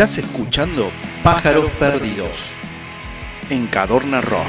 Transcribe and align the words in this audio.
Estás 0.00 0.18
escuchando 0.18 0.92
Pájaros 1.24 1.68
Perdidos 1.72 2.52
en 3.50 3.66
Cadorna 3.66 4.20
Rock. 4.20 4.46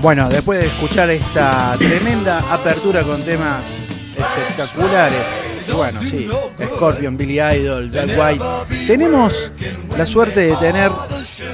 Bueno, 0.00 0.28
después 0.28 0.60
de 0.60 0.66
escuchar 0.66 1.10
esta 1.10 1.74
tremenda 1.76 2.38
apertura 2.52 3.02
con 3.02 3.20
temas 3.24 3.88
espectaculares, 4.16 5.26
bueno, 5.74 6.02
sí, 6.02 6.28
Scorpion, 6.74 7.16
Billy 7.16 7.40
Idol, 7.40 7.90
Jack 7.90 8.10
White, 8.16 8.44
tenemos 8.86 9.52
la 9.96 10.06
suerte 10.06 10.40
de 10.40 10.56
tener 10.56 10.90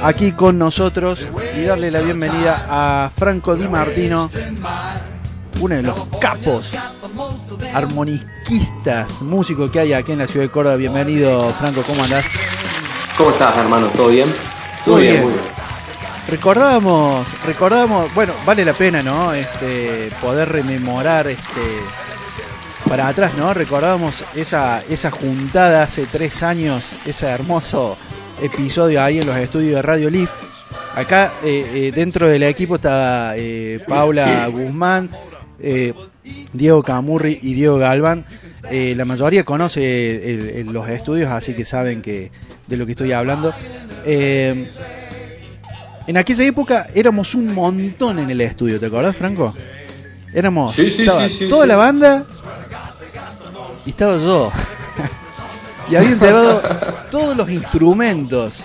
aquí 0.03 0.33
con 0.33 0.59
nosotros 0.59 1.29
y 1.57 1.63
darle 1.63 1.91
la 1.91 2.01
bienvenida 2.01 2.67
a 2.69 3.11
Franco 3.15 3.57
Di 3.57 3.69
Martino, 3.69 4.31
uno 5.61 5.75
de 5.75 5.83
los 5.83 5.97
capos 6.21 6.73
armoniquistas, 7.75 9.23
músicos 9.23 9.71
que 9.71 9.81
hay 9.81 9.93
aquí 9.93 10.13
en 10.13 10.19
la 10.19 10.27
ciudad 10.27 10.47
de 10.47 10.51
Córdoba. 10.51 10.77
Bienvenido, 10.77 11.51
Franco, 11.51 11.83
¿cómo 11.83 12.03
andás? 12.05 12.27
¿Cómo 13.17 13.31
estás, 13.31 13.57
hermano? 13.57 13.89
¿Todo 13.89 14.09
bien? 14.09 14.33
Todo 14.85 14.97
bien. 14.97 15.23
muy 15.23 15.33
bien. 15.33 15.45
Recordábamos, 16.29 17.27
recordábamos, 17.45 18.15
bueno, 18.15 18.33
vale 18.47 18.65
la 18.65 18.73
pena, 18.73 19.03
¿no? 19.03 19.33
Este, 19.35 20.11
poder 20.21 20.51
rememorar 20.51 21.27
este 21.27 21.61
para 22.89 23.09
atrás, 23.09 23.35
¿no? 23.37 23.55
Recordábamos 23.55 24.25
esa, 24.35 24.83
esa 24.89 25.11
juntada 25.11 25.83
hace 25.83 26.07
tres 26.07 26.43
años, 26.43 26.97
ese 27.07 27.27
hermoso 27.27 27.97
episodio 28.43 29.03
ahí 29.03 29.19
en 29.19 29.27
los 29.27 29.37
estudios 29.37 29.77
de 29.77 29.83
Radio 29.83 30.11
Leaf. 30.11 30.31
Acá 30.95 31.33
eh, 31.43 31.65
eh, 31.75 31.93
dentro 31.95 32.29
del 32.29 32.43
equipo 32.43 32.77
está 32.77 33.35
eh, 33.37 33.81
Paula 33.89 34.47
Guzmán, 34.49 35.11
Diego 36.53 36.83
Camurri 36.83 37.39
y 37.41 37.55
Diego 37.55 37.79
Galván. 37.79 38.27
la 38.71 39.05
mayoría 39.05 39.45
conoce 39.45 40.65
los 40.67 40.89
estudios, 40.89 41.31
así 41.31 41.55
que 41.55 41.65
saben 41.65 42.03
que 42.03 42.33
de 42.67 42.77
lo 42.77 42.85
que 42.85 42.93
estoy 42.93 43.13
hablando. 43.13 43.55
En 44.05 44.67
aquella 46.17 46.45
época 46.45 46.89
éramos 46.95 47.35
un 47.37 47.55
montón 47.55 48.19
en 48.19 48.29
el 48.29 48.41
estudio, 48.41 48.81
¿te 48.81 48.87
acordás, 48.87 49.17
Franco? 49.17 49.55
Éramos 50.35 50.77
toda 51.49 51.67
la 51.67 51.77
banda 51.77 52.27
y 53.87 53.91
estaba 53.91 54.17
yo. 54.19 54.51
y 55.91 55.97
habían 55.97 56.19
llevado 56.19 56.63
todos 57.11 57.37
los 57.37 57.51
instrumentos. 57.51 58.65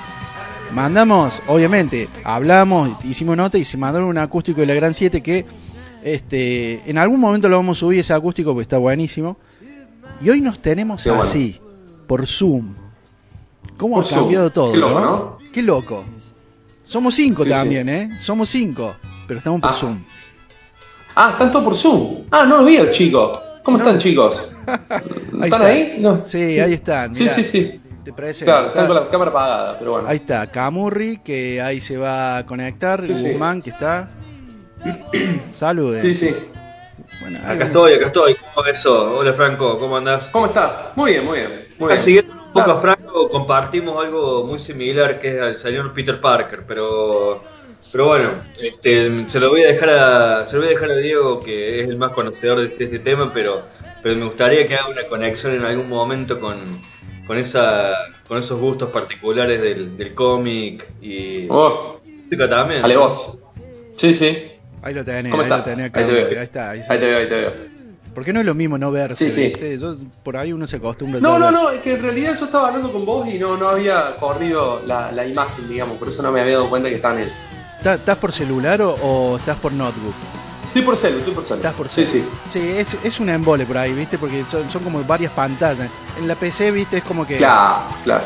Mandamos, 0.74 1.42
obviamente, 1.48 2.10
hablamos, 2.24 2.90
hicimos 3.06 3.38
nota 3.38 3.58
y 3.58 3.64
se 3.64 3.78
mandaron 3.78 4.10
un 4.10 4.18
acústico 4.18 4.62
de 4.62 4.68
la 4.68 4.74
Gran 4.74 4.94
7 4.94 5.22
que 5.22 5.46
este, 6.04 6.90
en 6.90 6.98
algún 6.98 7.20
momento 7.20 7.50
lo 7.50 7.56
vamos 7.56 7.78
a 7.78 7.80
subir 7.80 8.00
ese 8.00 8.14
acústico 8.14 8.52
porque 8.52 8.64
está 8.64 8.78
buenísimo. 8.78 9.38
Y 10.22 10.30
hoy 10.30 10.42
nos 10.42 10.60
tenemos 10.60 11.06
así, 11.08 11.60
por 12.08 12.26
Zoom. 12.26 12.74
¿Cómo 13.78 14.00
ha 14.00 14.08
cambiado 14.08 14.52
todo? 14.52 14.72
Qué 14.72 14.78
loco, 14.78 15.00
¿no? 15.00 15.38
Qué 15.54 15.62
loco. 15.62 16.04
Somos 16.84 17.16
cinco 17.16 17.46
también, 17.46 17.88
¿eh? 17.90 18.10
Somos 18.20 18.50
cinco, 18.50 18.96
pero 19.28 19.38
estamos 19.38 19.62
por 19.62 19.72
ah. 19.72 19.74
Zoom. 19.74 19.98
Ah, 21.16 21.30
están 21.32 21.52
todos 21.52 21.66
por 21.66 21.76
Zoom. 21.76 22.24
Ah, 22.32 22.46
no 22.46 22.58
lo 22.58 22.66
vi 22.66 22.78
el 22.78 22.92
chico. 22.92 23.40
¿Cómo 23.64 23.78
están, 23.78 23.98
chicos? 23.98 24.52
¿Están 25.44 25.62
ahí? 25.62 26.04
Sí, 26.24 26.60
ahí 26.60 26.74
están. 26.74 27.14
sí, 27.14 27.28
sí, 27.30 27.44
sí. 27.44 27.82
¿Te 28.04 28.14
parece? 28.14 28.46
Claro, 28.46 28.68
están 28.68 28.88
con 28.88 28.96
la 28.96 29.10
cámara 29.10 29.32
apagada, 29.32 29.80
pero 29.80 29.92
bueno. 29.92 30.08
Ahí 30.08 30.16
está, 30.18 30.48
Camurri, 30.48 31.18
que 31.18 31.62
ahí 31.62 31.82
se 31.82 31.98
va 31.98 32.38
a 32.38 32.46
conectar. 32.46 33.06
Guzmán, 33.06 33.62
que 33.62 33.72
está. 33.72 34.08
Saludos. 35.50 36.02
Sí, 36.02 36.16
sí. 36.16 36.34
Bueno, 37.22 37.40
acá 37.46 37.66
estoy, 37.66 37.94
acá 37.94 38.06
estoy. 38.06 38.38
Eso. 38.72 39.18
Hola, 39.18 39.34
Franco, 39.34 39.78
¿cómo 39.78 39.98
andás? 39.98 40.26
¿Cómo 40.32 40.46
estás? 40.46 40.72
Muy 40.96 41.12
bien, 41.12 41.26
muy 41.26 41.40
bien. 41.40 41.68
Muy 41.80 41.96
bien 42.06 42.26
poco 42.58 42.80
Franco 42.80 43.30
compartimos 43.30 44.04
algo 44.04 44.44
muy 44.44 44.60
similar 44.60 45.20
que 45.20 45.30
es 45.30 45.38
el 45.38 45.58
señor 45.58 45.94
Peter 45.94 46.20
Parker, 46.20 46.64
pero 46.68 47.44
pero 47.92 48.08
bueno, 48.08 48.32
este, 48.62 49.30
se 49.30 49.40
lo 49.40 49.50
voy 49.50 49.62
a 49.62 49.68
dejar 49.68 49.90
a 49.90 50.48
se 50.48 50.56
lo 50.56 50.62
voy 50.62 50.70
a 50.70 50.72
dejar 50.72 50.92
a 50.92 50.96
Diego 50.96 51.44
que 51.44 51.82
es 51.82 51.90
el 51.90 51.98
más 51.98 52.12
conocedor 52.12 52.60
de 52.60 52.66
este, 52.66 53.00
tema, 53.00 53.32
pero 53.34 53.64
pero 54.04 54.16
me 54.16 54.26
gustaría 54.26 54.68
que 54.68 54.76
haga 54.76 54.90
una 54.90 55.04
conexión 55.04 55.54
en 55.54 55.64
algún 55.64 55.90
momento 55.90 56.40
con, 56.40 56.60
con 57.26 57.38
esa 57.38 57.94
con 58.28 58.40
esos 58.40 58.60
gustos 58.60 58.90
particulares 58.90 59.62
del, 59.62 59.98
del 59.98 60.14
cómic 60.14 60.88
y 61.02 61.48
oh. 61.50 62.00
música 62.06 62.50
también. 62.50 62.82
Dale 62.82 62.98
vos. 62.98 63.40
Sí, 63.96 64.14
sí. 64.14 64.52
Ahí 64.82 64.94
lo 64.94 65.04
tenés, 65.04 65.34
ahí 65.34 65.50
lo 65.50 65.64
tenés. 65.64 65.96
Ahí, 65.96 66.06
te 66.06 66.12
veo. 66.12 66.28
ahí 66.28 66.44
está. 66.44 66.70
Ahí, 66.72 66.82
ahí 66.88 67.00
te 67.00 67.06
veo, 67.06 67.18
ahí 67.20 67.28
te 67.28 67.36
veo. 67.36 67.78
Porque 68.18 68.34
no 68.34 68.40
es 68.40 68.48
lo 68.48 68.56
mismo 68.56 68.80
no 68.80 68.92
verse, 68.92 69.30
sí, 69.30 69.54
por 70.24 70.38
ahí 70.38 70.52
uno 70.52 70.66
se 70.66 70.78
acostumbra. 70.78 71.20
No, 71.20 71.38
no, 71.38 71.52
no, 71.52 71.70
es 71.70 71.82
que 71.82 71.94
en 71.94 72.02
realidad 72.02 72.36
yo 72.36 72.46
estaba 72.46 72.70
hablando 72.70 72.92
con 72.92 73.06
vos 73.06 73.32
y 73.32 73.38
no, 73.38 73.58
no 73.58 73.68
había 73.68 74.16
corrido 74.20 74.82
la, 74.88 75.12
la 75.12 75.28
imagen, 75.28 75.70
digamos, 75.70 76.00
por 76.00 76.08
eso 76.08 76.24
no 76.24 76.32
me 76.32 76.42
había 76.42 76.54
dado 76.54 76.68
cuenta 76.68 76.90
que 76.90 76.96
está 76.96 77.14
en 77.14 77.20
él. 77.20 77.32
¿Estás 77.84 78.18
por 78.18 78.32
celular 78.32 78.82
o, 78.82 79.38
estás 79.38 79.58
por 79.58 79.72
notebook? 79.72 80.14
Estoy 80.68 80.82
por 80.82 80.98
celu, 80.98 81.20
estoy 81.20 81.34
por 81.34 81.44
celu. 81.44 81.56
Estás 81.58 81.74
por 81.74 81.90
celu. 81.90 82.08
Sí, 82.08 82.20
sí. 82.20 82.30
Sí, 82.48 82.60
es, 82.60 82.98
es 83.04 83.20
una 83.20 83.34
embole 83.34 83.66
por 83.66 83.78
ahí, 83.78 83.94
¿viste? 83.94 84.18
Porque 84.18 84.46
son, 84.46 84.70
son 84.70 84.84
como 84.84 85.04
varias 85.04 85.32
pantallas. 85.32 85.90
En 86.18 86.28
la 86.28 86.36
PC, 86.36 86.72
¿viste? 86.72 86.98
Es 86.98 87.04
como 87.04 87.26
que. 87.26 87.38
Claro, 87.38 87.84
claro. 88.04 88.26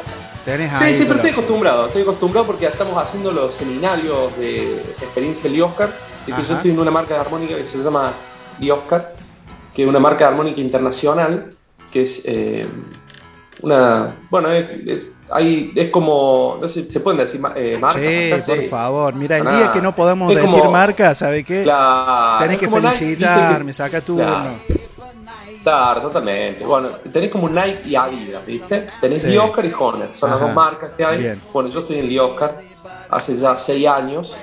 sí, 0.80 0.96
sí, 0.96 1.04
pero 1.06 1.16
estoy 1.16 1.32
acostumbrado, 1.32 1.88
estoy 1.88 2.02
acostumbrado 2.02 2.48
porque 2.48 2.66
estamos 2.66 3.02
haciendo 3.02 3.32
los 3.32 3.54
seminarios 3.54 4.36
de 4.38 4.76
experiencia 5.02 5.50
Lioscar. 5.50 5.94
Yo 6.28 6.36
estoy 6.36 6.72
en 6.72 6.80
una 6.80 6.92
marca 6.92 7.16
de 7.16 7.20
armónica 7.22 7.56
que 7.56 7.66
se 7.66 7.78
llama 7.78 8.14
Lioscar 8.60 9.16
que 9.74 9.84
es 9.84 9.88
una 9.88 10.00
marca 10.00 10.28
armónica 10.28 10.60
internacional, 10.62 11.50
que 11.92 12.04
es 12.04 12.22
eh, 12.26 12.66
una, 13.62 14.18
bueno, 14.30 14.50
es, 14.50 14.68
es, 14.88 15.08
es, 15.40 15.90
como, 15.90 16.58
no 16.62 16.68
sé, 16.68 16.92
se 16.92 17.00
pueden 17.00 17.19
decir 17.19 17.42
eh, 17.56 17.78
marcas. 17.80 18.02
Sí, 18.02 18.31
por 18.46 18.64
favor, 18.69 19.16
mira, 19.16 19.38
el 19.38 19.44
día 19.44 19.72
que 19.72 19.81
no 19.81 19.94
podamos 19.96 20.34
decir 20.34 20.64
marca, 20.66 21.16
¿sabe 21.16 21.44
qué? 21.44 21.66
tenés 22.40 22.58
que 22.58 22.69
felicitarme, 22.69 23.74
saca 23.74 24.02
turno. 24.02 24.59
Claro, 25.64 26.02
totalmente. 26.02 26.66
Bueno, 26.66 26.90
tenés 27.12 27.30
como 27.30 27.47
Nike 27.47 27.90
y 27.90 27.96
Adidas, 27.96 28.44
¿viste? 28.46 28.88
Tenés 29.00 29.22
sí. 29.22 29.38
Oscar 29.38 29.64
y 29.66 29.72
Horner, 29.78 30.09
son 30.14 30.31
las 30.31 30.40
dos 30.40 30.53
marcas 30.53 30.91
que 30.97 31.06
hay. 31.06 31.40
Bueno, 31.53 31.70
yo 31.70 31.81
estoy 31.81 32.00
en 32.00 32.20
Oscar 32.20 32.58
hace 33.09 33.38
ya 33.38 33.56
seis 33.56 33.88
años 33.88 34.36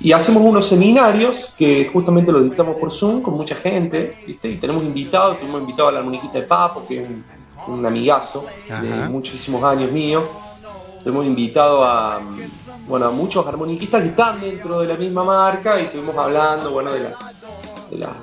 y 0.00 0.12
hacemos 0.12 0.42
unos 0.42 0.66
seminarios 0.66 1.52
que 1.58 1.90
justamente 1.92 2.32
los 2.32 2.44
dictamos 2.44 2.76
por 2.76 2.90
Zoom 2.92 3.20
con 3.20 3.34
mucha 3.34 3.54
gente, 3.54 4.16
¿viste? 4.26 4.48
Y 4.48 4.56
tenemos 4.56 4.82
invitados, 4.82 5.38
tenemos 5.38 5.60
invitado 5.60 5.88
a 5.88 5.92
la 5.92 5.98
armoniquita 5.98 6.38
de 6.38 6.42
Papo, 6.44 6.86
que 6.86 7.02
es 7.02 7.08
un, 7.08 7.24
amigazo 7.84 8.46
de 8.68 9.08
muchísimos 9.08 9.62
años 9.64 9.90
mío. 9.90 10.22
Hemos 11.04 11.24
invitado 11.24 11.84
a, 11.84 12.20
bueno, 12.86 13.06
a 13.06 13.10
muchos 13.10 13.46
armoniquistas 13.46 14.02
que 14.02 14.08
están 14.08 14.40
dentro 14.40 14.80
de 14.80 14.88
la 14.88 14.94
misma 14.94 15.24
marca 15.24 15.80
y 15.80 15.84
estuvimos 15.84 16.16
hablando, 16.16 16.72
bueno, 16.72 16.92
de 16.92 17.00
la, 17.00 17.10
de 17.90 17.98
la 17.98 18.14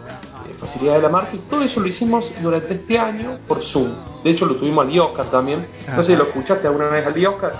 facilidad 0.57 0.95
de 0.95 1.01
la 1.01 1.09
marca 1.09 1.31
y 1.33 1.39
todo 1.39 1.61
eso 1.61 1.79
lo 1.79 1.87
hicimos 1.87 2.31
durante 2.41 2.75
este 2.75 2.99
año 2.99 3.39
por 3.47 3.61
Zoom. 3.61 3.89
De 4.23 4.31
hecho, 4.31 4.45
lo 4.45 4.55
tuvimos 4.55 4.85
al 4.85 4.99
Oscar 4.99 5.25
también. 5.27 5.67
No 5.95 6.03
sé 6.03 6.11
si 6.11 6.17
lo 6.17 6.25
escuchaste 6.25 6.67
alguna 6.67 6.89
vez 6.89 7.05
al 7.05 7.25
Oscar. 7.25 7.53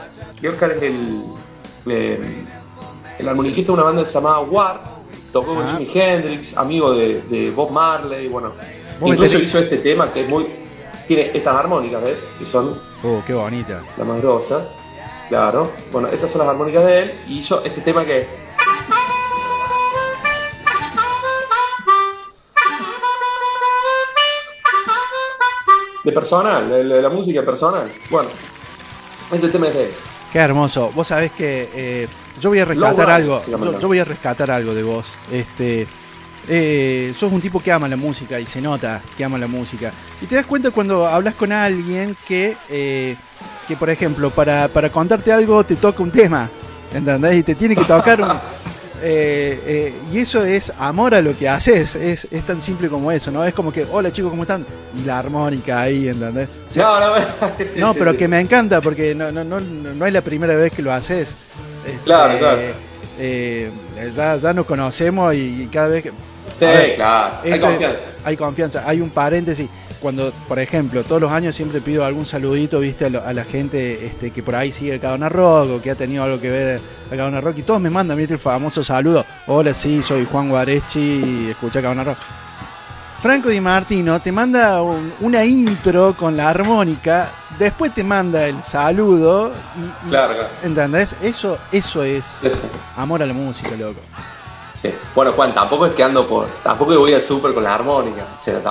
Oscar 0.47 0.71
es 0.71 0.83
el... 0.83 1.23
Eh, 1.87 2.45
el 3.19 3.27
armoniquista 3.27 3.71
de 3.71 3.73
una 3.73 3.83
banda 3.83 4.03
llamada 4.03 4.39
War, 4.39 4.79
tocó 5.31 5.55
con 5.55 5.67
Jimi 5.67 5.89
Hendrix, 5.93 6.57
amigo 6.57 6.93
de, 6.93 7.51
Bob 7.55 7.71
Marley, 7.71 8.27
bueno. 8.27 8.51
Incluso 9.05 9.37
hizo 9.39 9.59
este 9.59 9.77
tema 9.77 10.11
que 10.11 10.23
es 10.23 10.29
muy. 10.29 10.45
Tiene 11.07 11.31
estas 11.33 11.55
armónicas, 11.55 12.03
¿ves? 12.03 12.23
Que 12.37 12.45
son. 12.45 12.77
Oh, 13.03 13.21
qué 13.25 13.33
bonita. 13.33 13.81
La 13.97 14.03
más 14.03 14.21
grosa. 14.21 14.67
Claro. 15.29 15.71
Bueno, 15.91 16.09
estas 16.09 16.29
son 16.31 16.39
las 16.39 16.49
armónicas 16.49 16.83
de 16.85 17.03
él. 17.03 17.13
Y 17.27 17.37
hizo 17.37 17.63
este 17.63 17.81
tema 17.81 18.03
que 18.03 18.21
es. 18.21 18.27
De 26.03 26.11
personal, 26.13 26.69
de 26.69 27.01
la 27.01 27.09
música 27.09 27.43
personal. 27.43 27.91
Bueno, 28.09 28.29
ese 29.31 29.49
tema 29.49 29.67
es 29.67 29.73
de 29.73 29.83
él. 29.85 29.91
Qué 30.31 30.39
hermoso. 30.39 30.91
Vos 30.93 31.07
sabés 31.07 31.31
que 31.31 31.69
eh, 31.73 32.07
yo 32.39 32.49
voy 32.49 32.59
a 32.59 32.65
rescatar 32.65 33.09
algo. 33.09 33.41
Yo, 33.79 33.87
voy 33.87 33.99
a 33.99 34.05
rescatar 34.05 34.51
algo 34.51 34.73
de 34.73 34.83
vos. 34.83 35.07
Este, 35.31 35.87
eh, 36.47 37.13
sos 37.15 37.31
un 37.31 37.41
tipo 37.41 37.59
que 37.59 37.71
ama 37.71 37.87
la 37.87 37.95
música 37.95 38.39
y 38.39 38.45
se 38.45 38.61
nota 38.61 39.01
que 39.15 39.23
ama 39.23 39.37
la 39.37 39.47
música. 39.47 39.91
Y 40.21 40.25
te 40.25 40.35
das 40.35 40.45
cuenta 40.45 40.71
cuando 40.71 41.05
hablas 41.05 41.35
con 41.35 41.51
alguien 41.51 42.15
que, 42.27 42.57
eh, 42.69 43.15
que 43.67 43.77
por 43.77 43.89
ejemplo, 43.89 44.31
para, 44.31 44.67
para 44.67 44.91
contarte 44.91 45.31
algo 45.31 45.63
te 45.65 45.75
toca 45.75 46.03
un 46.03 46.11
tema. 46.11 46.49
¿Entendés? 46.93 47.35
Y 47.35 47.43
te 47.43 47.55
tiene 47.55 47.75
que 47.75 47.83
tocar 47.83 48.21
un, 48.21 48.29
Eh, 49.01 49.61
eh, 49.65 49.93
y 50.11 50.19
eso 50.19 50.43
es 50.43 50.73
amor 50.79 51.13
a 51.13 51.21
lo 51.21 51.37
que 51.37 51.47
haces, 51.47 51.95
es, 51.95 52.27
es, 52.31 52.43
tan 52.43 52.61
simple 52.61 52.89
como 52.89 53.11
eso, 53.11 53.29
¿no? 53.29 53.45
Es 53.45 53.53
como 53.53 53.71
que, 53.71 53.85
hola 53.91 54.11
chicos, 54.11 54.31
¿cómo 54.31 54.41
están? 54.41 54.65
Y 54.99 55.05
la 55.05 55.19
armónica 55.19 55.81
ahí, 55.81 56.07
¿entendés? 56.07 56.49
no, 56.75 56.99
no, 56.99 57.13
no, 57.77 57.93
pero 57.93 58.17
que 58.17 58.27
me 58.27 58.39
encanta 58.39 58.81
porque 58.81 59.13
no, 59.13 59.31
no, 59.31 59.43
no, 59.43 59.59
no 59.59 60.05
es 60.05 60.13
la 60.13 60.21
primera 60.21 60.55
vez 60.55 60.71
que 60.71 60.81
lo 60.81 60.91
haces. 60.91 61.49
Este, 61.85 61.99
claro, 62.05 62.39
claro. 62.39 62.59
Eh, 63.19 63.69
ya, 64.15 64.35
ya 64.37 64.53
nos 64.53 64.65
conocemos 64.65 65.33
y, 65.35 65.67
cada 65.71 65.89
vez 65.89 66.03
que... 66.03 66.11
Sí, 66.59 66.65
claro, 66.95 67.35
hay 67.43 67.59
confianza. 67.59 68.01
Hay 68.23 68.37
confianza, 68.37 68.83
hay 68.87 69.01
un 69.01 69.09
paréntesis 69.09 69.69
cuando, 69.99 70.31
por 70.47 70.59
ejemplo, 70.59 71.03
todos 71.03 71.21
los 71.21 71.31
años 71.31 71.55
siempre 71.55 71.81
pido 71.81 72.05
algún 72.05 72.25
saludito, 72.25 72.79
viste, 72.79 73.05
a, 73.05 73.33
la 73.33 73.43
gente 73.43 74.05
este, 74.05 74.31
que 74.31 74.43
por 74.43 74.55
ahí 74.55 74.71
sigue 74.71 74.99
Cadona 74.99 75.29
Rock 75.29 75.69
o 75.71 75.81
que 75.81 75.91
ha 75.91 75.95
tenido 75.95 76.23
algo 76.23 76.39
que 76.39 76.49
ver 76.49 76.79
a 77.11 77.15
Cadona 77.15 77.41
Rock 77.41 77.59
y 77.59 77.61
todos 77.63 77.81
me 77.81 77.89
mandan, 77.89 78.17
viste, 78.17 78.33
el 78.33 78.39
famoso 78.39 78.83
saludo. 78.83 79.25
Hola, 79.47 79.73
sí, 79.73 80.01
soy 80.01 80.25
Juan 80.25 80.49
Guarechi 80.49 80.99
y 80.99 81.49
escucha 81.49 81.81
Cadona 81.81 82.03
Rock. 82.03 82.17
Franco 83.21 83.49
Di 83.49 83.59
Martino 83.59 84.21
te 84.21 84.31
manda 84.31 84.79
una 85.21 85.43
intro 85.43 86.13
con 86.13 86.37
la 86.37 86.49
armónica, 86.49 87.29
después 87.57 87.91
te 87.91 88.03
manda 88.03 88.45
el 88.45 88.63
saludo 88.63 89.51
y, 90.05 90.09
claro, 90.09 90.35
¿entendés? 90.63 91.15
Eso, 91.23 91.57
eso 91.71 92.03
es 92.03 92.39
amor 92.95 93.23
a 93.23 93.25
la 93.25 93.33
música, 93.33 93.71
loco. 93.71 94.01
Bueno, 95.15 95.31
Juan, 95.33 95.53
tampoco 95.53 95.85
es 95.87 95.93
que 95.93 96.03
ando 96.03 96.27
por. 96.27 96.47
Tampoco 96.63 96.97
voy 96.99 97.13
al 97.13 97.21
súper 97.21 97.53
con 97.53 97.63
la 97.63 97.75
armónica. 97.75 98.23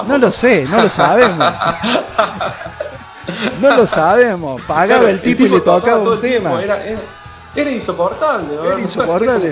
no 0.06 0.18
lo 0.18 0.30
sé, 0.30 0.64
no 0.64 0.82
lo 0.82 0.90
sabemos. 0.90 1.38
no 3.60 3.76
lo 3.76 3.86
sabemos. 3.86 4.62
Pagaba 4.62 5.10
el 5.10 5.20
tipo 5.20 5.44
y 5.44 5.48
le 5.48 5.60
tocaba 5.60 5.98
un 5.98 6.20
tema. 6.20 6.62
Era, 6.62 6.80
era, 7.54 7.70
insoportable. 7.70 8.54
Era 8.64 8.80
insoportable. 8.80 9.48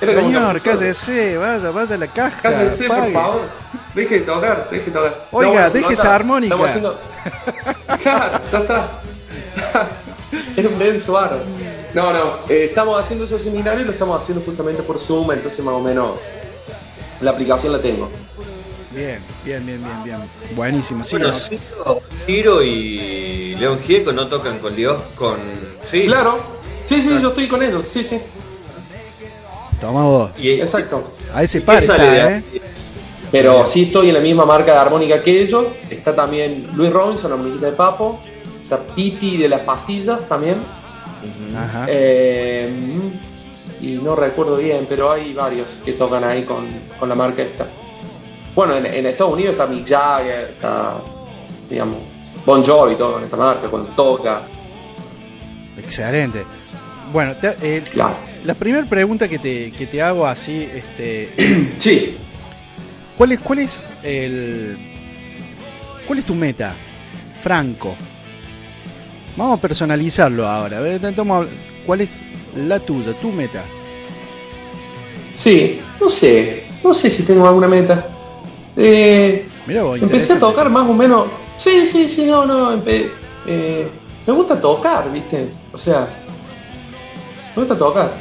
Era 0.00 0.12
Señor, 0.14 0.60
cállese, 0.60 1.38
vaya, 1.38 1.70
vaya 1.70 1.94
a 1.94 1.98
la 1.98 2.06
caja. 2.08 2.42
Cállese, 2.42 2.88
por 2.88 3.12
favor. 3.12 3.40
Deje 3.94 4.20
de 4.20 4.26
tocar, 4.26 4.68
deje 4.70 4.84
de 4.84 4.90
tocar. 4.90 5.26
Oiga, 5.32 5.70
deje 5.70 5.94
esa 5.94 6.14
armónica. 6.14 6.54
Estamos 6.54 6.68
haciendo. 6.68 6.98
Claro, 8.02 8.40
ya 8.52 8.58
está. 8.58 8.88
Era 10.56 10.68
un 10.68 10.78
denso 10.78 11.18
aro. 11.18 11.38
No, 11.94 12.12
no, 12.12 12.38
eh, 12.48 12.66
estamos 12.68 13.00
haciendo 13.00 13.24
ese 13.24 13.38
seminario 13.38 13.80
y 13.80 13.84
lo 13.84 13.92
estamos 13.92 14.20
haciendo 14.20 14.44
justamente 14.44 14.82
por 14.82 14.98
Zoom, 14.98 15.32
entonces 15.32 15.64
más 15.64 15.74
o 15.74 15.80
menos 15.80 16.18
la 17.20 17.30
aplicación 17.30 17.72
la 17.72 17.80
tengo. 17.80 18.08
Bien, 18.94 19.20
bien, 19.44 19.64
bien, 19.64 19.82
bien, 19.82 20.04
bien. 20.04 20.18
Buenísimo, 20.54 21.04
sí. 21.04 21.16
Bueno, 21.16 21.32
Ciro, 22.26 22.62
y 22.62 23.54
León 23.58 23.80
Gieco 23.86 24.12
no 24.12 24.26
tocan 24.28 24.58
con 24.58 24.74
Dios, 24.74 25.00
con... 25.14 25.38
Sí. 25.90 26.04
Claro, 26.04 26.38
sí, 26.84 27.00
sí, 27.00 27.18
yo 27.20 27.28
estoy 27.28 27.48
con 27.48 27.62
ellos, 27.62 27.86
sí, 27.88 28.04
sí. 28.04 28.20
Toma 29.80 30.02
vos. 30.02 30.30
Exacto. 30.38 31.12
A 31.32 31.42
ese 31.42 31.60
par 31.60 31.82
está, 31.82 32.36
¿eh? 32.36 32.42
Pero 33.30 33.66
sí 33.66 33.84
estoy 33.84 34.08
en 34.08 34.14
la 34.14 34.20
misma 34.20 34.46
marca 34.46 34.72
de 34.72 34.78
armónica 34.78 35.22
que 35.22 35.42
ellos. 35.42 35.66
Está 35.90 36.16
también 36.16 36.70
Luis 36.74 36.90
Robinson, 36.90 37.30
la 37.30 37.36
muñequita 37.36 37.66
de 37.66 37.72
Papo. 37.72 38.20
Está 38.62 38.84
Piti 38.86 39.36
de 39.36 39.48
las 39.48 39.60
pastillas 39.60 40.26
también. 40.28 40.62
Eh, 41.88 42.70
y 43.80 43.92
no 43.94 44.16
recuerdo 44.16 44.56
bien, 44.56 44.86
pero 44.88 45.10
hay 45.10 45.32
varios 45.32 45.68
que 45.84 45.92
tocan 45.92 46.24
ahí 46.24 46.42
con, 46.42 46.66
la 47.08 47.14
marca 47.14 47.42
esta. 47.42 47.66
Bueno, 48.54 48.76
en, 48.76 49.06
Estados 49.06 49.34
Unidos 49.34 49.52
está 49.52 49.66
Mick 49.66 49.86
Jagger, 49.86 50.50
está, 50.50 50.96
digamos, 51.70 51.98
Bon 52.44 52.64
Jovi, 52.64 52.96
todo 52.96 53.14
con 53.14 53.24
esta 53.24 53.36
marca, 53.36 53.68
cuando 53.68 53.90
toca. 53.90 54.42
Excelente. 55.76 56.44
Bueno, 57.12 57.34
eh, 57.42 57.82
la 58.44 58.54
primera 58.54 58.86
pregunta 58.86 59.28
que 59.28 59.38
te, 59.38 59.70
que 59.70 59.86
te 59.86 60.02
hago 60.02 60.26
así, 60.26 60.68
este, 60.74 61.74
sí. 61.78 62.16
¿Cuál 63.16 63.32
es, 63.32 63.40
cuál 63.40 63.58
es 63.58 63.90
el, 64.02 64.78
cuál 66.06 66.20
es 66.20 66.24
tu 66.24 66.34
meta, 66.34 66.74
Franco? 67.40 67.96
Vamos 69.36 69.58
a 69.58 69.62
personalizarlo 69.62 70.46
ahora. 70.46 70.80
¿Cuál 71.86 72.00
es 72.00 72.20
la 72.56 72.80
tuya, 72.80 73.18
tu 73.20 73.30
meta? 73.30 73.64
Sí, 75.32 75.80
no 76.00 76.08
sé. 76.08 76.64
No 76.82 76.94
sé 76.94 77.10
si 77.10 77.22
tengo 77.22 77.46
alguna 77.46 77.68
meta. 77.68 78.08
Eh, 78.76 79.46
empecé 79.68 80.34
a 80.34 80.38
tocar 80.38 80.70
más 80.70 80.88
o 80.88 80.94
menos. 80.94 81.26
Sí, 81.56 81.84
sí, 81.86 82.08
sí, 82.08 82.26
no, 82.26 82.46
no. 82.46 82.80
Eh, 83.46 83.88
me 84.26 84.32
gusta 84.32 84.60
tocar, 84.60 85.10
¿viste? 85.12 85.48
O 85.72 85.78
sea, 85.78 86.08
me 87.54 87.62
gusta 87.62 87.76
tocar. 87.76 88.12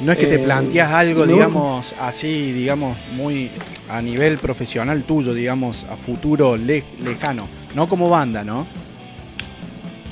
No 0.00 0.12
es 0.12 0.18
que 0.18 0.26
te 0.26 0.36
eh, 0.36 0.38
planteas 0.38 0.92
algo, 0.92 1.26
digamos, 1.26 1.94
así, 2.00 2.52
digamos, 2.52 2.96
muy 3.16 3.50
a 3.90 4.00
nivel 4.00 4.38
profesional 4.38 5.02
tuyo, 5.02 5.34
digamos, 5.34 5.84
a 5.90 5.96
futuro 5.96 6.56
lejano. 6.56 7.48
No 7.74 7.88
como 7.88 8.08
banda, 8.08 8.44
¿no? 8.44 8.66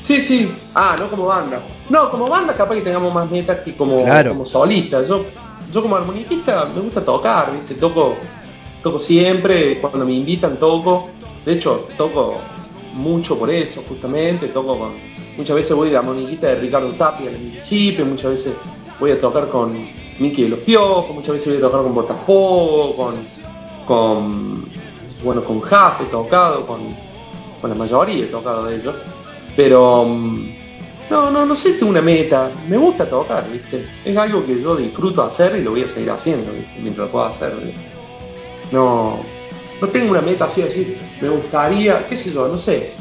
Sí, 0.06 0.20
sí. 0.20 0.56
Ah, 0.72 0.94
no 0.96 1.10
como 1.10 1.26
banda. 1.26 1.60
No, 1.90 2.08
como 2.12 2.28
banda 2.28 2.54
capaz 2.54 2.76
que 2.76 2.82
tengamos 2.82 3.12
más 3.12 3.28
metas 3.28 3.58
que 3.60 3.76
como, 3.76 4.04
como 4.28 4.46
solista. 4.46 5.04
Yo, 5.04 5.24
yo 5.72 5.82
como 5.82 5.96
armoniquista 5.96 6.66
me 6.72 6.80
gusta 6.80 7.04
tocar, 7.04 7.52
¿viste? 7.52 7.74
Toco, 7.74 8.14
toco 8.84 9.00
siempre, 9.00 9.80
cuando 9.80 10.04
me 10.04 10.12
invitan 10.12 10.58
toco. 10.58 11.08
De 11.44 11.54
hecho, 11.54 11.88
toco 11.98 12.36
mucho 12.94 13.36
por 13.36 13.50
eso, 13.50 13.82
justamente. 13.88 14.46
Toco 14.46 14.78
con. 14.78 14.92
Muchas 15.36 15.56
veces 15.56 15.74
voy 15.74 15.90
de 15.90 15.96
armoniquista 15.96 16.46
de 16.46 16.54
Ricardo 16.54 16.92
Tapia 16.92 17.28
el 17.28 17.38
municipio, 17.38 18.06
muchas 18.06 18.30
veces 18.30 18.54
voy 19.00 19.10
a 19.10 19.20
tocar 19.20 19.48
con 19.48 19.76
Miki 20.20 20.44
de 20.44 20.50
los 20.50 20.60
Piojos, 20.60 21.12
muchas 21.12 21.34
veces 21.34 21.48
voy 21.48 21.56
a 21.58 21.60
tocar 21.62 21.82
con 21.82 21.94
Botafogo, 21.96 22.94
con. 22.94 23.14
con 23.86 24.66
bueno, 25.24 25.42
con 25.42 25.60
Jafe 25.62 26.04
tocado, 26.04 26.64
con, 26.64 26.94
con 27.60 27.70
la 27.70 27.76
mayoría 27.76 28.24
he 28.24 28.28
tocado 28.28 28.66
de 28.66 28.76
ellos. 28.76 28.94
Pero 29.56 30.04
mm, 30.04 30.48
no, 31.10 31.30
no, 31.30 31.46
no 31.46 31.54
sé 31.54 31.72
si 31.72 31.78
tengo 31.78 31.90
una 31.90 32.02
meta. 32.02 32.50
Me 32.68 32.76
gusta 32.76 33.08
tocar, 33.08 33.48
¿viste? 33.50 33.86
Es 34.04 34.16
algo 34.16 34.44
que 34.44 34.60
yo 34.60 34.76
disfruto 34.76 35.22
hacer 35.22 35.56
y 35.56 35.62
lo 35.62 35.70
voy 35.70 35.82
a 35.82 35.88
seguir 35.88 36.10
haciendo, 36.10 36.52
Mientras 36.80 37.06
lo 37.06 37.12
pueda 37.12 37.28
hacer. 37.28 37.52
No, 38.70 39.18
no 39.80 39.88
tengo 39.88 40.10
una 40.10 40.20
meta 40.20 40.46
así 40.46 40.62
decir, 40.62 40.98
me 41.20 41.28
gustaría, 41.28 42.06
qué 42.06 42.16
sé 42.16 42.32
yo, 42.32 42.48
no 42.48 42.58
sé. 42.58 42.92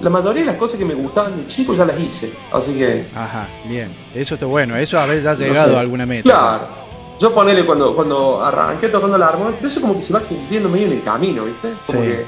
La 0.00 0.10
mayoría 0.10 0.42
de 0.42 0.46
las 0.46 0.56
cosas 0.56 0.78
que 0.78 0.84
me 0.84 0.94
gustaban 0.94 1.36
de 1.36 1.46
chico 1.48 1.74
ya 1.74 1.84
las 1.84 1.98
hice, 1.98 2.32
así 2.52 2.74
que... 2.74 3.04
Ajá, 3.16 3.48
bien. 3.64 3.90
Eso 4.14 4.34
está 4.34 4.46
bueno, 4.46 4.76
eso 4.76 4.98
haber 5.00 5.20
ya 5.20 5.34
llegado 5.34 5.76
a 5.76 5.80
alguna 5.80 6.06
meta. 6.06 6.22
Claro. 6.22 6.68
Yo 7.18 7.34
ponele 7.34 7.66
cuando, 7.66 7.96
cuando 7.96 8.44
arranqué 8.44 8.88
tocando 8.88 9.18
la 9.18 9.26
armónica, 9.26 9.66
eso 9.66 9.80
como 9.80 9.96
que 9.96 10.02
se 10.02 10.12
va 10.12 10.20
cumpliendo 10.20 10.68
medio 10.68 10.86
en 10.86 10.92
el 10.92 11.02
camino, 11.02 11.46
¿viste? 11.46 11.72
Como 11.84 12.02
que 12.02 12.26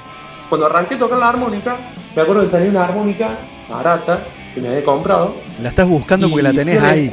cuando 0.49 0.67
arranqué 0.67 0.97
a 0.97 0.99
tocar 0.99 1.19
la 1.19 1.29
armónica, 1.29 1.77
me 2.17 2.23
acuerdo 2.23 2.43
que 2.43 2.49
tenía 2.49 2.71
una 2.71 2.85
armónica 2.87 3.39
barata 3.71 4.21
que 4.55 4.61
me 4.61 4.69
había 4.69 4.85
comprado. 4.85 5.35
La 5.63 5.71
estás 5.71 5.87
buscando 5.87 6.29
porque 6.29 6.43
la 6.43 6.53
tenés 6.53 6.83
ahí. 6.83 7.11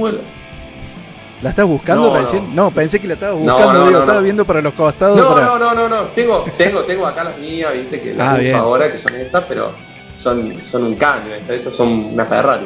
¿La 1.42 1.52
estás 1.52 1.68
buscando 1.68 2.16
recién? 2.16 2.56
No. 2.56 2.72
pensé 2.72 3.00
que 3.00 3.08
la 3.08 3.14
estabas 3.14 3.40
buscando, 3.40 3.88
digo, 3.88 4.00
estaba 4.00 4.22
viendo 4.22 4.44
para 4.46 4.62
los 4.62 4.74
costados. 4.74 5.18
No, 5.18 5.40
no, 5.40 5.60
no, 5.60 5.74
no, 5.76 5.88
no. 5.88 6.02
Tengo, 6.08 6.46
tengo, 6.58 6.82
tengo 6.82 7.06
acá 7.06 7.24
las 7.24 7.38
mías, 7.38 7.74
viste, 7.74 8.02
que 8.02 8.14
las 8.16 8.28
ah, 8.28 8.42
uso 8.42 8.58
ahora, 8.58 8.92
que 8.92 8.98
son 8.98 9.16
estas, 9.16 9.44
pero 9.44 9.72
son, 10.16 10.54
son 10.66 10.84
un 10.84 10.96
caño, 10.96 11.28
estas 11.48 11.76
son 11.76 11.90
una 12.14 12.26
Ferrari. 12.26 12.66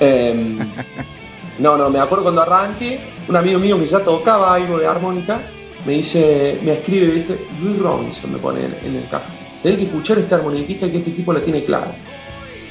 Em, 0.00 0.58
no, 1.60 1.76
no, 1.76 1.88
me 1.88 2.00
acuerdo 2.00 2.24
cuando 2.24 2.42
arranqué, 2.42 2.98
un 3.28 3.36
amigo 3.36 3.60
mío 3.60 3.78
que 3.78 3.86
ya 3.86 4.00
tocaba 4.00 4.54
algo 4.54 4.76
de 4.76 4.88
armónica, 4.88 5.38
me 5.86 5.92
dice, 5.92 6.58
me 6.64 6.72
escribe, 6.72 7.06
viste, 7.06 7.46
Luis 7.62 7.78
Robinson 7.78 8.32
me 8.32 8.38
pone 8.38 8.60
en, 8.60 8.76
en 8.84 8.96
el 8.96 9.08
café. 9.08 9.32
Tenés 9.62 9.78
que 9.78 9.84
escuchar 9.84 10.18
esta 10.18 10.36
armoniquista 10.36 10.90
que 10.90 10.98
este 10.98 11.12
tipo 11.12 11.32
la 11.32 11.40
tiene 11.40 11.64
clara 11.64 11.92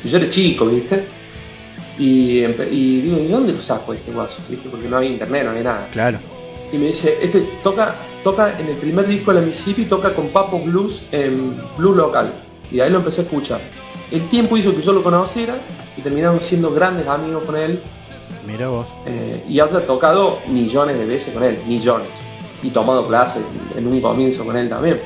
yo 0.09 0.17
era 0.17 0.29
chico, 0.29 0.65
¿viste? 0.65 1.05
Y, 1.97 2.43
y 2.43 3.01
digo, 3.01 3.17
¿de 3.17 3.27
dónde 3.27 3.53
lo 3.53 3.61
saco 3.61 3.93
este 3.93 4.11
guaso? 4.11 4.41
¿Viste? 4.49 4.69
Porque 4.69 4.87
no 4.87 4.97
había 4.97 5.09
internet, 5.09 5.43
no 5.43 5.51
había 5.51 5.63
nada. 5.63 5.87
Claro. 5.91 6.17
Y 6.71 6.77
me 6.77 6.87
dice, 6.87 7.19
este 7.21 7.41
toca, 7.63 7.95
toca 8.23 8.59
en 8.59 8.67
el 8.67 8.75
primer 8.77 9.07
disco 9.07 9.31
de 9.31 9.41
la 9.41 9.45
Mississippi, 9.45 9.85
toca 9.85 10.13
con 10.13 10.29
Papo 10.29 10.59
Blues 10.59 11.07
en 11.11 11.55
blues 11.77 11.95
local. 11.95 12.33
Y 12.71 12.79
ahí 12.79 12.89
lo 12.89 12.97
empecé 12.97 13.21
a 13.21 13.23
escuchar. 13.25 13.61
El 14.11 14.27
tiempo 14.29 14.57
hizo 14.57 14.75
que 14.75 14.81
yo 14.81 14.91
lo 14.91 15.03
conociera 15.03 15.61
y 15.95 16.01
terminamos 16.01 16.45
siendo 16.45 16.71
grandes 16.73 17.07
amigos 17.07 17.43
con 17.45 17.55
él. 17.55 17.81
Mira 18.47 18.67
vos. 18.69 18.87
Eh, 19.05 19.43
y 19.47 19.59
había 19.59 19.85
tocado 19.85 20.39
millones 20.47 20.97
de 20.97 21.05
veces 21.05 21.33
con 21.33 21.43
él, 21.43 21.59
millones. 21.67 22.09
Y 22.63 22.69
tomado 22.69 23.07
clases 23.07 23.43
en 23.75 23.85
un 23.85 24.01
comienzo 24.01 24.45
con 24.45 24.57
él 24.57 24.69
también. 24.69 24.99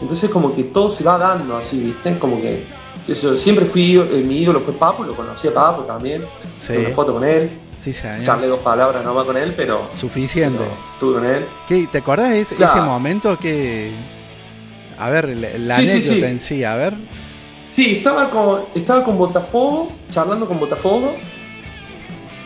Entonces 0.00 0.30
como 0.30 0.54
que 0.54 0.64
todo 0.64 0.90
se 0.90 1.04
va 1.04 1.18
dando 1.18 1.56
así, 1.56 1.80
¿viste? 1.80 2.18
Como 2.18 2.40
que 2.40 2.64
eso, 3.08 3.36
siempre 3.38 3.66
fui, 3.66 3.96
eh, 3.96 4.22
mi 4.26 4.38
ídolo 4.38 4.60
fue 4.60 4.74
Papo, 4.74 5.04
lo 5.04 5.14
conocí 5.14 5.48
a 5.48 5.54
Papo 5.54 5.82
también. 5.82 6.24
Sí. 6.58 6.72
una 6.76 6.90
foto 6.90 7.12
con 7.12 7.24
él. 7.24 7.50
Sí, 7.78 7.92
Charlé 7.92 8.46
dos 8.46 8.60
palabras 8.60 9.04
nomás 9.04 9.26
con 9.26 9.36
él, 9.36 9.52
pero. 9.56 9.90
Suficiente. 9.94 10.62
estuve 10.94 11.14
con 11.14 11.26
él. 11.26 11.44
¿Qué, 11.68 11.86
¿Te 11.90 11.98
acordás 11.98 12.30
de 12.30 12.40
ese, 12.40 12.80
momento 12.80 13.38
que. 13.38 13.90
A 14.98 15.10
ver, 15.10 15.28
la, 15.28 15.76
anécdota 15.76 16.28
en 16.28 16.40
sí, 16.40 16.64
a 16.64 16.74
ver. 16.76 16.94
Sí, 17.74 17.96
estaba 17.98 18.30
con, 18.30 18.64
estaba 18.74 19.04
con 19.04 19.18
Botafogo, 19.18 19.92
charlando 20.10 20.46
con 20.46 20.58
Botafogo. 20.58 21.12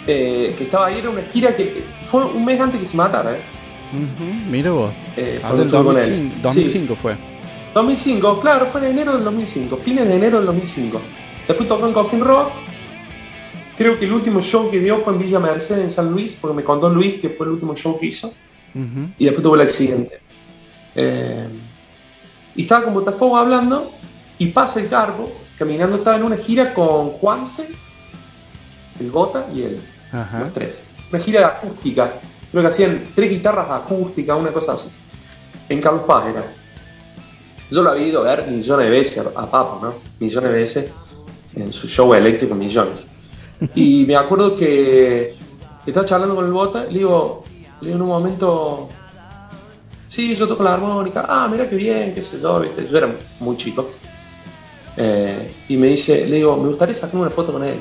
Eh, 0.06 0.54
que 0.58 0.64
estaba 0.64 0.86
ahí, 0.86 0.98
era 0.98 1.10
una 1.10 1.22
gira 1.22 1.54
que 1.54 1.84
fue 2.10 2.24
un 2.24 2.44
mes 2.44 2.60
antes 2.60 2.80
que 2.80 2.86
se 2.86 2.96
matara, 2.96 3.32
¿eh? 3.34 3.40
mira 4.50 4.70
vos. 4.70 4.90
Eh, 5.16 5.40
2005, 5.42 6.36
2005 6.42 6.96
fue. 6.96 7.14
2005, 7.74 8.40
claro, 8.40 8.66
fue 8.66 8.80
en 8.80 8.92
enero 8.92 9.12
del 9.14 9.24
2005, 9.24 9.76
fines 9.76 10.08
de 10.08 10.16
enero 10.16 10.38
del 10.38 10.46
2005. 10.46 11.00
Después 11.46 11.68
tocó 11.68 11.86
en 11.86 11.92
Coquin 11.92 12.20
Rock. 12.20 12.50
Creo 13.76 13.98
que 13.98 14.04
el 14.04 14.12
último 14.12 14.42
show 14.42 14.70
que 14.70 14.78
dio 14.78 14.98
fue 14.98 15.12
en 15.14 15.20
Villa 15.20 15.38
Mercedes, 15.38 15.84
en 15.84 15.90
San 15.90 16.10
Luis, 16.10 16.36
porque 16.40 16.56
me 16.56 16.64
contó 16.64 16.90
Luis 16.90 17.20
que 17.20 17.30
fue 17.30 17.46
el 17.46 17.52
último 17.52 17.74
show 17.74 17.98
que 17.98 18.06
hizo. 18.06 18.32
Y 18.74 19.24
después 19.24 19.42
tuvo 19.42 19.54
el 19.54 19.62
accidente. 19.62 20.20
Eh, 20.94 21.48
y 22.56 22.62
estaba 22.62 22.84
con 22.84 22.94
Botafogo 22.94 23.36
hablando 23.36 23.90
y 24.38 24.46
pasa 24.46 24.80
el 24.80 24.88
cargo, 24.88 25.32
caminando, 25.58 25.96
estaba 25.96 26.16
en 26.16 26.24
una 26.24 26.36
gira 26.36 26.74
con 26.74 27.10
Juanse, 27.10 27.68
el 28.98 29.10
Bota 29.10 29.46
y 29.54 29.62
él, 29.62 29.80
los 30.12 30.52
tres. 30.52 30.82
Una 31.10 31.20
gira 31.20 31.46
acústica, 31.46 32.14
creo 32.50 32.62
que 32.62 32.68
hacían 32.68 33.04
tres 33.14 33.30
guitarras 33.30 33.70
acústicas, 33.70 34.38
una 34.38 34.52
cosa 34.52 34.72
así, 34.72 34.90
en 35.68 35.80
Carlos 35.80 36.02
Paz 36.06 36.26
era. 36.26 36.59
Yo 37.70 37.82
lo 37.82 37.90
había 37.90 38.06
ido 38.06 38.20
a 38.20 38.36
ver 38.36 38.48
millones 38.48 38.86
de 38.86 38.90
veces 38.90 39.24
a 39.34 39.50
Papo, 39.50 39.78
¿no? 39.84 39.94
Millones 40.18 40.50
de 40.50 40.56
veces 40.58 40.86
en 41.54 41.72
su 41.72 41.86
show 41.86 42.12
eléctrico, 42.14 42.54
millones. 42.54 43.06
Y 43.74 44.04
me 44.06 44.16
acuerdo 44.16 44.56
que 44.56 45.34
estaba 45.86 46.06
charlando 46.06 46.34
con 46.34 46.44
el 46.46 46.52
Bota, 46.52 46.84
le 46.84 46.98
digo, 46.98 47.44
le 47.80 47.88
digo 47.88 47.96
en 47.96 48.02
un 48.02 48.08
momento, 48.08 48.88
sí, 50.08 50.34
yo 50.34 50.48
toco 50.48 50.62
la 50.62 50.74
armónica, 50.74 51.26
ah, 51.28 51.48
mira 51.50 51.68
qué 51.68 51.76
bien, 51.76 52.14
qué 52.14 52.22
sé 52.22 52.40
yo, 52.40 52.60
¿viste? 52.60 52.88
yo 52.90 52.98
era 52.98 53.14
muy 53.40 53.56
chico. 53.56 53.90
Eh, 54.96 55.54
y 55.68 55.76
me 55.76 55.88
dice, 55.88 56.26
le 56.26 56.36
digo, 56.36 56.56
me 56.56 56.68
gustaría 56.68 56.94
sacar 56.94 57.20
una 57.20 57.30
foto 57.30 57.52
con 57.52 57.64
él. 57.64 57.78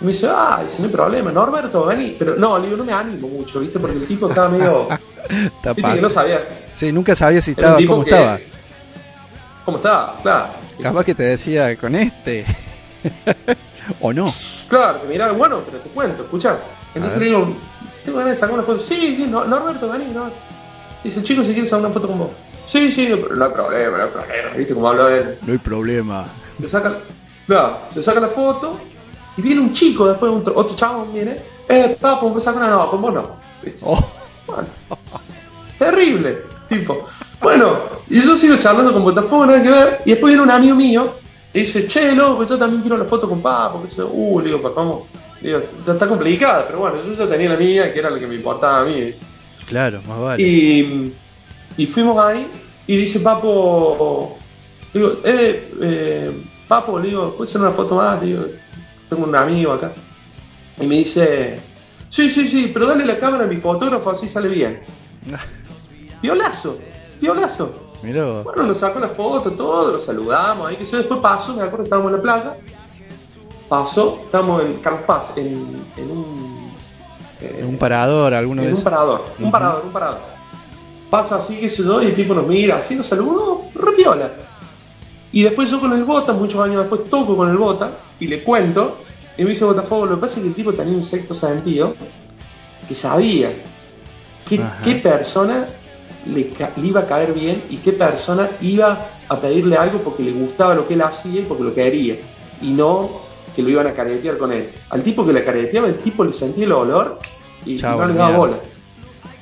Y 0.00 0.04
me 0.04 0.12
dice, 0.12 0.28
ah, 0.30 0.60
dice, 0.62 0.76
no 0.78 0.86
hay 0.86 0.92
problema, 0.92 1.32
Norberto, 1.32 1.84
vení. 1.86 2.14
Pero 2.18 2.36
no, 2.36 2.58
le 2.58 2.66
digo, 2.66 2.76
no 2.76 2.84
me 2.84 2.92
animo 2.92 3.28
mucho, 3.28 3.60
¿viste? 3.60 3.78
Porque 3.78 3.96
el 3.96 4.06
tipo 4.06 4.28
estaba 4.28 4.48
medio. 4.48 4.88
¿Viste 5.76 5.94
que 5.94 6.00
no 6.00 6.10
sabía? 6.10 6.46
Sí, 6.70 6.92
nunca 6.92 7.14
sabía 7.14 7.40
si 7.40 7.52
estaba, 7.52 7.78
cómo 7.86 8.02
estaba. 8.02 8.38
¿Cómo 9.68 9.76
estaba? 9.76 10.18
Claro. 10.22 10.46
Capaz 10.80 11.04
que 11.04 11.14
te 11.14 11.24
decía 11.24 11.76
con 11.76 11.94
este. 11.94 12.42
o 14.00 14.14
no. 14.14 14.32
Claro, 14.66 15.02
que 15.02 15.08
miraba, 15.08 15.32
bueno, 15.32 15.60
pero 15.62 15.76
te 15.76 15.90
cuento, 15.90 16.22
escucha. 16.22 16.56
Entonces 16.94 17.18
le 17.18 17.26
digo, 17.26 17.54
tengo 18.02 18.16
ganas 18.16 18.32
de 18.32 18.38
sacar 18.38 18.54
una 18.54 18.62
foto. 18.62 18.80
Sí, 18.80 19.14
sí, 19.14 19.26
no, 19.28 19.44
Norberto, 19.44 19.90
vení, 19.90 20.06
no. 20.06 20.30
Dice, 21.04 21.22
chico, 21.22 21.44
si 21.44 21.52
quieres 21.52 21.68
sacar 21.68 21.84
una 21.84 21.92
foto 21.92 22.08
con 22.08 22.18
vos. 22.18 22.30
Sí, 22.64 22.90
sí, 22.90 23.10
pero 23.12 23.36
no 23.36 23.44
hay 23.44 23.52
problema, 23.52 23.98
no 23.98 24.04
hay 24.04 24.10
problema. 24.10 24.50
¿Viste 24.56 24.72
cómo 24.72 24.88
habla 24.88 25.14
él? 25.14 25.38
No 25.42 25.52
hay 25.52 25.58
problema. 25.58 26.24
Se 26.62 26.68
saca, 26.70 27.00
no, 27.46 27.78
se 27.90 28.02
saca 28.02 28.20
la 28.20 28.28
foto 28.28 28.80
y 29.36 29.42
viene 29.42 29.60
un 29.60 29.74
chico 29.74 30.08
después, 30.08 30.32
otro, 30.32 30.56
otro 30.56 30.76
chavo 30.76 31.04
viene. 31.12 31.42
Eh, 31.68 31.94
papo, 32.00 32.30
me 32.30 32.40
saca 32.40 32.56
una 32.56 32.70
no, 32.70 32.90
con 32.90 33.02
vos 33.02 33.12
no. 33.12 33.36
Oh. 33.82 34.02
Bueno, 34.46 34.66
terrible, 35.78 36.38
tipo. 36.70 37.04
Bueno, 37.40 37.78
y 38.08 38.20
yo 38.20 38.36
sigo 38.36 38.56
charlando 38.56 38.92
con 38.92 39.04
Botafogo, 39.04 39.46
nada 39.46 39.62
que 39.62 39.70
ver. 39.70 40.00
Y 40.04 40.10
después 40.10 40.30
viene 40.30 40.42
un 40.42 40.50
amigo 40.50 40.74
mío 40.74 41.14
y 41.52 41.60
dice, 41.60 41.86
che, 41.86 42.14
loco, 42.14 42.46
yo 42.46 42.58
también 42.58 42.82
quiero 42.82 42.98
la 42.98 43.04
foto 43.04 43.28
con 43.28 43.40
Papo. 43.40 43.82
Y 43.84 43.88
dice, 43.88 44.02
uh, 44.02 44.40
le 44.40 44.46
digo, 44.46 44.62
¿para 44.62 44.74
cómo? 44.74 45.06
Digo, 45.40 45.60
está 45.86 46.08
complicada, 46.08 46.66
pero 46.66 46.80
bueno, 46.80 46.96
yo 47.02 47.12
ya 47.12 47.28
tenía 47.28 47.50
la 47.50 47.56
mía, 47.56 47.92
que 47.92 47.98
era 47.98 48.10
lo 48.10 48.18
que 48.18 48.26
me 48.26 48.34
importaba 48.34 48.80
a 48.80 48.84
mí. 48.84 49.12
Claro, 49.66 50.00
más 50.06 50.20
vale. 50.20 50.42
Y 50.42 51.12
y 51.78 51.86
fuimos 51.86 52.18
ahí 52.18 52.50
y 52.88 52.96
dice 52.96 53.20
Papo, 53.20 54.36
digo, 54.92 55.20
eh, 55.24 55.72
eh, 55.80 56.42
Papo, 56.66 56.98
le 56.98 57.08
digo, 57.08 57.36
¿puedes 57.36 57.50
hacer 57.50 57.62
una 57.62 57.70
foto 57.70 57.94
más? 57.94 58.20
digo, 58.20 58.44
tengo 59.08 59.24
un 59.24 59.34
amigo 59.34 59.72
acá. 59.72 59.92
Y 60.80 60.86
me 60.86 60.96
dice, 60.96 61.60
sí, 62.08 62.30
sí, 62.30 62.48
sí, 62.48 62.70
pero 62.74 62.88
dale 62.88 63.06
la 63.06 63.18
cámara 63.18 63.44
a 63.44 63.46
mi 63.46 63.58
fotógrafo, 63.58 64.10
así 64.10 64.26
sale 64.26 64.48
bien. 64.48 64.80
Violazo, 66.22 66.80
violazo. 67.20 67.72
Miró. 68.02 68.44
Bueno, 68.44 68.64
nos 68.64 68.78
sacó 68.78 69.00
la 69.00 69.08
foto, 69.08 69.50
todo, 69.52 69.92
lo 69.92 70.00
saludamos, 70.00 70.68
ahí 70.68 70.76
que 70.76 70.84
yo 70.84 70.98
después 70.98 71.20
pasó, 71.20 71.54
me 71.54 71.62
acuerdo, 71.62 71.84
estábamos 71.84 72.10
en 72.10 72.16
la 72.16 72.22
playa. 72.22 72.56
Pasó, 73.68 74.20
estábamos 74.24 74.62
en 74.62 74.74
Carlos 74.74 75.02
Paz, 75.06 75.32
en, 75.36 75.84
en 75.96 76.10
un... 76.10 76.72
en 77.40 77.66
un 77.66 77.76
parador, 77.76 78.32
alguno 78.34 78.62
de 78.62 78.68
esos. 78.68 78.78
Un 78.78 78.84
parador, 78.84 79.24
un 79.38 79.50
parador, 79.50 79.82
un 79.84 79.92
parador 79.92 80.38
pasa 81.10 81.36
así, 81.36 81.56
qué 81.56 81.68
sé 81.68 81.82
yo, 81.82 82.02
y 82.02 82.06
el 82.06 82.14
tipo 82.14 82.34
nos 82.34 82.46
mira, 82.46 82.78
así 82.78 82.94
nos 82.94 83.06
saludó, 83.06 83.64
repiola. 83.74 84.30
Y 85.32 85.42
después 85.42 85.70
yo 85.70 85.80
con 85.80 85.92
el 85.92 86.04
Bota, 86.04 86.32
muchos 86.32 86.60
años 86.60 86.80
después, 86.80 87.08
toco 87.08 87.36
con 87.36 87.50
el 87.50 87.56
Bota 87.56 87.90
y 88.20 88.28
le 88.28 88.42
cuento, 88.42 88.98
y 89.36 89.44
me 89.44 89.50
dice 89.50 89.64
Botafogo, 89.64 90.06
lo 90.06 90.16
que 90.16 90.20
pasa 90.22 90.36
es 90.36 90.42
que 90.42 90.48
el 90.48 90.54
tipo 90.54 90.72
tenía 90.72 90.96
un 90.96 91.04
sexto 91.04 91.34
sentido 91.34 91.94
que 92.86 92.94
sabía 92.94 93.52
qué, 94.48 94.94
persona 94.94 95.68
le, 96.26 96.50
iba 96.82 97.00
a 97.00 97.06
caer 97.06 97.32
bien 97.32 97.62
y 97.70 97.76
qué 97.76 97.92
persona 97.92 98.50
iba 98.60 99.10
a 99.28 99.40
pedirle 99.40 99.76
algo 99.76 100.00
porque 100.02 100.22
le 100.22 100.32
gustaba 100.32 100.74
lo 100.74 100.86
que 100.86 100.94
él 100.94 101.02
hacía 101.02 101.40
y 101.40 101.44
porque 101.44 101.64
lo 101.64 101.74
quería, 101.74 102.16
y 102.60 102.70
no 102.70 103.10
que 103.54 103.62
lo 103.62 103.70
iban 103.70 103.86
a 103.86 103.92
caretear 103.92 104.38
con 104.38 104.52
él. 104.52 104.70
Al 104.90 105.02
tipo 105.02 105.26
que 105.26 105.32
le 105.32 105.44
careteaba, 105.44 105.88
el 105.88 105.96
tipo 105.96 106.24
le 106.24 106.32
sentía 106.32 106.64
el 106.64 106.72
olor 106.72 107.18
y, 107.66 107.76
no 107.76 108.06
le 108.06 108.14
daba 108.14 108.36
bola. 108.36 108.60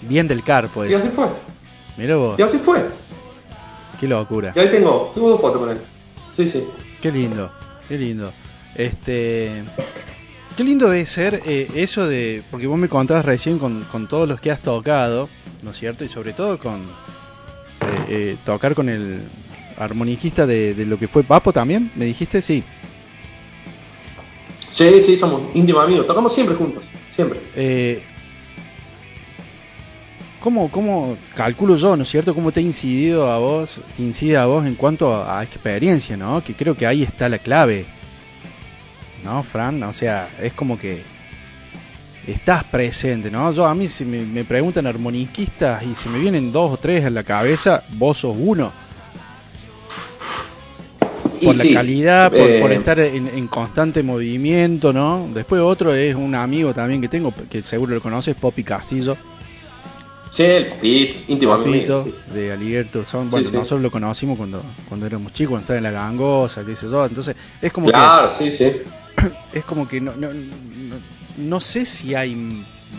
Bien 0.02 0.26
del 0.26 0.42
carpo. 0.42 0.86
Y 0.86 0.94
así 0.94 1.08
fue. 1.08 1.26
Mira 1.96 2.16
vos. 2.16 2.38
Y 2.38 2.42
así 2.42 2.58
fue. 2.58 2.86
Qué 3.98 4.06
locura. 4.06 4.52
Y 4.54 4.58
ahí 4.58 4.70
tengo, 4.70 5.10
tengo 5.14 5.30
dos 5.30 5.40
fotos 5.40 5.60
con 5.60 5.70
él. 5.70 5.80
Sí, 6.32 6.48
sí. 6.48 6.64
Qué 7.00 7.10
lindo, 7.10 7.50
qué 7.88 7.98
lindo. 7.98 8.32
Este. 8.74 9.64
Qué 10.56 10.64
lindo 10.64 10.88
debe 10.88 11.04
ser 11.06 11.42
eh, 11.46 11.68
eso 11.74 12.06
de. 12.06 12.42
Porque 12.50 12.66
vos 12.66 12.78
me 12.78 12.88
contabas 12.88 13.24
recién 13.24 13.58
con, 13.58 13.84
con, 13.84 14.08
todos 14.08 14.28
los 14.28 14.40
que 14.40 14.50
has 14.50 14.60
tocado, 14.60 15.28
¿no 15.62 15.70
es 15.70 15.78
cierto? 15.78 16.04
Y 16.04 16.08
sobre 16.08 16.32
todo 16.32 16.58
con. 16.58 16.82
Eh, 16.82 18.04
eh, 18.08 18.36
tocar 18.44 18.74
con 18.74 18.88
el 18.88 19.22
armoniquista 19.76 20.46
de, 20.46 20.74
de, 20.74 20.86
lo 20.86 20.98
que 20.98 21.08
fue 21.08 21.22
Papo 21.22 21.52
también, 21.52 21.90
¿me 21.94 22.06
dijiste? 22.06 22.40
Sí. 22.40 22.64
Sí, 24.72 25.00
sí, 25.00 25.16
somos 25.16 25.42
íntimos 25.54 25.84
amigos. 25.84 26.06
Tocamos 26.06 26.34
siempre 26.34 26.54
juntos, 26.54 26.84
siempre. 27.10 27.40
Eh, 27.54 28.02
¿Cómo, 30.46 30.70
¿Cómo, 30.70 31.16
calculo 31.34 31.76
yo, 31.76 31.96
¿no 31.96 32.02
es 32.02 32.08
cierto? 32.08 32.34
¿Cómo 32.34 32.52
te 32.52 32.60
ha 32.60 32.62
incidido 32.62 33.32
a 33.32 33.38
vos, 33.38 33.80
te 33.96 34.02
incide 34.02 34.36
a 34.36 34.46
vos 34.46 34.66
en 34.66 34.74
cuanto 34.74 35.24
a, 35.24 35.42
experiencia, 35.42 36.16
¿no? 36.16 36.44
Que 36.44 36.54
creo 36.54 36.76
que 36.76 36.86
ahí 36.86 37.02
está 37.02 37.28
la 37.28 37.38
clave. 37.38 37.86
¿No, 39.24 39.42
Fran? 39.42 39.82
O 39.82 39.92
sea, 39.92 40.28
es 40.40 40.52
como 40.52 40.78
que 40.78 41.02
estás 42.26 42.64
presente, 42.64 43.30
¿no? 43.30 43.50
Yo 43.52 43.66
a 43.66 43.74
mí 43.74 43.88
si 43.88 44.04
me, 44.04 44.44
preguntan 44.44 44.86
armoniquistas 44.86 45.82
y 45.84 45.94
si 45.94 46.08
me 46.08 46.18
vienen 46.18 46.52
dos 46.52 46.72
o 46.72 46.76
tres 46.76 47.04
en 47.04 47.14
la 47.14 47.22
cabeza, 47.22 47.84
vos 47.94 48.18
sos 48.18 48.36
uno. 48.38 48.72
Por 51.42 51.54
la 51.54 51.64
calidad, 51.72 52.30
por, 52.30 52.60
por 52.60 52.72
eh, 52.72 52.76
estar 52.76 52.98
en, 52.98 53.28
en, 53.28 53.46
constante 53.46 54.02
movimiento, 54.02 54.92
¿no? 54.92 55.28
Después 55.34 55.60
otro 55.60 55.94
es 55.94 56.14
un 56.14 56.34
amigo 56.34 56.72
también 56.72 57.00
que 57.00 57.08
tengo, 57.08 57.32
que 57.50 57.62
seguro 57.62 57.94
lo 57.94 58.00
conoces, 58.00 58.34
Poppy 58.34 58.64
Castillo 58.64 59.16
Sí, 60.36 60.44
el 60.44 60.66
Papito, 60.66 61.22
íntimo 61.28 61.56
de 62.34 62.52
Alligator 62.52 63.06
Son. 63.06 63.30
Bueno, 63.30 63.50
nosotros 63.52 63.80
lo 63.80 63.90
conocimos 63.90 64.36
cuando, 64.36 64.62
cuando 64.86 65.06
éramos 65.06 65.32
chicos, 65.32 65.52
cuando 65.52 65.62
estaba 65.62 65.78
en 65.78 65.84
la 65.84 65.90
gangosa, 65.90 66.62
qué 66.62 66.74
sé 66.74 66.90
yo. 66.90 67.06
Entonces, 67.06 67.34
es 67.62 67.72
como 67.72 67.88
claro, 67.88 68.30
sí, 68.36 68.52
sí. 68.52 68.70
Es 69.54 69.64
como 69.64 69.88
que 69.88 69.98
no, 69.98 70.14
no, 70.14 70.34
no, 70.34 70.96
sé 71.60 71.84
si 71.84 72.14
hay 72.14 72.36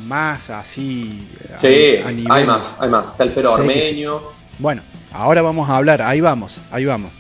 más 0.06 0.50
así. 0.50 1.28
Sí, 1.62 1.98
a, 2.04 2.12
nivel... 2.12 2.32
hay 2.32 2.46
más, 2.46 2.76
hay 2.80 2.90
más. 2.90 3.08
Está 3.08 3.24
el 3.24 3.32
pero 3.32 3.54
armenio. 3.54 4.34
Bueno, 4.60 4.82
ahora 5.12 5.42
vamos 5.42 5.70
a 5.70 5.78
hablar, 5.78 6.02
ahí 6.02 6.22
vamos, 6.22 6.62
ahí 6.72 6.86
vamos. 6.86 7.12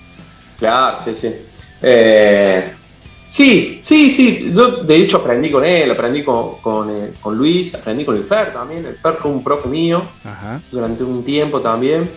Claro, 0.57 0.97
sí, 1.03 1.15
sí. 1.15 1.33
Eh, 1.81 2.73
Sí, 3.27 3.81
sí, 3.83 4.09
sí. 4.09 4.51
Yo 4.55 4.83
de 4.83 4.95
hecho 4.95 5.17
aprendí 5.17 5.51
con 5.51 5.63
él, 5.65 5.91
aprendí 5.91 6.23
con, 6.23 6.89
eh, 6.89 7.11
Luis, 7.31 7.75
aprendí 7.75 8.05
con 8.05 8.15
el 8.15 8.23
Fer 8.23 8.53
también. 8.53 8.85
El 8.85 8.95
Fer 8.95 9.15
fue 9.15 9.31
un 9.31 9.43
profe 9.43 9.67
mío 9.67 10.01
durante 10.71 11.03
un 11.03 11.23
tiempo 11.23 11.59
también. 11.59 12.09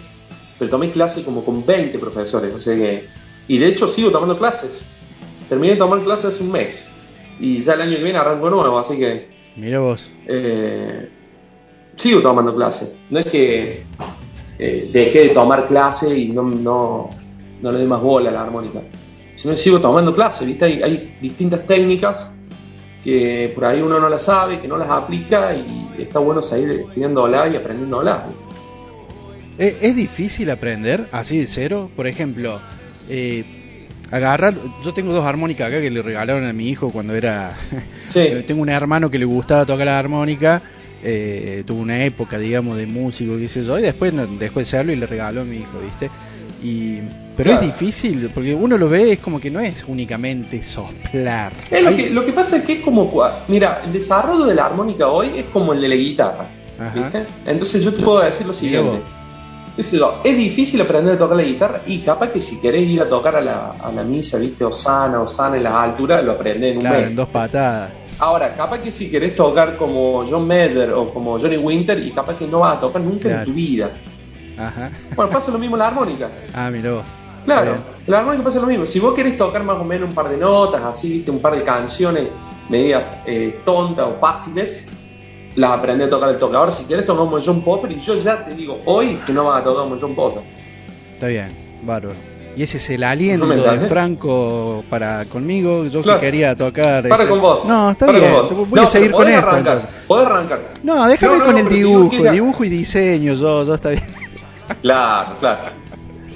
Pero 0.58 0.70
tomé 0.70 0.90
clases 0.92 1.24
como 1.24 1.44
con 1.44 1.66
20 1.66 1.98
profesores. 1.98 2.54
O 2.54 2.60
sea 2.60 2.76
que, 2.76 3.08
y 3.48 3.58
de 3.58 3.66
hecho 3.66 3.88
sigo 3.88 4.10
tomando 4.10 4.38
clases. 4.38 4.82
Terminé 5.48 5.72
de 5.72 5.78
tomar 5.78 6.00
clases 6.04 6.26
hace 6.26 6.44
un 6.44 6.52
mes. 6.52 6.88
Y 7.40 7.62
ya 7.62 7.74
el 7.74 7.80
año 7.80 7.96
que 7.96 8.04
viene 8.04 8.18
arranco 8.18 8.50
nuevo, 8.50 8.78
así 8.78 8.96
que. 8.96 9.28
Mira 9.56 9.80
vos. 9.80 10.10
Eh, 10.26 11.08
sigo 11.96 12.20
tomando 12.20 12.54
clases. 12.54 12.94
No 13.08 13.18
es 13.18 13.26
que 13.26 13.82
eh, 14.58 14.90
dejé 14.92 15.20
de 15.20 15.28
tomar 15.30 15.66
clases 15.66 16.16
y 16.16 16.28
no, 16.28 16.42
no, 16.42 17.10
no 17.60 17.72
le 17.72 17.78
doy 17.78 17.88
más 17.88 18.00
bola 18.00 18.28
a 18.28 18.32
la 18.32 18.42
armónica 18.42 18.80
sino 19.40 19.56
sigo 19.56 19.80
tomando 19.80 20.14
clases, 20.14 20.46
¿viste? 20.46 20.66
Hay, 20.66 21.16
distintas 21.20 21.66
técnicas 21.66 22.34
que 23.02 23.50
por 23.54 23.64
ahí 23.64 23.80
uno 23.80 23.98
no 23.98 24.10
las 24.10 24.24
sabe, 24.24 24.60
que 24.60 24.68
no 24.68 24.76
las 24.76 24.90
aplica 24.90 25.54
y 25.54 26.02
está 26.02 26.18
bueno 26.18 26.42
seguir 26.42 26.70
estudiándolas 26.70 27.50
y 27.50 27.56
aprendiéndolas. 27.56 28.32
¿Es, 29.56 29.78
¿Es 29.80 29.96
difícil 29.96 30.50
aprender 30.50 31.06
así 31.10 31.38
de 31.38 31.46
cero? 31.46 31.90
Por 31.96 32.06
ejemplo, 32.06 32.60
eh, 33.08 33.44
agarrar. 34.10 34.54
Yo 34.84 34.92
tengo 34.92 35.12
dos 35.12 35.24
armónicas 35.24 35.68
acá 35.68 35.80
que 35.80 35.90
le 35.90 36.02
regalaron 36.02 36.46
a 36.46 36.52
mi 36.52 36.68
hijo 36.68 36.90
cuando 36.90 37.14
era. 37.14 37.52
Sí. 38.08 38.28
tengo 38.46 38.62
un 38.62 38.68
hermano 38.68 39.10
que 39.10 39.18
le 39.18 39.24
gustaba 39.24 39.64
tocar 39.66 39.86
la 39.86 39.98
armónica 39.98 40.62
eh, 41.02 41.62
tuvo 41.66 41.80
una 41.80 42.04
época, 42.04 42.38
digamos, 42.38 42.76
de 42.76 42.86
músico, 42.86 43.38
qué 43.38 43.48
sé 43.48 43.62
yo, 43.64 43.78
y 43.78 43.82
después 43.82 44.12
dejó 44.38 44.58
de 44.58 44.64
serlo 44.66 44.92
y 44.92 44.96
le 44.96 45.06
regaló 45.06 45.42
a 45.42 45.44
mi 45.44 45.56
hijo, 45.56 45.80
¿viste? 45.82 46.10
Y, 46.62 46.98
pero 47.36 47.52
es 47.52 47.60
difícil, 47.60 48.30
porque 48.34 48.54
uno 48.54 48.76
lo 48.76 48.88
ve, 48.90 49.12
es 49.12 49.18
como 49.18 49.40
que 49.40 49.50
no 49.50 49.60
es 49.60 49.84
únicamente 49.88 50.62
soplar. 50.62 51.52
lo, 51.70 51.96
que, 51.96 52.10
lo 52.10 52.26
que 52.26 52.32
pasa 52.32 52.56
es 52.58 52.64
que 52.64 52.74
es 52.74 52.80
como, 52.80 53.10
mira, 53.48 53.80
el 53.86 53.94
desarrollo 53.94 54.44
de 54.44 54.54
la 54.54 54.66
armónica 54.66 55.08
hoy 55.08 55.30
es 55.36 55.44
como 55.46 55.72
el 55.72 55.80
de 55.80 55.88
la 55.88 55.94
guitarra, 55.94 56.48
¿viste? 56.94 57.26
Entonces 57.46 57.82
yo 57.82 57.94
te 57.94 58.02
puedo 58.02 58.22
decir 58.22 58.46
lo 58.46 58.52
siguiente. 58.52 59.00
Es 60.24 60.36
difícil 60.36 60.80
aprender 60.80 61.14
a 61.14 61.18
tocar 61.18 61.36
la 61.36 61.42
guitarra 61.42 61.80
y 61.86 62.00
capaz 62.00 62.28
que 62.28 62.40
si 62.40 62.60
querés 62.60 62.82
ir 62.82 63.00
a 63.00 63.08
tocar 63.08 63.36
a 63.36 63.40
la, 63.40 63.72
a 63.72 63.90
la 63.90 64.04
misa, 64.04 64.38
viste, 64.38 64.64
Osana, 64.64 65.20
Osana 65.22 65.56
en 65.56 65.62
las 65.64 65.72
alturas, 65.72 66.22
lo 66.22 66.32
aprendes 66.32 66.72
en 66.72 66.76
un 66.78 66.82
claro, 66.82 67.06
en 67.06 67.16
dos 67.16 67.28
patadas. 67.28 67.90
Ahora, 68.18 68.54
capaz 68.54 68.80
que 68.80 68.90
si 68.90 69.10
querés 69.10 69.34
tocar 69.34 69.78
como 69.78 70.24
John 70.28 70.46
Mayer 70.46 70.92
o 70.92 71.08
como 71.12 71.38
Johnny 71.38 71.56
Winter 71.56 71.98
y 71.98 72.10
capaz 72.10 72.36
que 72.36 72.46
no 72.46 72.60
vas 72.60 72.76
a 72.76 72.80
tocar 72.80 73.00
nunca 73.00 73.40
en 73.40 73.44
tu 73.46 73.52
vida. 73.52 73.90
Ajá. 74.58 74.90
Bueno, 75.16 75.30
pasa 75.30 75.50
lo 75.50 75.58
mismo 75.58 75.76
en 75.76 75.80
la 75.80 75.88
armónica. 75.88 76.28
Ah, 76.54 76.70
mira 76.70 76.92
vos. 76.92 77.08
Claro, 77.46 77.76
la 78.06 78.18
armónica 78.18 78.44
pasa 78.44 78.60
lo 78.60 78.66
mismo. 78.66 78.84
Si 78.84 79.00
vos 79.00 79.14
querés 79.14 79.38
tocar 79.38 79.64
más 79.64 79.78
o 79.78 79.84
menos 79.84 80.10
un 80.10 80.14
par 80.14 80.28
de 80.28 80.36
notas, 80.36 80.82
así, 80.82 81.10
viste, 81.10 81.30
un 81.30 81.40
par 81.40 81.54
de 81.54 81.62
canciones 81.62 82.28
medias 82.68 83.02
eh, 83.26 83.60
tontas 83.64 84.06
o 84.06 84.20
fáciles, 84.20 84.88
las 85.60 85.72
aprendí 85.72 86.04
a 86.04 86.10
tocar 86.10 86.30
el 86.30 86.38
toque. 86.38 86.56
Ahora, 86.56 86.72
si 86.72 86.84
querés 86.84 87.04
tocar 87.04 87.24
como 87.26 87.40
John 87.40 87.62
Popper, 87.62 87.92
y 87.92 88.00
yo 88.00 88.16
ya 88.16 88.44
te 88.44 88.54
digo 88.54 88.80
hoy 88.86 89.18
que 89.26 89.32
no 89.32 89.44
vas 89.44 89.60
a 89.60 89.64
tocar 89.64 89.98
John 90.00 90.14
Popper. 90.14 90.42
Está 91.14 91.26
bien, 91.26 91.50
bárbaro. 91.82 92.16
Y 92.56 92.62
ese 92.64 92.78
es 92.78 92.90
el 92.90 93.04
aliento 93.04 93.46
de 93.46 93.80
Franco 93.80 94.82
para 94.90 95.24
conmigo. 95.26 95.84
Yo 95.84 96.02
que 96.02 96.16
quería 96.18 96.56
tocar. 96.56 97.08
Para 97.08 97.22
este, 97.22 97.30
con 97.30 97.40
vos. 97.40 97.64
No, 97.66 97.90
está 97.90 98.10
bien. 98.10 98.34
Voy 98.68 98.80
a 98.80 98.86
seguir 98.86 99.12
con 99.12 99.28
esto. 99.28 99.48
Arrancar, 99.48 99.88
podés 100.06 100.26
arrancar. 100.26 100.60
No, 100.82 101.06
déjame 101.06 101.44
con 101.44 101.58
el 101.58 101.68
dibujo. 101.68 102.30
Dibujo 102.30 102.64
y 102.64 102.68
diseño, 102.68 103.34
yo, 103.34 103.64
yo 103.64 103.74
está 103.74 103.90
bien. 103.90 104.04
Claro, 104.82 105.34
claro. 105.40 105.72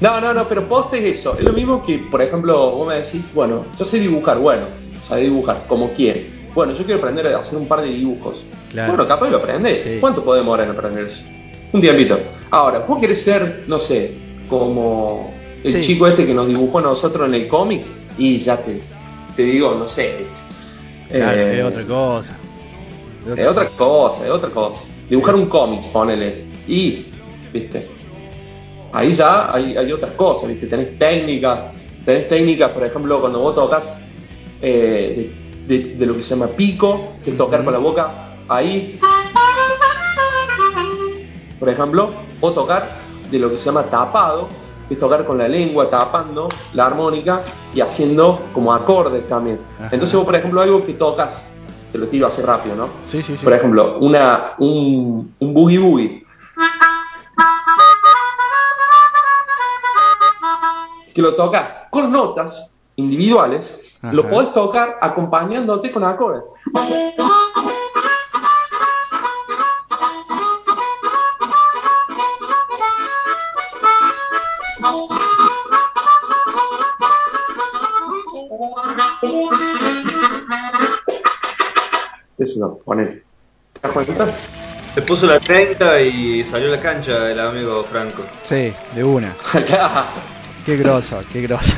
No, 0.00 0.20
no, 0.20 0.34
no, 0.34 0.44
pero 0.48 0.68
poste 0.68 0.98
es 0.98 1.20
eso. 1.20 1.36
Es 1.38 1.44
lo 1.44 1.52
mismo 1.52 1.84
que, 1.84 1.98
por 1.98 2.20
ejemplo, 2.20 2.72
vos 2.72 2.88
me 2.88 2.96
decís, 2.96 3.30
bueno, 3.32 3.64
yo 3.78 3.84
sé 3.84 3.98
dibujar, 4.00 4.38
bueno, 4.38 4.64
o 5.00 5.02
sea, 5.02 5.16
dibujar 5.16 5.64
como 5.66 5.90
quiere. 5.94 6.30
Bueno, 6.54 6.72
yo 6.72 6.84
quiero 6.84 7.00
aprender 7.00 7.26
a 7.28 7.38
hacer 7.38 7.58
un 7.58 7.66
par 7.66 7.80
de 7.80 7.88
dibujos. 7.88 8.44
Bueno, 8.74 9.06
capaz 9.06 9.30
lo 9.30 9.38
aprendes. 9.38 9.86
¿Cuánto 10.00 10.24
podemos 10.24 10.44
demorar 10.46 10.66
en 10.66 10.72
aprender 10.72 11.06
eso? 11.06 11.24
Un 11.72 11.80
tiempito. 11.80 12.18
Ahora, 12.50 12.80
vos 12.80 12.98
querés 12.98 13.22
ser, 13.22 13.64
no 13.66 13.78
sé, 13.78 14.12
como 14.48 15.32
el 15.62 15.80
chico 15.80 16.06
este 16.06 16.26
que 16.26 16.34
nos 16.34 16.46
dibujó 16.46 16.78
a 16.78 16.82
nosotros 16.82 17.28
en 17.28 17.34
el 17.34 17.48
cómic 17.48 17.84
y 18.18 18.38
ya 18.38 18.56
te, 18.56 18.78
te 19.36 19.42
digo, 19.42 19.74
no 19.74 19.88
sé. 19.88 20.26
Claro, 21.10 21.40
es 21.40 21.58
eh, 21.58 21.62
otra 21.62 21.84
cosa. 21.84 22.36
Es 23.36 23.46
otra 23.46 23.66
cosa, 23.68 24.24
es 24.24 24.30
otra 24.30 24.50
cosa. 24.50 24.84
Dibujar 25.08 25.34
un 25.34 25.46
cómic, 25.46 25.84
ponele. 25.92 26.44
Y, 26.68 27.04
viste, 27.52 27.88
ahí 28.92 29.12
ya 29.12 29.52
hay, 29.52 29.76
hay 29.76 29.92
otras 29.92 30.12
cosas, 30.12 30.48
viste, 30.48 30.66
tenés 30.66 30.98
técnicas, 30.98 31.72
tenés 32.04 32.28
técnicas, 32.28 32.70
por 32.70 32.84
ejemplo, 32.84 33.20
cuando 33.20 33.40
vos 33.40 33.54
tocas 33.54 34.00
eh, 34.62 35.30
de, 35.66 36.06
lo 36.06 36.14
que 36.14 36.22
se 36.22 36.34
llama 36.34 36.48
pico, 36.48 37.08
que 37.24 37.30
es 37.30 37.36
tocar 37.36 37.64
con 37.64 37.72
la 37.72 37.78
boca, 37.78 38.23
ahí, 38.48 38.98
por 41.58 41.68
ejemplo, 41.68 42.10
o 42.40 42.52
tocar 42.52 42.88
de 43.30 43.38
lo 43.38 43.50
que 43.50 43.58
se 43.58 43.66
llama 43.66 43.84
tapado, 43.84 44.48
es 44.90 44.98
tocar 44.98 45.24
con 45.24 45.38
la 45.38 45.48
lengua, 45.48 45.88
tapando 45.88 46.48
la 46.72 46.86
armónica 46.86 47.42
y 47.74 47.80
haciendo 47.80 48.40
como 48.52 48.72
acordes 48.72 49.26
también. 49.26 49.60
Entonces 49.90 50.14
vos, 50.14 50.24
por 50.24 50.36
ejemplo, 50.36 50.60
algo 50.60 50.84
que 50.84 50.92
tocas, 50.94 51.52
te 51.90 51.98
lo 51.98 52.06
tiro 52.08 52.26
así 52.26 52.42
rápido, 52.42 52.76
¿no? 52.76 52.88
Sí, 53.04 53.22
sí, 53.22 53.36
sí. 53.36 53.44
Por 53.44 53.54
ejemplo, 53.54 53.98
una, 54.00 54.54
un, 54.58 55.34
un 55.38 55.54
boogie 55.54 55.78
boogie. 55.78 56.26
Que 61.14 61.22
lo 61.22 61.34
tocas 61.34 61.64
con 61.90 62.10
notas 62.10 62.76
individuales, 62.96 63.96
lo 64.12 64.28
podés 64.28 64.52
tocar 64.52 64.98
acompañándote 65.00 65.90
con 65.90 66.04
acordes. 66.04 66.42
Eso, 82.54 82.78
poner. 82.84 83.22
¿Te 83.72 83.80
das 83.82 83.92
cuenta? 83.92 84.36
Se 84.94 85.02
puso 85.02 85.26
la 85.26 85.40
30 85.40 86.02
y 86.02 86.44
salió 86.44 86.68
a 86.68 86.76
la 86.76 86.80
cancha 86.80 87.30
el 87.30 87.40
amigo 87.40 87.84
Franco. 87.90 88.22
Sí, 88.44 88.72
de 88.94 89.02
una. 89.02 89.34
qué 90.64 90.76
groso, 90.76 91.20
qué 91.32 91.42
groso. 91.42 91.74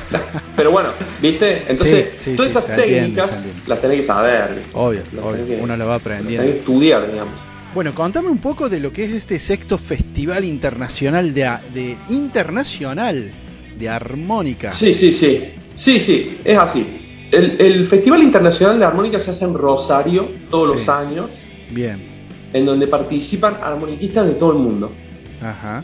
Pero 0.54 0.70
bueno, 0.70 0.90
¿viste? 1.22 1.60
Entonces, 1.60 2.36
todas 2.36 2.50
esas 2.50 2.66
técnicas 2.76 3.32
las 3.66 3.80
tenés 3.80 4.00
que 4.00 4.06
saber. 4.06 4.64
Obvio, 4.74 5.00
obvio. 5.22 5.58
uno 5.60 5.76
lo 5.78 5.86
va 5.86 5.94
aprendiendo. 5.94 6.42
Tenés 6.42 6.54
que 6.56 6.60
estudiar, 6.60 7.10
digamos. 7.10 7.40
Bueno, 7.74 7.94
contame 7.94 8.28
un 8.28 8.38
poco 8.38 8.68
de 8.68 8.80
lo 8.80 8.92
que 8.92 9.04
es 9.04 9.12
este 9.12 9.38
sexto 9.38 9.78
festival 9.78 10.44
internacional 10.44 11.32
de, 11.32 11.56
de 11.72 11.96
internacional 12.10 13.30
de 13.78 13.88
armónica. 13.88 14.72
Sí, 14.72 14.92
sí, 14.92 15.12
sí. 15.12 15.54
Sí, 15.74 16.00
sí, 16.00 16.38
es 16.42 16.56
así. 16.56 17.05
El, 17.32 17.84
Festival 17.84 18.22
Internacional 18.22 18.78
de 18.78 18.84
Armónica 18.84 19.18
se 19.18 19.30
hace 19.30 19.44
en 19.44 19.54
Rosario 19.54 20.28
todos 20.50 20.68
los 20.68 20.88
años. 20.88 21.30
Bien. 21.70 22.00
En 22.52 22.64
donde 22.64 22.86
participan 22.86 23.58
armoniquistas 23.62 24.26
de 24.26 24.34
todo 24.34 24.52
el 24.52 24.58
mundo. 24.58 24.90
Ajá. 25.42 25.82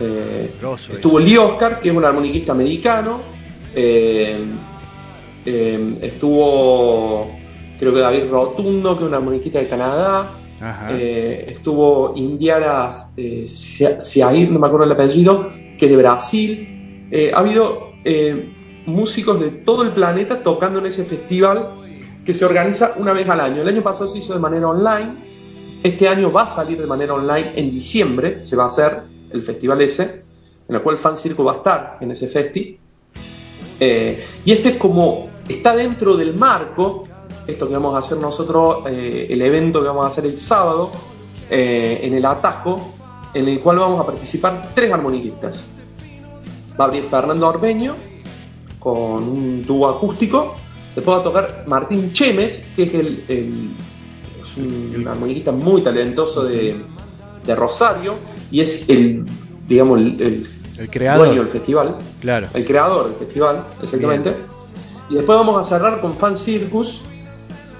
Eh, 0.00 0.48
estuvo 0.92 1.18
Lee 1.18 1.36
Oscar, 1.36 1.80
que 1.80 1.90
es 1.90 1.96
un 1.96 2.04
armoniquista 2.04 2.52
americano. 2.52 3.20
Eh, 3.74 4.38
eh, 5.44 5.98
estuvo, 6.02 7.32
creo 7.78 7.94
que 7.94 8.00
David 8.00 8.30
Rotundo, 8.30 8.96
que 8.96 9.04
es 9.04 9.08
un 9.08 9.14
armoniquista 9.14 9.58
de 9.58 9.68
Canadá. 9.68 10.30
Ajá. 10.60 10.90
estuvo 10.92 12.14
Indiana 12.16 12.90
Siair, 13.46 14.50
no 14.50 14.58
me 14.58 14.66
acuerdo 14.66 14.86
el 14.86 14.92
apellido, 14.92 15.50
que 15.78 15.84
es 15.84 15.90
de 15.90 15.96
Brasil. 15.96 17.30
ha 17.32 17.38
habido 17.38 17.92
músicos 18.88 19.38
de 19.40 19.50
todo 19.50 19.82
el 19.82 19.90
planeta 19.90 20.42
tocando 20.42 20.78
en 20.78 20.86
ese 20.86 21.04
festival 21.04 21.78
que 22.24 22.34
se 22.34 22.44
organiza 22.44 22.94
una 22.96 23.12
vez 23.12 23.28
al 23.28 23.40
año. 23.40 23.62
El 23.62 23.68
año 23.68 23.82
pasado 23.82 24.08
se 24.08 24.18
hizo 24.18 24.34
de 24.34 24.40
manera 24.40 24.68
online, 24.68 25.14
este 25.82 26.08
año 26.08 26.32
va 26.32 26.42
a 26.42 26.48
salir 26.48 26.78
de 26.78 26.86
manera 26.86 27.14
online 27.14 27.52
en 27.54 27.70
diciembre, 27.70 28.42
se 28.42 28.56
va 28.56 28.64
a 28.64 28.66
hacer 28.66 29.02
el 29.30 29.42
festival 29.42 29.80
ese, 29.80 30.22
en 30.68 30.74
el 30.74 30.82
cual 30.82 30.98
Fan 30.98 31.16
Circo 31.16 31.44
va 31.44 31.52
a 31.52 31.56
estar 31.56 31.98
en 32.00 32.10
ese 32.10 32.28
festi. 32.28 32.78
Eh, 33.80 34.24
y 34.44 34.52
este 34.52 34.70
es 34.70 34.76
como, 34.76 35.30
está 35.48 35.74
dentro 35.76 36.16
del 36.16 36.36
marco, 36.36 37.08
esto 37.46 37.66
que 37.66 37.74
vamos 37.74 37.94
a 37.94 37.98
hacer 37.98 38.18
nosotros, 38.18 38.84
eh, 38.88 39.28
el 39.30 39.40
evento 39.40 39.80
que 39.80 39.88
vamos 39.88 40.04
a 40.04 40.08
hacer 40.08 40.26
el 40.26 40.36
sábado, 40.36 40.90
eh, 41.48 42.00
en 42.02 42.12
el 42.12 42.24
Atajo, 42.26 42.94
en 43.32 43.48
el 43.48 43.60
cual 43.60 43.78
vamos 43.78 44.00
a 44.00 44.06
participar 44.06 44.70
tres 44.74 44.92
armoniquistas. 44.92 45.72
Va 46.78 46.84
a 46.84 46.88
abrir 46.88 47.04
Fernando 47.04 47.48
Orbeño, 47.48 47.94
con 48.88 49.22
un 49.28 49.64
tubo 49.66 49.86
acústico. 49.88 50.54
Después 50.94 51.18
va 51.18 51.20
a 51.20 51.24
tocar 51.24 51.64
Martín 51.66 52.10
Chemes, 52.12 52.64
que 52.74 52.84
es, 52.84 52.94
el, 52.94 53.24
es 53.28 54.56
un 54.56 55.06
armoniquista 55.06 55.52
muy 55.52 55.82
talentoso 55.82 56.44
de, 56.44 56.76
de, 57.44 57.54
Rosario 57.54 58.16
y 58.50 58.60
es 58.60 58.88
el, 58.88 59.26
digamos, 59.68 59.98
el, 59.98 60.48
el, 60.78 60.90
creador. 60.90 61.26
dueño 61.26 61.42
del 61.42 61.52
festival. 61.52 61.96
Claro. 62.20 62.48
El 62.54 62.64
creador 62.64 63.08
del 63.08 63.14
festival, 63.16 63.64
exactamente. 63.82 64.34
Y 65.10 65.16
después 65.16 65.38
vamos 65.38 65.60
a 65.60 65.68
cerrar 65.68 66.00
con 66.00 66.14
Fan 66.14 66.38
Circus 66.38 67.02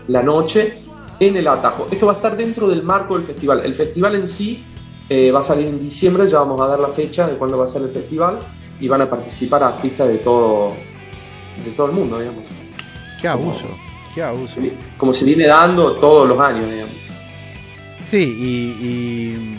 la 0.07 0.23
noche 0.23 0.75
en 1.21 1.37
el 1.37 1.49
Atajo. 1.49 1.89
Esto 1.91 2.07
va 2.07 2.13
a 2.13 2.17
estar 2.17 2.37
dentro 2.37 2.69
del 2.69 2.83
marco 2.83 3.17
del 3.17 3.27
festival. 3.27 3.63
El 3.65 3.75
festival 3.75 4.15
en 4.15 4.29
sí 4.29 4.65
eh, 5.09 5.33
va 5.33 5.41
a 5.41 5.43
salir 5.43 5.69
en 5.69 5.81
diciembre, 5.81 6.29
ya 6.29 6.41
vamos 6.41 6.61
a 6.61 6.67
dar 6.67 6.81
la 6.81 6.89
fecha 6.89 7.27
de 7.27 7.37
cuándo 7.37 7.59
va 7.59 7.65
a 7.65 7.69
ser 7.69 7.83
el 7.83 7.91
festival 7.91 8.39
y 8.81 8.89
van 8.89 9.03
a 9.03 9.11
participar 9.11 9.63
artistas 9.63 10.09
de 10.09 10.19
todo, 10.19 10.73
de 11.65 11.71
todo 11.73 11.87
el 11.87 11.93
mundo, 11.93 12.19
digamos. 12.19 12.45
Qué 13.21 13.29
abuso, 13.29 13.67
qué 14.15 14.23
abuso. 14.23 14.61
Como 14.97 15.13
se 15.13 15.25
viene 15.25 15.47
dando 15.47 15.93
todos 15.95 16.29
los 16.29 16.39
años, 16.41 16.71
digamos. 16.71 16.95
Sí, 18.09 18.19
y, 18.19 19.59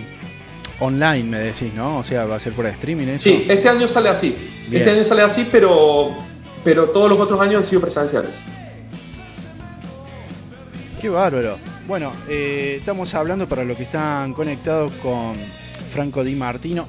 online 0.80 1.24
me 1.24 1.40
decís, 1.40 1.74
¿no? 1.74 2.00
O 2.00 2.04
sea, 2.04 2.26
va 2.26 2.36
a 2.36 2.40
ser 2.40 2.54
por 2.54 2.66
streaming 2.66 3.08
eso. 3.08 3.24
Sí, 3.24 3.46
este 3.50 3.68
año 3.68 3.88
sale 3.88 4.10
así. 4.10 4.36
Este 4.72 4.90
año 4.90 5.04
sale 5.04 5.22
así, 5.24 5.48
pero, 5.52 6.16
pero 6.64 6.90
todos 6.90 7.10
los 7.10 7.20
otros 7.20 7.40
años 7.42 7.64
han 7.64 7.70
sido 7.70 7.82
presenciales. 7.82 8.32
Qué 11.02 11.10
bárbaro. 11.10 11.58
Bueno, 11.88 12.12
eh, 12.30 12.76
estamos 12.80 13.14
hablando 13.16 13.48
para 13.48 13.64
los 13.64 13.76
que 13.76 13.84
están 13.84 14.34
conectados 14.34 14.92
con 15.02 15.36
Franco 15.92 16.24
Di 16.24 16.36
Martino, 16.36 16.86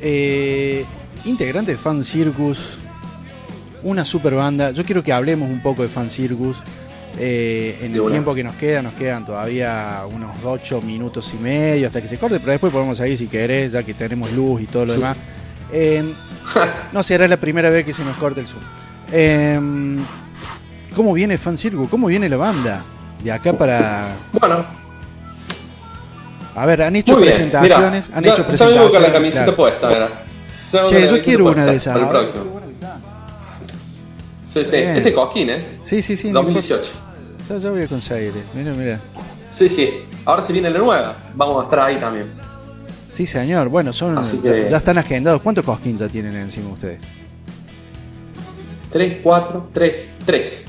eh, 0.00 0.84
integrante 1.24 1.72
de 1.72 1.78
Fan 1.78 2.04
Circus, 2.04 2.78
una 3.82 4.04
super 4.04 4.34
banda. 4.34 4.70
Yo 4.70 4.84
quiero 4.84 5.02
que 5.02 5.12
hablemos 5.12 5.50
un 5.50 5.62
poco 5.62 5.82
de 5.82 5.88
Fan 5.88 6.10
Circus. 6.10 6.58
Eh, 7.18 7.78
en 7.82 7.94
el 7.94 8.06
tiempo 8.10 8.34
que 8.34 8.44
nos 8.44 8.56
queda, 8.56 8.82
nos 8.82 8.92
quedan 8.92 9.24
todavía 9.24 10.02
unos 10.12 10.36
8 10.44 10.82
minutos 10.82 11.32
y 11.32 11.38
medio 11.38 11.86
hasta 11.86 12.02
que 12.02 12.08
se 12.08 12.18
corte, 12.18 12.38
pero 12.40 12.52
después 12.52 12.70
podemos 12.70 12.98
seguir 12.98 13.16
si 13.16 13.26
querés, 13.26 13.72
ya 13.72 13.82
que 13.82 13.94
tenemos 13.94 14.32
luz 14.34 14.60
y 14.60 14.66
todo 14.66 14.84
lo 14.84 14.92
demás. 14.92 15.16
no 16.92 17.02
será 17.02 17.26
la 17.26 17.38
primera 17.38 17.70
vez 17.70 17.84
que 17.84 17.92
se 17.92 18.04
nos 18.04 18.16
corte 18.16 18.40
el 18.40 18.46
Zoom. 18.46 18.62
Em, 19.12 19.98
¿Cómo 20.94 21.12
viene 21.12 21.38
Fan 21.38 21.56
Circle? 21.56 21.86
¿Cómo 21.88 22.06
viene 22.06 22.28
la 22.28 22.36
banda? 22.36 22.82
De 23.22 23.32
acá 23.32 23.52
para. 23.52 24.08
Bueno. 24.32 24.64
A 26.54 26.64
ver, 26.64 26.82
han 26.82 26.96
hecho 26.96 27.18
presentaciones. 27.20 28.10
han 28.14 28.24
hecho 28.24 28.46
presentaciones. 28.46 28.92
con 28.92 29.02
la 29.02 29.12
camiseta 29.12 29.54
puesta, 29.54 30.10
Che, 30.88 31.06
yo 31.06 31.22
quiero 31.22 31.46
una 31.46 31.66
de 31.66 31.76
esas. 31.76 31.96
Sí, 34.56 34.64
sí. 34.64 34.76
Este 34.76 35.12
Coquín, 35.12 35.50
¿eh? 35.50 35.62
Sí, 35.82 36.00
sí, 36.00 36.16
sí. 36.16 36.30
2018. 36.30 36.90
Ya, 37.48 37.58
ya 37.58 37.70
voy 37.70 37.82
a 37.82 37.86
conseguir. 37.86 38.32
Mira, 38.54 38.72
mira. 38.72 39.00
Sí, 39.50 39.68
sí. 39.68 40.04
Ahora 40.24 40.42
se 40.42 40.52
viene 40.54 40.70
la 40.70 40.78
nueva. 40.78 41.14
Vamos 41.34 41.60
a 41.60 41.64
estar 41.64 41.80
ahí 41.80 41.96
también. 41.96 42.32
Sí, 43.10 43.26
señor. 43.26 43.68
Bueno, 43.68 43.92
son 43.92 44.22
ya, 44.42 44.76
están 44.76 44.96
agendados. 44.96 45.42
¿Cuántos 45.42 45.62
Cosquín 45.62 45.98
ya 45.98 46.08
tienen 46.08 46.34
encima 46.36 46.70
ustedes? 46.70 47.00
Tres, 48.90 49.18
cuatro, 49.22 49.68
tres, 49.74 50.08
tres. 50.24 50.64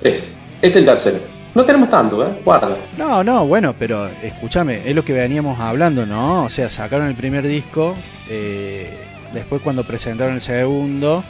Tres. 0.00 0.36
Este 0.62 0.68
es 0.68 0.76
el 0.76 0.84
tercero. 0.84 1.18
No 1.54 1.64
tenemos 1.64 1.90
tanto, 1.90 2.24
¿eh? 2.24 2.40
Guarda. 2.44 2.76
No, 2.96 3.24
no, 3.24 3.46
bueno, 3.46 3.74
pero 3.76 4.08
escúchame, 4.22 4.88
es 4.88 4.94
lo 4.94 5.04
que 5.04 5.12
veníamos 5.12 5.58
hablando, 5.58 6.06
¿no? 6.06 6.44
O 6.44 6.48
sea, 6.48 6.70
sacaron 6.70 7.08
el 7.08 7.16
primer 7.16 7.44
disco, 7.44 7.96
eh, 8.28 8.88
después 9.32 9.60
cuando 9.60 9.82
presentaron 9.82 10.34
el 10.34 10.40
segundo, 10.40 11.24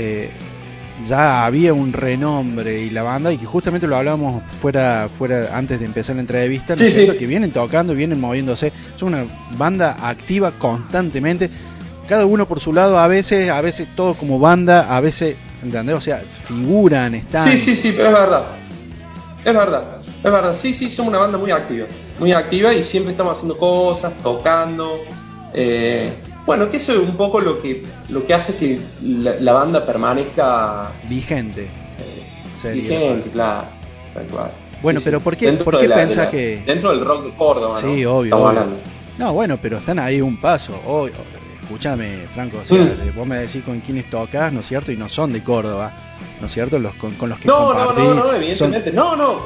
eh, 0.00 0.30
ya 1.06 1.46
había 1.46 1.72
un 1.72 1.92
renombre 1.92 2.80
y 2.80 2.90
la 2.90 3.02
banda, 3.02 3.32
y 3.32 3.38
que 3.38 3.46
justamente 3.46 3.86
lo 3.86 3.96
hablábamos 3.96 4.42
fuera, 4.50 5.08
fuera 5.08 5.56
antes 5.56 5.78
de 5.80 5.86
empezar 5.86 6.16
la 6.16 6.22
entrevista, 6.22 6.74
¿no 6.74 6.82
que 6.82 7.26
vienen 7.26 7.52
tocando, 7.52 7.94
vienen 7.94 8.20
moviéndose, 8.20 8.72
son 8.96 9.14
una 9.14 9.24
banda 9.56 9.96
activa 10.02 10.52
constantemente, 10.52 11.50
cada 12.08 12.26
uno 12.26 12.46
por 12.46 12.60
su 12.60 12.72
lado, 12.72 12.98
a 12.98 13.06
veces, 13.06 13.50
a 13.50 13.60
veces 13.60 13.88
todo 13.94 14.14
como 14.14 14.38
banda, 14.38 14.94
a 14.94 15.00
veces, 15.00 15.36
¿entendés? 15.62 15.94
O 15.94 16.00
sea, 16.00 16.18
figuran, 16.18 17.14
están. 17.14 17.48
Sí, 17.48 17.58
sí, 17.58 17.76
sí, 17.76 17.92
pero 17.96 18.08
es 18.08 18.14
verdad. 18.14 18.44
Es 19.44 19.54
verdad, 19.54 19.84
es 20.02 20.30
verdad. 20.30 20.56
Sí, 20.60 20.74
sí, 20.74 20.90
somos 20.90 21.10
una 21.10 21.18
banda 21.18 21.38
muy 21.38 21.50
activa. 21.50 21.86
Muy 22.18 22.32
activa 22.32 22.74
y 22.74 22.82
siempre 22.82 23.12
estamos 23.12 23.34
haciendo 23.34 23.56
cosas, 23.56 24.12
tocando. 24.22 24.98
Eh, 25.54 26.12
bueno, 26.50 26.68
que 26.68 26.78
eso 26.78 26.94
es 26.94 26.98
un 26.98 27.16
poco 27.16 27.40
lo 27.40 27.62
que, 27.62 27.80
lo 28.08 28.26
que 28.26 28.34
hace 28.34 28.56
que 28.56 28.80
la, 29.02 29.52
banda 29.52 29.86
permanezca 29.86 30.90
vigente. 31.08 31.68
Eh, 32.64 32.72
vigente, 32.72 33.30
claro. 33.30 33.68
Bueno, 34.82 35.00
pero 35.04 35.20
¿por 35.20 35.36
qué, 35.36 35.52
¿por 35.52 35.78
qué 35.78 35.88
pensás 35.88 36.26
que.? 36.26 36.60
Dentro 36.66 36.90
del 36.90 37.04
rock 37.04 37.26
de 37.26 37.30
Córdoba, 37.34 37.80
Sí, 37.80 38.04
obvio. 38.04 38.52
No, 39.16 39.32
bueno, 39.32 39.60
pero 39.62 39.76
están 39.76 40.00
ahí 40.00 40.20
un 40.20 40.40
paso. 40.40 40.74
escúchame, 41.62 42.26
Franco, 42.34 42.58
o 42.62 42.64
sea, 42.64 42.78
mm. 42.78 43.16
vos 43.16 43.28
me 43.28 43.36
decís 43.36 43.62
con 43.62 43.78
quiénes 43.78 44.10
tocas, 44.10 44.52
¿no 44.52 44.58
es 44.58 44.66
cierto? 44.66 44.90
Y 44.90 44.96
no 44.96 45.08
son 45.08 45.32
de 45.32 45.44
Córdoba, 45.44 45.92
¿no 46.40 46.48
es 46.48 46.52
cierto? 46.52 46.80
Los 46.80 46.94
con, 46.94 47.14
los 47.28 47.38
que 47.38 47.46
No, 47.46 47.72
no, 47.72 47.92
no, 47.92 48.14
no, 48.14 48.34
evidentemente. 48.34 48.90
No, 48.90 49.14
no. 49.14 49.38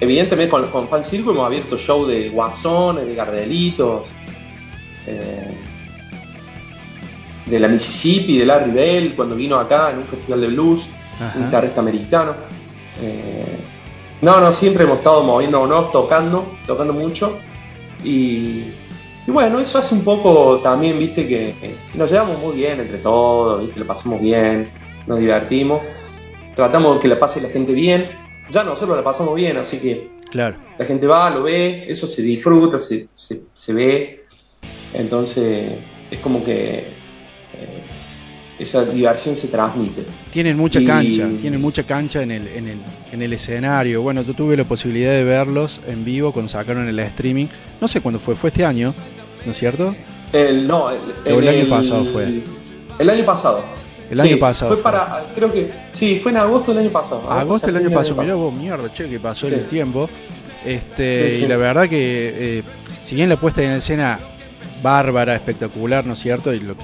Evidentemente 0.00 0.50
con, 0.50 0.66
con 0.66 0.88
Fan 0.88 1.04
Circo 1.04 1.30
hemos 1.30 1.46
abierto 1.46 1.78
show 1.78 2.04
de 2.04 2.28
Guasones, 2.30 3.06
de 3.06 3.14
Gardelitos. 3.14 4.08
Eh, 5.06 5.54
de 7.46 7.60
la 7.60 7.68
Mississippi, 7.68 8.38
de 8.38 8.46
Larry 8.46 8.70
Bell, 8.70 9.14
cuando 9.14 9.34
vino 9.34 9.56
acá 9.56 9.90
en 9.90 9.98
un 9.98 10.04
festival 10.04 10.40
de 10.40 10.46
blues, 10.48 10.90
un 11.36 11.44
guitarrista 11.44 11.80
americano. 11.80 12.34
Eh, 13.02 13.56
no, 14.22 14.40
no, 14.40 14.52
siempre 14.52 14.84
hemos 14.84 14.98
estado 14.98 15.22
moviéndonos, 15.22 15.92
tocando, 15.92 16.46
tocando 16.66 16.92
mucho. 16.92 17.38
Y, 18.02 18.64
bueno, 19.26 19.60
eso 19.60 19.78
hace 19.78 19.94
un 19.94 20.02
poco 20.02 20.60
también, 20.62 20.98
viste, 20.98 21.26
que, 21.26 21.54
nos 21.94 22.10
llevamos 22.10 22.38
muy 22.40 22.56
bien 22.56 22.80
entre 22.80 22.98
todos, 22.98 23.60
viste, 23.60 23.80
lo 23.80 23.86
pasamos 23.86 24.20
bien, 24.20 24.68
nos 25.06 25.18
divertimos. 25.18 25.82
Tratamos 26.54 26.96
de 26.96 27.02
que 27.02 27.08
la 27.08 27.18
pase 27.18 27.40
la 27.40 27.48
gente 27.48 27.72
bien. 27.72 28.08
Ya 28.50 28.62
nosotros 28.62 28.96
la 28.96 29.02
pasamos 29.02 29.34
bien, 29.34 29.56
así 29.56 29.78
que 29.78 30.10
claro. 30.30 30.56
la 30.78 30.84
gente 30.84 31.06
va, 31.06 31.30
lo 31.30 31.42
ve, 31.42 31.86
eso 31.88 32.06
se 32.06 32.22
disfruta, 32.22 32.78
se, 32.78 33.08
se 33.14 33.72
ve. 33.72 34.26
Entonces 34.92 35.72
es 36.10 36.18
como 36.20 36.44
que 36.44 36.93
esa 38.64 38.84
diversión 38.84 39.36
se 39.36 39.48
transmite. 39.48 40.04
Tienen 40.30 40.56
mucha 40.56 40.84
cancha, 40.84 41.28
tienen 41.40 41.60
mucha 41.60 41.82
cancha 41.82 42.22
en 42.22 42.30
el, 42.30 42.48
en, 42.48 42.68
el, 42.68 42.78
en 43.12 43.22
el 43.22 43.32
escenario. 43.32 44.02
Bueno, 44.02 44.22
yo 44.22 44.34
tuve 44.34 44.56
la 44.56 44.64
posibilidad 44.64 45.12
de 45.12 45.24
verlos 45.24 45.80
en 45.86 46.04
vivo 46.04 46.32
cuando 46.32 46.48
sacaron 46.48 46.88
el 46.88 46.98
streaming. 46.98 47.46
No 47.80 47.88
sé 47.88 48.00
cuándo 48.00 48.18
fue, 48.18 48.36
fue 48.36 48.50
este 48.50 48.64
año, 48.64 48.94
¿no 49.44 49.52
es 49.52 49.58
cierto? 49.58 49.94
El, 50.32 50.66
no, 50.66 50.90
el, 50.90 51.14
el, 51.24 51.48
año 51.48 51.68
pasado 51.68 52.04
fue. 52.06 52.42
El 52.98 53.10
año 53.10 53.24
pasado. 53.24 53.62
El 54.10 54.20
año 54.20 54.38
pasado. 54.38 54.74
Fue 54.74 54.82
para, 54.82 55.24
creo 55.34 55.52
que, 55.52 55.70
sí, 55.92 56.18
fue 56.22 56.32
en 56.32 56.38
agosto 56.38 56.72
del 56.72 56.82
año 56.82 56.90
pasado. 56.90 57.30
Agosto, 57.30 57.68
del 57.68 57.76
año 57.76 57.90
pasado, 57.90 58.20
mirá 58.20 58.34
vos, 58.34 58.54
mierda, 58.54 58.92
che, 58.92 59.08
que 59.08 59.20
pasó 59.20 59.46
el 59.46 59.66
tiempo. 59.66 60.08
Este, 60.64 61.38
y 61.38 61.46
la 61.46 61.56
verdad 61.56 61.88
que, 61.88 62.58
eh, 62.58 62.62
si 63.02 63.14
bien 63.14 63.28
la 63.28 63.36
puesta 63.36 63.62
en 63.62 63.72
escena 63.72 64.18
bárbara, 64.84 65.34
espectacular, 65.34 66.04
¿no 66.04 66.12
es 66.12 66.18
cierto? 66.18 66.52
Y 66.52 66.60
lo, 66.60 66.76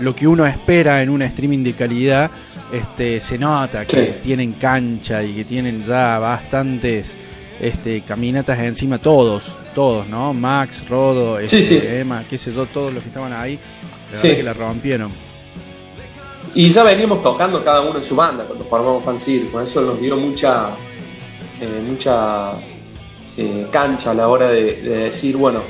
lo, 0.00 0.14
que 0.14 0.26
uno, 0.26 0.44
espera 0.44 1.00
en 1.00 1.08
un 1.08 1.22
streaming 1.22 1.62
de 1.62 1.72
calidad, 1.72 2.28
este, 2.72 3.20
se 3.20 3.38
nota 3.38 3.86
que 3.86 4.18
tienen 4.22 4.54
cancha 4.54 5.22
y 5.22 5.32
que 5.32 5.44
tienen 5.44 5.84
ya 5.84 6.18
bastantes 6.18 7.16
este, 7.60 8.00
caminatas 8.02 8.58
encima, 8.58 8.98
todos, 8.98 9.56
todos, 9.74 10.08
¿no? 10.08 10.34
Max, 10.34 10.86
Rodo, 10.88 11.38
este, 11.38 12.00
Emma, 12.00 12.24
qué 12.28 12.36
sé 12.36 12.52
yo, 12.52 12.66
todos 12.66 12.92
los 12.92 13.02
que 13.02 13.10
estaban 13.10 13.32
ahí, 13.32 13.58
la 14.12 14.20
verdad 14.20 14.36
que 14.36 14.42
la 14.42 14.52
rompieron. 14.52 15.12
Y 16.52 16.70
ya 16.70 16.82
veníamos 16.82 17.22
tocando 17.22 17.62
cada 17.62 17.80
uno 17.82 17.98
en 17.98 18.04
su 18.04 18.16
banda 18.16 18.44
cuando 18.44 18.64
formamos 18.64 19.04
Fan 19.04 19.18
con 19.52 19.62
eso 19.62 19.82
nos 19.82 20.00
dio 20.00 20.16
mucha, 20.16 20.70
eh, 21.60 21.84
mucha 21.86 22.54
eh, 23.36 23.68
cancha 23.70 24.10
a 24.10 24.14
la 24.14 24.26
hora 24.26 24.50
de 24.50 24.82
decir, 24.82 25.36
bueno, 25.36 25.62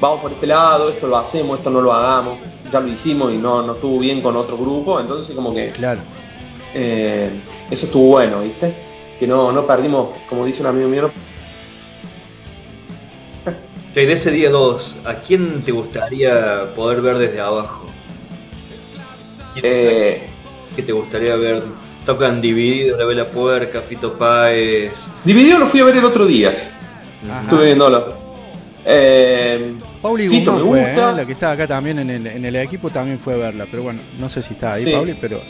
vamos 0.00 0.20
por 0.22 0.32
este 0.32 0.46
lado, 0.46 0.88
esto 0.88 1.06
lo 1.06 1.18
hacemos, 1.18 1.58
esto 1.58 1.70
no 1.70 1.80
lo 1.80 1.92
hagamos, 1.92 2.38
ya 2.72 2.80
lo 2.80 2.88
hicimos 2.88 3.32
y 3.32 3.36
no, 3.36 3.62
no 3.62 3.74
estuvo 3.74 3.98
bien 3.98 4.22
con 4.22 4.36
otro 4.36 4.56
grupo, 4.56 4.98
entonces 4.98 5.34
como 5.34 5.54
que... 5.54 5.70
Claro. 5.70 6.00
Eh, 6.74 7.30
eso 7.70 7.86
estuvo 7.86 8.08
bueno, 8.08 8.40
¿viste? 8.40 8.74
Que 9.18 9.26
no, 9.26 9.52
no 9.52 9.66
perdimos, 9.66 10.10
como 10.28 10.44
dice 10.46 10.62
un 10.62 10.68
amigo 10.68 10.88
mío. 10.88 11.10
de 13.94 14.12
ese 14.12 14.30
día 14.30 14.50
2, 14.50 14.96
¿a 15.04 15.14
quién 15.14 15.62
te 15.62 15.72
gustaría 15.72 16.74
poder 16.74 17.02
ver 17.02 17.18
desde 17.18 17.40
abajo? 17.40 17.86
Eh, 19.62 20.26
¿Qué 20.74 20.82
te 20.82 20.92
gustaría 20.92 21.36
ver? 21.36 21.62
Tocan 22.06 22.40
Dividido, 22.40 22.96
La 22.96 23.04
Vela 23.04 23.30
Puerca, 23.30 23.82
Fito 23.82 24.16
Páez. 24.16 24.92
Dividido 25.24 25.58
lo 25.58 25.66
fui 25.66 25.80
a 25.80 25.84
ver 25.84 25.96
el 25.96 26.04
otro 26.04 26.24
día. 26.24 26.50
Estuve 27.42 27.66
viéndolo. 27.66 28.14
Eh, 28.84 29.74
Pauli 30.02 30.28
Fito 30.28 30.52
me 30.52 30.60
fue, 30.60 30.84
gusta. 30.86 31.10
¿eh? 31.10 31.16
la 31.16 31.26
que 31.26 31.32
estaba 31.32 31.52
acá 31.52 31.66
también 31.66 31.98
en 31.98 32.10
el, 32.10 32.26
en 32.26 32.44
el, 32.44 32.56
equipo 32.56 32.90
también 32.90 33.18
fue 33.18 33.34
a 33.34 33.36
verla, 33.36 33.66
pero 33.70 33.82
bueno, 33.82 34.00
no 34.18 34.28
sé 34.28 34.42
si 34.42 34.54
está 34.54 34.74
ahí 34.74 34.90
Pauli, 34.90 35.16
pero. 35.20 35.40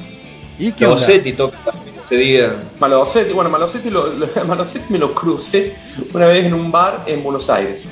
¿Y 0.59 0.73
qué 0.73 0.87
Malosetti 0.87 1.33
toca 1.33 1.57
ese 2.05 2.17
día. 2.17 2.61
Malosetti, 2.79 3.33
bueno, 3.33 3.51
Malosetti, 3.51 3.91
lo, 3.91 4.13
Malosetti 4.47 4.93
me 4.93 4.99
lo 4.99 5.15
crucé 5.15 5.77
una 6.13 6.27
vez 6.27 6.47
en 6.47 6.55
un 6.55 6.71
bar 6.71 7.05
en 7.07 7.23
Buenos 7.23 7.49
Aires. 7.49 7.87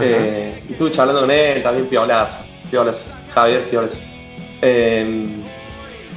Eh, 0.00 0.62
y 0.68 0.72
estuve 0.72 0.90
charlando 0.90 1.20
con 1.20 1.30
él, 1.30 1.62
también 1.62 1.86
piolas, 1.86 2.40
piolas, 2.70 3.06
Javier 3.32 3.70
Piolas. 3.70 3.98
Eh, 4.60 5.26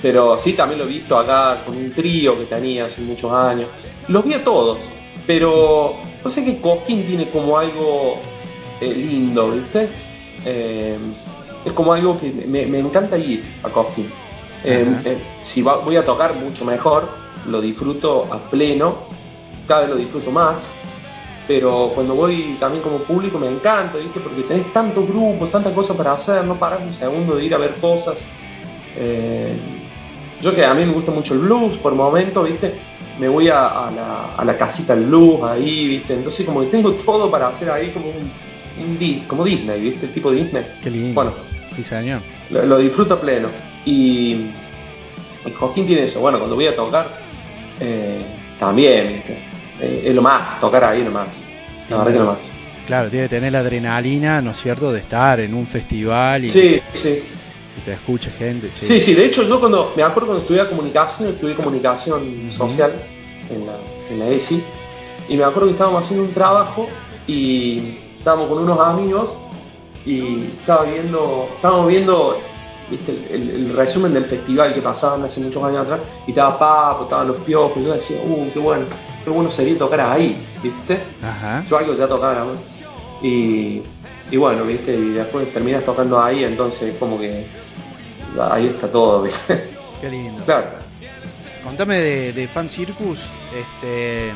pero 0.02 0.38
sí, 0.38 0.54
también 0.54 0.80
lo 0.80 0.86
he 0.86 0.88
visto 0.88 1.18
acá 1.18 1.62
con 1.66 1.78
un 1.78 1.92
trío 1.92 2.38
que 2.38 2.46
tenía 2.46 2.86
hace 2.86 3.02
muchos 3.02 3.32
años. 3.32 3.68
Los 4.08 4.26
vi 4.26 4.34
a 4.34 4.44
todos, 4.44 4.80
pero 5.28 5.98
no 6.24 6.30
sé 6.30 6.44
que 6.44 6.60
Cosquín 6.60 7.06
tiene 7.06 7.30
como 7.30 7.58
algo 7.58 8.20
eh, 8.82 8.94
lindo, 8.94 9.52
¿viste? 9.52 9.90
Eh, 10.46 10.98
es 11.66 11.74
como 11.74 11.92
algo 11.92 12.18
que 12.18 12.32
me, 12.32 12.80
encanta 12.80 13.18
ir 13.18 13.44
a 13.62 13.70
Cosquín. 13.70 14.10
Eh, 14.64 15.18
si 15.42 15.62
voy 15.62 15.96
a 15.98 16.06
tocar 16.06 16.36
mucho 16.36 16.64
mejor, 16.64 17.10
lo 17.48 17.60
disfruto 17.60 18.28
a 18.32 18.40
pleno, 18.50 19.00
cada 19.68 19.82
vez 19.82 19.90
lo 19.90 19.96
disfruto 19.98 20.32
más, 20.32 20.62
pero 21.48 21.92
cuando 21.94 22.16
voy 22.16 22.56
también 22.60 22.82
como 22.82 23.00
público 23.00 23.38
me 23.38 23.50
encanta, 23.50 23.98
¿viste? 23.98 24.20
Porque 24.22 24.42
tenés 24.44 24.72
tantos 24.72 25.08
grupos, 25.08 25.52
tantas 25.52 25.74
cosas 25.74 25.98
para 25.98 26.14
hacer, 26.14 26.46
no 26.46 26.56
paras 26.56 26.80
un 26.82 26.94
segundo 26.94 27.36
de 27.36 27.46
ir 27.46 27.54
a 27.54 27.58
ver 27.58 27.76
cosas. 27.76 28.18
yo 30.42 30.56
que 30.56 30.64
a 30.64 30.74
mí 30.74 30.86
me 30.86 30.94
gusta 30.94 31.12
mucho 31.12 31.34
el 31.34 31.42
blues 31.42 31.78
por 31.78 31.94
momento, 31.94 32.44
¿viste? 32.44 32.74
Me 33.20 33.28
voy 33.28 33.50
a, 33.50 33.92
la, 33.94 34.36
a 34.38 34.46
la 34.46 34.58
casita 34.58 34.96
del 34.96 35.08
blues 35.08 35.44
ahí, 35.44 35.88
¿viste? 35.90 36.14
Entonces 36.14 36.46
como 36.46 36.62
que 36.62 36.68
tengo 36.68 36.94
todo 36.94 37.30
para 37.30 37.50
hacer 37.50 37.70
ahí 37.70 37.92
como 37.92 38.08
un 38.08 38.49
como 39.28 39.44
Disney, 39.44 39.82
¿viste? 39.82 40.08
Tipo 40.08 40.32
Disney. 40.32 40.66
Qué 40.82 40.90
lindo. 40.90 41.14
Bueno, 41.14 41.34
sí, 41.72 41.84
señor. 41.84 42.22
Lo, 42.50 42.78
disfruto 42.78 43.20
pleno. 43.20 43.50
Y, 43.86 44.52
y 45.46 45.52
Joaquín 45.58 45.88
tiene 45.88 46.06
eso. 46.06 46.20
Bueno, 46.20 46.38
cuando 46.40 46.56
voy 46.56 46.68
a 46.68 46.76
tocar, 46.76 47.08
eh, 47.80 48.22
también, 48.60 49.08
¿viste? 49.08 49.38
Eh, 49.80 50.04
es 50.06 50.16
lo 50.16 50.22
más, 50.22 50.60
tocar 50.60 50.84
ahí 50.84 51.04
nomás. 51.04 51.28
La 51.90 51.98
verdad 51.98 52.14
que 52.14 52.20
lo 52.20 52.26
más. 52.26 52.38
Claro, 52.86 53.10
tiene 53.10 53.26
que 53.26 53.36
tener 53.36 53.52
la 53.52 53.60
adrenalina, 53.60 54.42
¿no 54.42 54.52
es 54.52 54.62
cierto?, 54.62 54.92
de 54.92 55.00
estar 55.00 55.40
en 55.40 55.54
un 55.54 55.68
festival 55.68 56.46
y 56.46 56.50
sí, 56.50 56.82
sí. 56.92 57.22
que 57.76 57.82
te 57.86 57.94
escuche 57.94 58.32
gente. 58.32 58.70
Sí. 58.72 59.00
sí, 59.00 59.14
de 59.14 59.26
hecho 59.26 59.48
yo 59.48 59.60
cuando, 59.60 59.94
me 59.96 60.02
acuerdo 60.02 60.30
cuando 60.30 60.42
estudié 60.42 60.68
comunicación, 60.68 61.30
estudié 61.30 61.54
comunicación 61.54 62.52
social 62.52 62.94
en 63.52 63.66
la, 63.68 63.74
en 64.10 64.20
la 64.20 64.36
ESI, 64.36 64.64
y 65.30 65.38
me 65.38 65.44
acuerdo 65.44 65.68
que 65.68 65.74
estábamos 65.74 66.04
haciendo 66.04 66.26
un 66.26 66.34
trabajo 66.34 66.88
y 67.28 68.00
estábamos 68.20 68.50
con 68.50 68.64
unos 68.64 68.80
amigos 68.80 69.38
y 70.06 70.52
estaba 70.54 70.84
viendo, 70.84 71.50
estábamos 71.56 71.88
viendo 71.88 72.40
el, 73.30 73.74
resumen 73.76 74.14
del 74.14 74.26
festival 74.26 74.74
que 74.74 74.82
pasaban 74.82 75.24
hace 75.24 75.42
muchos 75.42 75.64
años 75.64 75.82
atrás 75.82 76.02
y 76.28 76.32
estaba 76.32 76.60
Papo, 76.60 77.04
estaban 77.04 77.28
los 77.28 77.40
piojos, 77.42 77.78
y 77.78 77.86
yo 77.86 77.94
decía, 77.94 78.18
uh, 78.24 78.52
qué 78.54 78.60
bueno, 78.60 78.86
qué 79.24 79.30
bueno 79.30 79.50
sería 79.50 79.78
tocar 79.78 80.02
ahí, 80.02 80.42
¿viste? 80.62 81.00
Yo 81.70 81.78
algo 81.78 81.94
ya 81.96 82.08
tocaba, 82.08 82.48
y, 83.22 83.82
y 84.32 84.38
bueno, 84.38 84.64
¿viste? 84.64 84.94
Y 84.96 85.12
después 85.12 85.52
terminas 85.54 85.84
tocando 85.84 86.22
ahí, 86.22 86.44
entonces 86.44 86.96
como 87.00 87.20
que 87.20 87.46
ahí 88.52 88.68
está 88.68 88.92
todo, 88.92 89.22
¿viste? 89.24 89.74
Qué 90.02 90.10
lindo. 90.10 90.44
Claro. 90.44 90.68
Contame 91.64 92.00
de, 92.00 92.34
de 92.34 92.48
Fan 92.48 92.68
Circus, 92.68 93.26
este, 93.56 94.34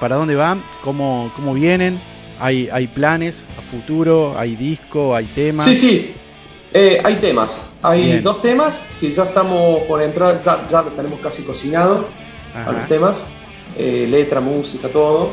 ¿para 0.00 0.16
dónde 0.16 0.34
van? 0.34 0.64
¿Cómo, 0.82 1.30
cómo 1.36 1.54
vienen? 1.54 1.98
¿Hay, 2.40 2.68
¿Hay 2.72 2.86
planes 2.88 3.48
a 3.58 3.62
futuro? 3.62 4.38
¿Hay 4.38 4.56
disco? 4.56 5.14
¿Hay 5.14 5.26
temas? 5.26 5.66
Sí, 5.66 5.76
sí, 5.76 6.14
eh, 6.72 7.00
hay 7.04 7.16
temas. 7.16 7.62
Hay 7.82 8.20
dos 8.20 8.40
temas 8.40 8.86
que 9.00 9.12
ya 9.12 9.24
estamos 9.24 9.82
por 9.82 10.00
entrar, 10.02 10.40
ya, 10.42 10.66
ya 10.70 10.82
tenemos 10.82 11.20
casi 11.20 11.42
cocinado 11.42 12.06
a 12.54 12.72
los 12.72 12.88
temas. 12.88 13.22
Eh, 13.76 14.06
letra, 14.08 14.40
música, 14.40 14.88
todo. 14.88 15.32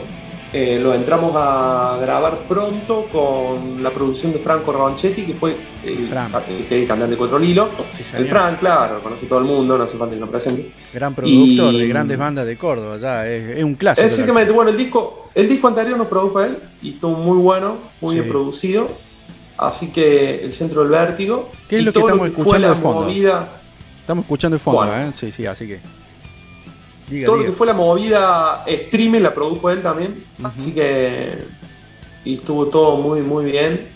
Eh, 0.53 0.79
lo 0.83 0.93
entramos 0.93 1.31
a 1.33 1.97
grabar 2.01 2.39
pronto 2.39 3.07
con 3.09 3.81
la 3.81 3.89
producción 3.89 4.33
de 4.33 4.39
Franco 4.39 4.73
Ronchetti, 4.73 5.25
que 5.25 5.33
fue 5.33 5.55
el, 5.85 6.09
cantante 6.09 7.11
de 7.11 7.17
Cuatro 7.17 7.39
Lilo. 7.39 7.69
el 8.17 8.27
Frank, 8.27 8.59
claro, 8.59 8.95
lo 8.95 9.01
conoce 9.01 9.27
todo 9.27 9.39
el 9.39 9.45
mundo, 9.45 9.77
no 9.77 9.85
hace 9.85 9.97
falta 9.97 10.13
que 10.13 10.19
lo 10.19 10.29
presente. 10.29 10.73
Gran 10.93 11.15
productor 11.15 11.73
de 11.73 11.87
grandes 11.87 12.17
bandas 12.17 12.45
de 12.45 12.57
Córdoba, 12.57 12.97
ya, 12.97 13.25
es, 13.29 13.63
un 13.63 13.75
clásico. 13.75 14.05
Exactamente, 14.05 14.51
bueno, 14.51 14.71
el 14.71 14.77
disco, 14.77 15.29
el 15.33 15.47
disco 15.47 15.69
anterior 15.69 15.97
nos 15.97 16.07
produjo 16.07 16.41
él 16.41 16.57
y 16.81 16.95
estuvo 16.95 17.15
muy 17.15 17.37
bueno, 17.37 17.77
muy 18.01 18.15
bien 18.15 18.27
producido. 18.27 18.89
Así 19.57 19.87
que 19.91 20.43
el 20.43 20.51
centro 20.51 20.81
del 20.81 20.91
vértigo. 20.91 21.49
¿Qué 21.69 21.77
es 21.77 21.85
lo 21.85 21.93
que 21.93 21.99
estamos 21.99 22.27
escuchando 22.27 22.69
de 22.69 22.75
fondo? 22.75 23.09
Estamos 23.09 24.25
escuchando 24.25 24.55
de 24.55 24.59
fondo, 24.59 24.97
¿eh? 24.97 25.11
Sí, 25.13 25.31
sí, 25.31 25.45
así 25.45 25.67
que 25.67 26.00
todo 27.25 27.37
lo 27.37 27.45
que 27.45 27.51
fue 27.51 27.67
la 27.67 27.73
movida 27.73 28.63
streaming 28.65 29.21
la 29.21 29.33
produjo 29.33 29.69
él 29.69 29.81
también. 29.81 30.23
Así 30.43 30.73
que. 30.73 31.45
Y 32.23 32.35
estuvo 32.35 32.67
todo 32.67 32.97
muy, 32.97 33.21
muy 33.21 33.45
bien. 33.45 33.87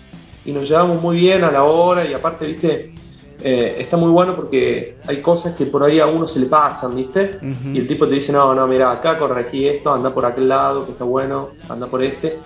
Y 0.46 0.52
nos 0.52 0.68
llevamos 0.68 1.02
muy 1.02 1.18
bien 1.18 1.44
a 1.44 1.52
la 1.52 1.64
hora. 1.64 2.06
Y 2.06 2.14
aparte, 2.14 2.46
viste, 2.46 2.94
eh, 3.42 3.76
está 3.80 3.98
muy 3.98 4.10
bueno 4.10 4.36
porque 4.36 4.98
hay 5.06 5.22
cosas 5.22 5.56
que 5.56 5.66
por 5.66 5.84
ahí 5.84 6.00
a 6.00 6.08
uno 6.08 6.28
se 6.28 6.40
le 6.40 6.48
pasan, 6.48 6.96
¿viste? 6.96 7.40
Y 7.74 7.78
el 7.78 7.88
tipo 7.88 8.08
te 8.08 8.16
dice, 8.16 8.32
no, 8.32 8.56
no, 8.56 8.66
mira, 8.68 8.92
acá 8.92 9.18
corregí 9.18 9.68
esto, 9.68 9.94
anda 9.94 10.14
por 10.14 10.26
aquel 10.26 10.48
lado, 10.48 10.86
que 10.86 10.94
está 10.94 11.04
bueno, 11.04 11.50
anda 11.70 11.88
por 11.88 12.02
este. 12.02 12.40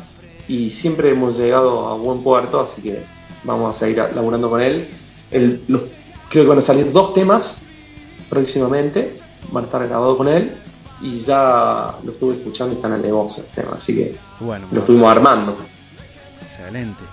Y 0.48 0.72
siempre 0.72 1.12
hemos 1.12 1.38
llegado 1.38 1.88
a 1.88 1.94
buen 1.96 2.22
puerto, 2.22 2.60
así 2.60 2.82
que 2.82 3.04
vamos 3.44 3.76
a 3.76 3.80
seguir 3.80 3.98
laburando 4.14 4.50
con 4.50 4.62
él. 4.62 4.90
El, 5.32 5.62
creo 6.30 6.44
que 6.44 6.50
van 6.50 6.58
a 6.58 6.64
salir 6.64 6.92
dos 6.92 7.14
temas 7.14 7.62
próximamente 8.30 9.16
van 9.52 9.64
a 9.64 9.68
estar 9.68 9.88
grabados 9.88 10.18
con 10.18 10.28
él 10.28 10.58
y 11.02 11.20
ya 11.20 11.96
lo 12.04 12.12
estuve 12.12 12.36
escuchando 12.36 12.74
y 12.74 12.76
están 12.76 12.92
en 12.92 12.98
el 12.98 13.04
negocio 13.04 13.44
el 13.44 13.50
tema, 13.50 13.72
así 13.76 13.96
que 13.96 14.16
bueno, 14.40 14.68
lo 14.72 14.80
estuvimos 14.80 15.12
armando. 15.12 15.58
Excelente, 16.42 17.04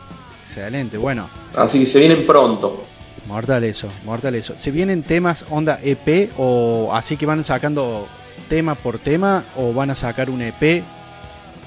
excelente, 0.42 0.96
bueno. 0.96 1.28
Así 1.56 1.80
que 1.80 1.86
se 1.86 1.98
vienen 1.98 2.26
pronto. 2.26 2.84
Mortal 3.26 3.64
eso, 3.64 3.88
mortal 4.04 4.34
eso. 4.36 4.54
¿Se 4.56 4.70
vienen 4.70 5.02
temas 5.02 5.44
onda 5.50 5.80
EP 5.82 6.30
o 6.38 6.90
así 6.92 7.16
que 7.16 7.26
van 7.26 7.42
sacando 7.42 8.06
tema 8.48 8.74
por 8.76 8.98
tema 8.98 9.44
o 9.56 9.72
van 9.72 9.90
a 9.90 9.94
sacar 9.94 10.30
un 10.30 10.42
EP? 10.42 10.84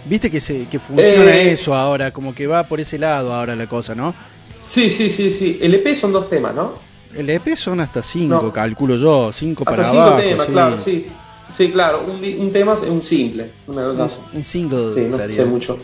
Viste 0.06 0.32
que, 0.32 0.40
se, 0.40 0.66
que 0.66 0.80
funciona 0.80 1.36
eh, 1.36 1.52
eso 1.52 1.76
ahora, 1.76 2.12
como 2.12 2.34
que 2.34 2.48
va 2.48 2.64
por 2.64 2.80
ese 2.80 2.98
lado 2.98 3.34
ahora 3.34 3.56
la 3.56 3.68
cosa, 3.68 3.94
¿no? 3.94 4.16
Sí, 4.58 4.90
sí, 4.90 5.10
sí, 5.10 5.32
sí. 5.32 5.60
El 5.62 5.76
EP 5.76 5.94
son 5.96 6.14
dos 6.14 6.30
temas, 6.30 6.56
¿no? 6.56 6.89
El 7.16 7.30
EP 7.30 7.56
son 7.56 7.80
hasta 7.80 8.04
cinco, 8.04 8.52
calculo 8.52 8.96
yo, 8.96 9.32
cinco 9.32 9.66
para 9.66 9.84
cinco 9.84 10.02
abajo. 10.02 10.22
temas, 10.22 10.48
claro, 10.48 10.78
sí. 10.78 11.08
Sí, 11.52 11.72
claro, 11.72 12.06
un, 12.06 12.24
un, 12.42 12.52
tema 12.52 12.76
es 12.76 12.82
un 12.82 13.02
simple. 13.02 13.52
Una 13.66 13.90
un, 13.90 14.02
un, 14.02 14.44
single 14.44 14.94
sí, 14.94 15.08
no 15.10 15.18
sé 15.18 15.46
mucho. 15.46 15.80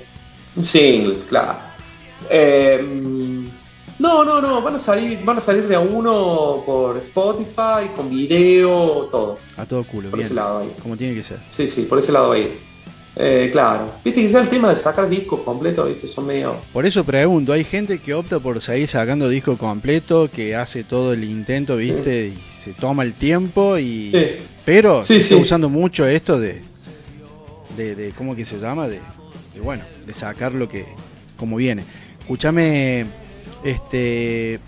Un 0.56 0.64
single, 0.64 1.24
claro. 1.28 1.58
Eh, 2.30 2.80
no, 3.98 4.24
no, 4.24 4.42
no, 4.42 4.62
van 4.62 4.76
a 4.76 4.80
salir, 4.80 5.24
van 5.24 5.38
a 5.38 5.42
salir 5.42 5.68
de 5.68 5.76
a 5.76 5.80
uno 5.80 6.62
por 6.66 6.98
Spotify, 6.98 7.90
con 7.96 8.10
video, 8.10 9.08
todo. 9.12 9.40
A 9.58 9.66
todo 9.66 9.84
culo, 9.86 10.10
por 10.10 10.20
bien. 10.20 10.28
ese 10.28 10.36
lado 10.36 10.60
ahí. 10.60 10.76
Como 10.82 10.96
tiene 10.98 11.16
que 11.16 11.24
ser. 11.24 11.40
Sí, 11.50 11.66
sí, 11.66 11.84
por 11.84 12.00
ese 12.00 12.12
lado 12.12 12.34
ahí. 12.34 12.60
Eh, 13.18 13.50
claro, 13.52 13.94
viste 14.04 14.22
que 14.22 14.30
sea 14.30 14.42
el 14.42 14.50
tema 14.50 14.70
de 14.70 14.76
sacar 14.76 15.08
discos 15.10 15.40
completos, 15.40 15.88
viste, 15.88 16.08
son 16.08 16.26
medio. 16.26 16.54
Por 16.74 16.86
eso 16.86 17.04
pregunto, 17.06 17.54
hay 17.54 17.64
gente 17.64 18.00
que 18.00 18.14
opta 18.14 18.40
por 18.40 18.62
seguir 18.62 18.90
sacando 18.90 19.30
disco 19.30 19.58
completo, 19.58 20.30
que 20.30 20.56
hace 20.56 20.84
todo 20.84 21.14
el 21.14 21.24
intento, 21.24 21.78
viste, 21.78 22.28
y 22.28 22.38
se 22.54 22.74
toma 22.74 23.04
el 23.04 23.14
tiempo 23.14 23.78
y. 23.78 24.14
Pero 24.66 25.04
se 25.04 25.18
está 25.18 25.38
usando 25.38 25.70
mucho 25.70 26.06
esto 26.06 26.40
de, 26.40 26.62
de, 27.78 28.14
¿cómo 28.18 28.36
que 28.36 28.44
se 28.44 28.58
llama? 28.58 28.88
De, 28.88 29.00
de, 29.54 29.62
bueno, 29.62 29.84
de 30.06 30.14
sacar 30.14 30.54
lo 30.54 30.68
que, 30.68 30.86
como 31.38 31.56
viene. 31.56 31.84
Escúchame, 32.20 33.06
este, 33.64 34.60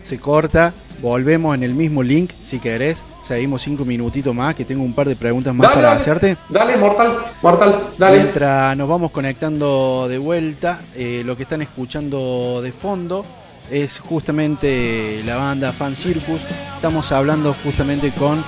se 0.00 0.18
corta 0.18 0.74
Volvemos 1.02 1.52
en 1.56 1.64
el 1.64 1.74
mismo 1.74 2.00
link, 2.04 2.30
si 2.44 2.60
querés. 2.60 3.04
Seguimos 3.20 3.62
cinco 3.62 3.84
minutitos 3.84 4.32
más, 4.32 4.54
que 4.54 4.64
tengo 4.64 4.84
un 4.84 4.92
par 4.92 5.08
de 5.08 5.16
preguntas 5.16 5.52
más 5.52 5.72
para 5.72 5.90
hacerte. 5.90 6.36
Dale, 6.48 6.76
mortal, 6.76 7.24
mortal, 7.42 7.88
dale. 7.98 8.18
Mientras 8.20 8.76
nos 8.76 8.88
vamos 8.88 9.10
conectando 9.10 10.06
de 10.08 10.18
vuelta, 10.18 10.80
eh, 10.94 11.22
lo 11.26 11.36
que 11.36 11.42
están 11.42 11.60
escuchando 11.60 12.62
de 12.62 12.70
fondo 12.70 13.26
es 13.68 13.98
justamente 13.98 15.22
la 15.24 15.34
banda 15.34 15.72
Fan 15.72 15.96
Circus. 15.96 16.42
Estamos 16.76 17.10
hablando 17.10 17.52
justamente 17.64 18.12
con 18.12 18.44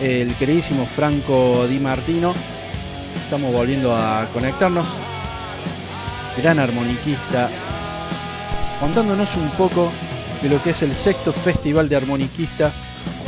el 0.00 0.34
queridísimo 0.36 0.86
Franco 0.86 1.66
Di 1.66 1.78
Martino. 1.78 2.32
Estamos 3.22 3.52
volviendo 3.52 3.94
a 3.94 4.30
conectarnos. 4.32 4.88
Gran 6.38 6.58
armoniquista, 6.58 7.50
contándonos 8.80 9.36
un 9.36 9.50
poco 9.50 9.92
de 10.42 10.48
lo 10.48 10.62
que 10.62 10.70
es 10.70 10.82
el 10.82 10.94
sexto 10.94 11.32
Festival 11.32 11.88
de 11.88 11.96
Armoniquista, 11.96 12.72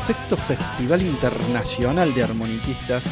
sexto 0.00 0.36
Festival 0.36 1.02
Internacional 1.02 2.12
de 2.12 2.24
Armoniquistas, 2.24 3.04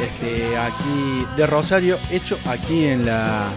este, 0.00 0.56
aquí 0.56 1.26
de 1.36 1.46
Rosario, 1.46 1.98
hecho 2.10 2.38
aquí 2.46 2.86
en 2.86 3.04
la, 3.04 3.48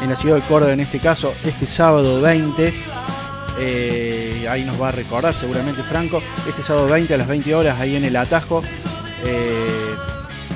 en 0.00 0.10
la 0.10 0.16
ciudad 0.16 0.36
de 0.36 0.42
Córdoba, 0.42 0.72
en 0.72 0.80
este 0.80 0.98
caso, 0.98 1.32
este 1.44 1.66
sábado 1.66 2.20
20. 2.20 2.74
Eh, 3.60 4.46
ahí 4.48 4.64
nos 4.64 4.80
va 4.80 4.88
a 4.88 4.92
recordar 4.92 5.34
seguramente 5.34 5.82
Franco, 5.82 6.22
este 6.48 6.62
sábado 6.62 6.86
20 6.86 7.14
a 7.14 7.16
las 7.16 7.26
20 7.26 7.54
horas 7.54 7.80
ahí 7.80 7.96
en 7.96 8.04
el 8.04 8.14
Atajo 8.14 8.62
eh, 9.24 9.94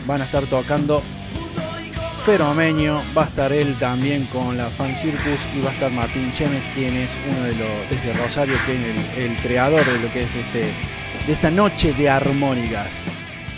van 0.07 0.23
a 0.23 0.25
estar 0.25 0.47
tocando 0.47 1.03
Feromenio, 2.25 3.03
va 3.17 3.23
a 3.23 3.27
estar 3.27 3.53
él 3.53 3.77
también 3.81 4.27
con 4.27 4.57
la 4.57 4.71
Fan 4.71 4.95
Circus 4.95 5.41
y 5.57 5.61
va 5.61 5.71
a 5.71 5.73
estar 5.73 5.91
Martín 5.91 6.33
Chemes, 6.33 6.63
quien 6.73 6.95
es 6.95 7.19
uno 7.29 7.43
de 7.43 7.55
los, 7.57 7.91
desde 7.91 8.13
Rosario, 8.15 8.55
que 8.65 8.75
es 8.75 9.19
el, 9.19 9.37
creador 9.39 9.85
de 9.85 9.99
lo 9.99 10.13
que 10.13 10.23
es 10.23 10.35
este, 10.35 10.73
de 11.27 11.33
esta 11.33 11.51
noche 11.51 11.93
de 11.95 12.09
armónicas. 12.09 12.95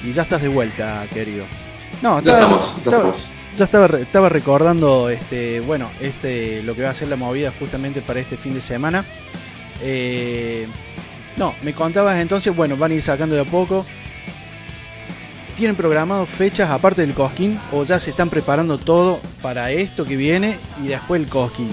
Y 0.02 0.12
ya 0.12 0.22
estás 0.22 0.40
de 0.40 0.48
vuelta, 0.48 1.06
querido. 1.12 1.44
No, 2.00 2.18
estaba, 2.18 2.60
ya, 3.54 3.64
estaba, 3.64 3.98
estaba, 3.98 4.28
recordando 4.30 5.10
este, 5.10 5.60
bueno, 5.60 5.90
este, 6.00 6.62
lo 6.62 6.74
que 6.74 6.84
va 6.84 6.90
a 6.90 6.94
ser 6.94 7.08
la 7.08 7.16
movida 7.16 7.52
justamente 7.58 8.00
para 8.00 8.20
este 8.20 8.38
fin 8.38 8.54
de 8.54 8.62
semana. 8.62 9.04
Eh, 9.82 10.66
no, 11.36 11.54
me 11.62 11.74
contabas 11.74 12.16
entonces, 12.18 12.56
bueno, 12.56 12.78
van 12.78 12.92
a 12.92 12.94
ir 12.94 13.02
sacando 13.02 13.34
de 13.34 13.42
a 13.42 13.44
poco. 13.44 13.84
¿Tienen 15.56 15.76
programado 15.76 16.26
fechas 16.26 16.68
aparte 16.70 17.02
del 17.02 17.14
Cosquín 17.14 17.60
o 17.70 17.84
ya 17.84 17.98
se 17.98 18.10
están 18.10 18.28
preparando 18.28 18.76
todo 18.76 19.20
para 19.40 19.70
esto 19.70 20.04
que 20.04 20.16
viene 20.16 20.58
y 20.82 20.88
después 20.88 21.22
el 21.22 21.28
Cosquín? 21.28 21.70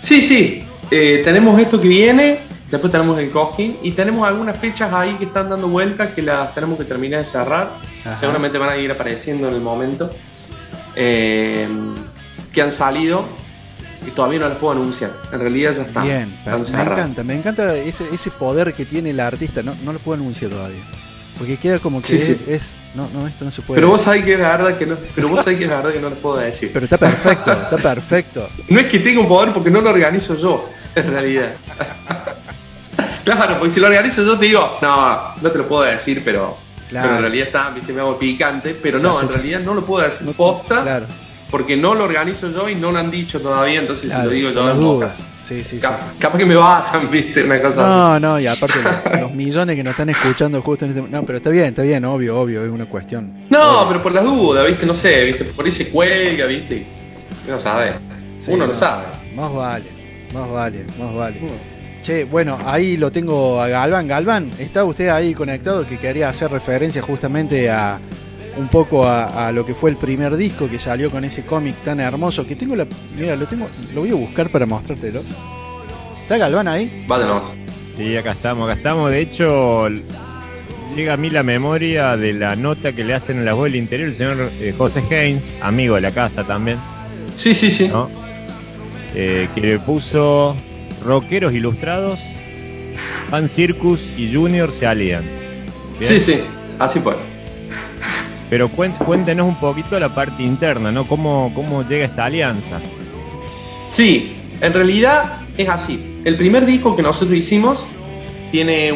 Sí, 0.00 0.22
sí, 0.22 0.64
eh, 0.90 1.20
tenemos 1.22 1.60
esto 1.60 1.80
que 1.80 1.88
viene, 1.88 2.40
después 2.70 2.90
tenemos 2.90 3.18
el 3.18 3.30
Cosquín 3.30 3.76
y 3.82 3.92
tenemos 3.92 4.26
algunas 4.26 4.56
fechas 4.56 4.92
ahí 4.92 5.14
que 5.16 5.26
están 5.26 5.50
dando 5.50 5.68
vueltas 5.68 6.14
que 6.14 6.22
las 6.22 6.54
tenemos 6.54 6.78
que 6.78 6.84
terminar 6.84 7.20
de 7.20 7.26
cerrar. 7.26 7.72
Seguramente 8.18 8.56
van 8.56 8.70
a 8.70 8.76
ir 8.76 8.90
apareciendo 8.90 9.48
en 9.48 9.54
el 9.54 9.60
momento. 9.60 10.10
Eh, 10.96 11.68
que 12.54 12.62
han 12.62 12.72
salido 12.72 13.24
y 14.06 14.10
todavía 14.12 14.38
no 14.38 14.48
las 14.48 14.58
puedo 14.58 14.72
anunciar. 14.72 15.10
En 15.32 15.40
realidad 15.40 15.74
ya 15.74 15.82
están. 15.82 16.04
Bien, 16.04 16.38
me 16.46 16.82
encanta, 16.82 17.24
me 17.24 17.34
encanta 17.34 17.74
ese, 17.74 18.06
ese 18.12 18.30
poder 18.30 18.72
que 18.72 18.86
tiene 18.86 19.10
el 19.10 19.20
artista. 19.20 19.62
No, 19.62 19.74
no 19.84 19.92
lo 19.92 19.98
puedo 19.98 20.20
anunciar 20.20 20.50
todavía. 20.52 20.82
Porque 21.38 21.56
queda 21.56 21.78
como 21.78 22.00
que 22.00 22.16
es, 22.16 22.72
No, 22.94 23.08
no, 23.12 23.26
esto 23.26 23.44
no 23.44 23.50
se 23.50 23.62
puede. 23.62 23.78
Pero 23.78 23.88
vos 23.88 24.02
sabés 24.02 24.24
que 24.24 24.34
es 24.34 24.38
verdad 24.38 24.76
que 24.78 24.86
no. 24.86 24.96
Pero 25.14 25.28
vos 25.28 25.42
sabés 25.42 25.58
que 25.58 25.64
es 25.64 25.70
verdad 25.70 25.92
que 25.92 26.00
no 26.00 26.10
lo 26.10 26.16
puedo 26.16 26.36
decir. 26.36 26.70
Pero 26.72 26.84
está 26.84 26.98
perfecto, 26.98 27.52
está 27.52 27.76
perfecto. 27.76 28.48
No 28.68 28.80
es 28.80 28.86
que 28.86 28.98
tenga 29.00 29.20
un 29.20 29.28
poder 29.28 29.52
porque 29.52 29.70
no 29.70 29.80
lo 29.80 29.90
organizo 29.90 30.36
yo, 30.36 30.68
en 30.94 31.10
realidad. 31.10 31.54
claro, 33.24 33.58
porque 33.58 33.74
si 33.74 33.80
lo 33.80 33.88
organizo 33.88 34.24
yo 34.24 34.38
te 34.38 34.46
digo, 34.46 34.78
no, 34.80 35.34
no 35.40 35.50
te 35.50 35.58
lo 35.58 35.68
puedo 35.68 35.82
decir, 35.82 36.22
pero. 36.24 36.56
Pero 36.88 37.16
en 37.16 37.20
realidad 37.22 37.46
está, 37.46 37.70
viste, 37.70 37.92
me 37.92 38.00
hago 38.00 38.16
picante. 38.18 38.76
Pero 38.80 39.00
no, 39.00 39.20
en 39.20 39.28
realidad 39.28 39.60
no 39.60 39.74
lo 39.74 39.84
puedo 39.84 40.08
decir 40.08 40.26
posta. 40.34 40.82
Claro 40.82 41.06
porque 41.54 41.76
no 41.76 41.94
lo 41.94 42.02
organizo 42.02 42.50
yo 42.50 42.68
y 42.68 42.74
no 42.74 42.90
lo 42.90 42.98
han 42.98 43.12
dicho 43.12 43.40
todavía, 43.40 43.78
entonces 43.78 44.10
si 44.10 44.18
lo 44.20 44.28
digo 44.28 44.50
yo 44.50 44.68
en 44.68 44.80
bocas. 44.80 45.22
Sí, 45.40 45.62
sí, 45.62 45.78
sí, 45.80 45.86
Capaz 46.18 46.36
que 46.36 46.44
me 46.44 46.56
bajan, 46.56 47.08
viste, 47.12 47.44
una 47.44 47.62
cosa 47.62 47.86
No, 47.86 48.18
no, 48.18 48.40
y 48.40 48.48
aparte 48.48 48.80
los, 49.20 49.32
millones 49.32 49.76
que 49.76 49.84
nos 49.84 49.92
están 49.92 50.08
escuchando 50.08 50.60
justo 50.62 50.84
en 50.84 50.90
este 50.90 51.02
No, 51.02 51.24
pero 51.24 51.38
está 51.38 51.50
bien, 51.50 51.66
está 51.66 51.82
bien, 51.82 52.04
obvio, 52.06 52.40
obvio, 52.40 52.64
es 52.64 52.70
una 52.72 52.88
cuestión. 52.88 53.46
No, 53.50 53.86
pero 53.86 54.02
por 54.02 54.10
las 54.10 54.24
dudas, 54.24 54.66
viste, 54.66 54.84
no 54.84 54.94
sé, 54.94 55.26
viste, 55.26 55.44
por 55.44 55.64
ahí 55.64 55.70
se 55.70 55.90
cuelga, 55.90 56.46
viste. 56.46 56.86
No 57.46 57.56
sabe. 57.56 57.92
Uno 58.48 58.66
lo 58.66 58.74
sabe. 58.74 59.06
Más 59.36 59.54
vale, 59.54 59.84
más 60.34 60.50
vale, 60.50 60.84
más 60.98 61.14
vale. 61.14 61.40
Che, 62.02 62.24
bueno, 62.24 62.58
ahí 62.64 62.96
lo 62.96 63.12
tengo 63.12 63.62
a 63.62 63.68
Galván. 63.68 64.08
Galván, 64.08 64.50
¿está 64.58 64.82
usted 64.82 65.08
ahí 65.08 65.34
conectado 65.34 65.86
que 65.86 65.98
quería 65.98 66.30
hacer 66.30 66.50
referencia 66.50 67.00
justamente 67.00 67.70
a 67.70 68.00
un 68.56 68.68
poco 68.68 69.06
a, 69.06 69.50
lo 69.52 69.66
que 69.66 69.74
fue 69.74 69.90
el 69.90 69.96
primer 69.96 70.36
disco 70.36 70.68
que 70.68 70.78
salió 70.78 71.10
con 71.10 71.24
ese 71.24 71.44
cómic 71.44 71.74
tan 71.84 72.00
hermoso 72.00 72.46
que 72.46 72.56
tengo 72.56 72.76
la 72.76 72.86
mira 73.16 73.36
lo 73.36 73.46
tengo 73.46 73.68
lo 73.94 74.00
voy 74.00 74.10
a 74.10 74.14
buscar 74.14 74.50
para 74.50 74.66
mostrártelo. 74.66 75.20
Está 76.16 76.38
Galván 76.38 76.68
ahí 76.68 77.04
vámonos 77.06 77.54
sí 77.96 78.16
acá 78.16 78.32
estamos 78.32 78.64
acá 78.64 78.78
estamos. 78.78 79.10
De 79.10 79.20
hecho 79.20 79.88
llega 80.94 81.14
a 81.14 81.16
mí 81.16 81.30
la 81.30 81.42
memoria 81.42 82.16
de 82.16 82.32
la 82.32 82.56
nota 82.56 82.92
que 82.92 83.04
le 83.04 83.14
hacen 83.14 83.38
en 83.38 83.44
la 83.44 83.54
voz 83.54 83.64
del 83.64 83.76
interior 83.76 84.08
el 84.08 84.14
señor 84.14 84.36
eh, 84.60 84.74
José 84.76 85.02
Haynes 85.10 85.54
amigo 85.60 85.96
de 85.96 86.02
la 86.02 86.12
casa 86.12 86.44
también. 86.44 86.78
Sí 87.36 87.54
sí 87.54 87.70
sí. 87.70 87.90
Eh, 89.16 89.48
que 89.54 89.60
le 89.60 89.78
puso 89.78 90.56
rockeros 91.04 91.52
ilustrados 91.52 92.20
Fan 93.30 93.48
Circus 93.48 94.10
y 94.16 94.32
Junior 94.32 94.72
se 94.72 94.86
alían. 94.86 95.24
Sí 96.00 96.20
sí 96.20 96.40
así 96.78 97.00
fue 97.00 97.33
pero 98.54 98.68
cuéntenos 98.68 99.48
un 99.48 99.56
poquito 99.56 99.98
la 99.98 100.14
parte 100.14 100.44
interna, 100.44 100.92
¿no? 100.92 101.08
¿Cómo, 101.08 101.50
cómo 101.56 101.82
llega 101.82 102.04
esta 102.04 102.26
alianza? 102.26 102.78
Sí, 103.90 104.36
en 104.60 104.72
realidad 104.72 105.38
es 105.58 105.68
así. 105.68 106.20
El 106.24 106.36
primer 106.36 106.64
disco 106.64 106.94
que 106.94 107.02
nosotros 107.02 107.36
hicimos 107.36 107.84
tiene 108.52 108.92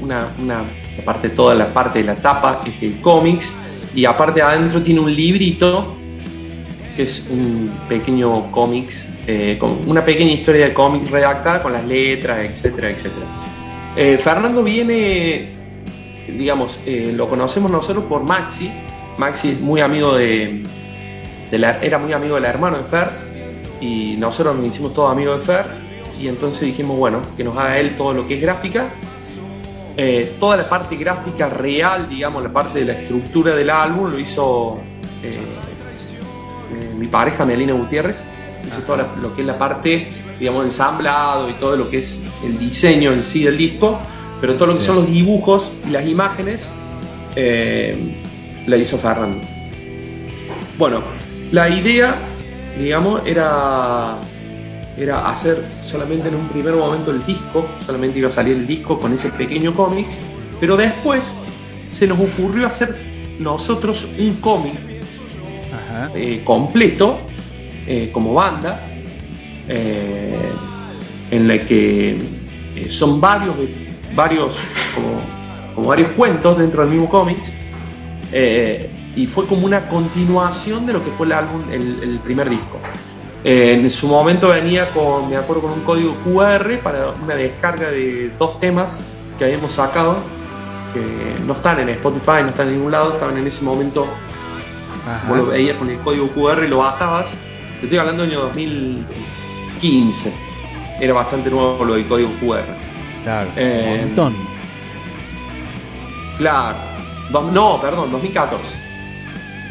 una, 0.00 0.28
una 0.40 0.62
parte, 1.04 1.30
toda 1.30 1.56
la 1.56 1.74
parte 1.74 1.98
de 1.98 2.04
la 2.04 2.14
tapa, 2.14 2.62
que 2.62 2.70
es 2.70 2.80
el 2.80 3.00
cómics, 3.00 3.52
y 3.92 4.04
aparte 4.04 4.40
adentro 4.40 4.80
tiene 4.80 5.00
un 5.00 5.16
librito, 5.16 5.96
que 6.96 7.02
es 7.02 7.26
un 7.28 7.72
pequeño 7.88 8.52
cómics, 8.52 9.04
eh, 9.26 9.56
con 9.58 9.80
una 9.88 10.04
pequeña 10.04 10.30
historia 10.30 10.66
de 10.66 10.72
cómics 10.72 11.10
redactada 11.10 11.60
con 11.60 11.72
las 11.72 11.84
letras, 11.84 12.38
etcétera, 12.44 12.90
etcétera. 12.90 13.26
Eh, 13.96 14.16
Fernando 14.16 14.62
viene 14.62 15.59
digamos, 16.36 16.80
eh, 16.86 17.12
lo 17.14 17.28
conocemos 17.28 17.70
nosotros 17.70 18.04
por 18.04 18.22
Maxi. 18.22 18.70
Maxi 19.18 19.50
es 19.50 19.60
muy 19.60 19.80
amigo 19.80 20.14
de, 20.14 20.62
la, 21.52 21.78
era 21.80 21.98
muy 21.98 22.12
amigo 22.12 22.36
del 22.36 22.44
hermano 22.44 22.78
de 22.78 22.84
Fer 22.84 23.08
y 23.80 24.16
nosotros 24.16 24.56
nos 24.56 24.66
hicimos 24.66 24.94
todos 24.94 25.12
amigos 25.12 25.40
de 25.40 25.44
Fer 25.44 25.66
y 26.20 26.28
entonces 26.28 26.62
dijimos, 26.62 26.96
bueno, 26.96 27.22
que 27.36 27.44
nos 27.44 27.56
haga 27.56 27.78
él 27.78 27.96
todo 27.96 28.12
lo 28.12 28.26
que 28.26 28.34
es 28.34 28.40
gráfica. 28.40 28.92
Eh, 29.96 30.36
toda 30.38 30.56
la 30.56 30.68
parte 30.68 30.96
gráfica 30.96 31.48
real, 31.48 32.08
digamos, 32.08 32.42
la 32.42 32.52
parte 32.52 32.78
de 32.80 32.86
la 32.86 32.92
estructura 32.92 33.54
del 33.54 33.68
álbum 33.68 34.10
lo 34.10 34.18
hizo 34.18 34.78
eh, 35.22 35.38
mi 36.96 37.06
pareja 37.06 37.44
Melina 37.44 37.72
Gutiérrez, 37.72 38.24
hizo 38.66 38.80
todo 38.82 38.98
lo 39.20 39.34
que 39.34 39.42
es 39.42 39.46
la 39.46 39.58
parte, 39.58 40.08
digamos, 40.38 40.64
ensamblado 40.64 41.50
y 41.50 41.54
todo 41.54 41.76
lo 41.76 41.90
que 41.90 41.98
es 41.98 42.18
el 42.44 42.58
diseño 42.58 43.12
en 43.12 43.24
sí 43.24 43.42
del 43.42 43.58
disco 43.58 43.98
pero 44.40 44.54
todo 44.54 44.68
lo 44.68 44.74
que 44.74 44.80
son 44.80 44.96
los 44.96 45.06
dibujos 45.06 45.70
y 45.86 45.90
las 45.90 46.06
imágenes 46.06 46.72
eh, 47.36 47.96
la 48.66 48.76
hizo 48.76 48.98
Fernando. 48.98 49.40
Bueno, 50.78 51.02
la 51.52 51.68
idea, 51.68 52.20
digamos, 52.78 53.22
era, 53.26 54.16
era 54.96 55.28
hacer 55.30 55.62
solamente 55.74 56.28
en 56.28 56.36
un 56.36 56.48
primer 56.48 56.74
momento 56.74 57.10
el 57.10 57.24
disco, 57.26 57.68
solamente 57.84 58.18
iba 58.18 58.28
a 58.28 58.32
salir 58.32 58.56
el 58.56 58.66
disco 58.66 58.98
con 58.98 59.12
ese 59.12 59.28
pequeño 59.30 59.74
cómics, 59.74 60.18
pero 60.58 60.76
después 60.76 61.34
se 61.90 62.06
nos 62.06 62.18
ocurrió 62.18 62.66
hacer 62.66 62.96
nosotros 63.38 64.06
un 64.18 64.34
cómic 64.36 64.74
eh, 66.14 66.40
completo 66.44 67.18
eh, 67.86 68.10
como 68.12 68.34
banda, 68.34 68.86
en 69.68 71.46
la 71.46 71.64
que 71.64 72.18
son 72.88 73.20
varios 73.20 73.54
varios, 74.14 74.56
como, 74.94 75.88
varios 75.88 76.10
cuentos 76.12 76.58
dentro 76.58 76.82
del 76.82 76.90
mismo 76.90 77.08
cómic. 77.08 77.38
Eh, 78.32 78.90
y 79.16 79.26
fue 79.26 79.46
como 79.46 79.66
una 79.66 79.88
continuación 79.88 80.86
de 80.86 80.92
lo 80.92 81.04
que 81.04 81.10
fue 81.12 81.26
el 81.26 81.32
álbum, 81.32 81.62
el, 81.70 82.20
primer 82.22 82.48
disco. 82.48 82.78
Eh, 83.42 83.74
en 83.74 83.90
su 83.90 84.06
momento 84.06 84.48
venía 84.48 84.88
con, 84.90 85.28
me 85.28 85.36
acuerdo, 85.36 85.62
con 85.62 85.72
un 85.72 85.80
código 85.80 86.14
QR 86.24 86.78
para 86.82 87.10
una 87.22 87.34
descarga 87.34 87.90
de 87.90 88.30
dos 88.38 88.60
temas 88.60 89.00
que 89.38 89.44
habíamos 89.44 89.74
sacado, 89.74 90.18
que 90.92 91.44
no 91.44 91.54
están 91.54 91.80
en 91.80 91.88
Spotify, 91.88 92.42
no 92.42 92.50
están 92.50 92.68
en 92.68 92.74
ningún 92.74 92.92
lado, 92.92 93.14
estaban 93.14 93.36
en 93.38 93.46
ese 93.46 93.64
momento, 93.64 94.06
vos 95.28 95.36
lo 95.36 95.46
veías 95.46 95.76
con 95.76 95.90
el 95.90 95.98
código 95.98 96.28
QR 96.28 96.62
y 96.64 96.68
lo 96.68 96.78
bajabas. 96.78 97.30
Te 97.80 97.86
estoy 97.86 97.98
hablando 97.98 98.22
del 98.22 98.32
año 98.32 98.42
2015, 98.42 100.32
era 101.00 101.14
bastante 101.14 101.50
nuevo 101.50 101.84
lo 101.84 101.94
del 101.94 102.06
código 102.06 102.30
QR. 102.40 102.79
Claro, 103.24 103.50
eh, 103.56 104.00
un 104.00 104.06
montón. 104.06 104.34
Claro. 106.38 106.76
no, 107.52 107.80
perdón, 107.80 108.10
2014. 108.12 108.76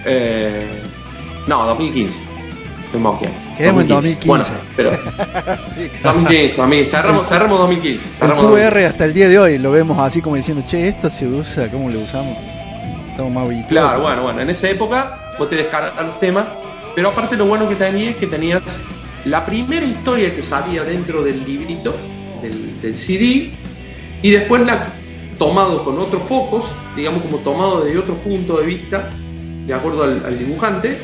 Eh, 0.05 0.83
no, 1.47 1.65
2015. 1.65 2.19
Estoy 2.85 3.01
moqueando. 3.01 3.37
Quedemos 3.57 3.81
en 3.83 3.87
2015. 3.89 4.27
Bueno, 4.27 4.45
pero. 4.75 4.91
sí. 5.69 5.89
2015, 6.03 6.65
mí. 6.67 6.85
Cerramos, 6.85 7.27
cerramos 7.27 7.59
2015. 7.59 8.07
Cerramos 8.17 8.59
el 8.59 8.69
QR 8.69 8.77
hasta 8.85 9.05
el 9.05 9.13
día 9.13 9.27
de 9.27 9.39
hoy 9.39 9.57
lo 9.57 9.71
vemos 9.71 9.97
así 9.99 10.21
como 10.21 10.35
diciendo, 10.35 10.63
che, 10.65 10.87
esto 10.87 11.09
se 11.09 11.27
usa, 11.27 11.69
¿cómo 11.69 11.89
lo 11.89 11.99
usamos? 11.99 12.37
Estamos 13.11 13.31
más 13.31 13.49
vinculados. 13.49 13.89
Claro, 13.91 14.01
bueno, 14.01 14.21
bueno. 14.23 14.41
En 14.41 14.49
esa 14.49 14.69
época 14.69 15.19
vos 15.37 15.49
te 15.49 15.55
descargas 15.55 15.93
los 16.05 16.19
temas, 16.19 16.45
pero 16.95 17.09
aparte 17.09 17.35
lo 17.35 17.45
bueno 17.45 17.67
que 17.67 17.75
tenías 17.75 18.11
es 18.11 18.17
que 18.17 18.27
tenías 18.27 18.61
la 19.25 19.45
primera 19.45 19.85
historia 19.85 20.33
que 20.35 20.41
salía 20.41 20.83
dentro 20.83 21.21
del 21.23 21.43
librito 21.45 21.95
del, 22.81 22.97
CD 22.97 23.53
y 24.21 24.31
después 24.31 24.65
la 24.65 24.93
tomado 25.37 25.83
con 25.83 25.97
otros 25.97 26.23
focos, 26.23 26.65
digamos 26.95 27.23
como 27.23 27.37
tomado 27.37 27.81
desde 27.81 27.97
otro 27.97 28.15
punto 28.15 28.59
de 28.59 28.65
vista, 28.65 29.09
de 29.65 29.73
acuerdo 29.73 30.03
al, 30.03 30.37
dibujante. 30.37 30.97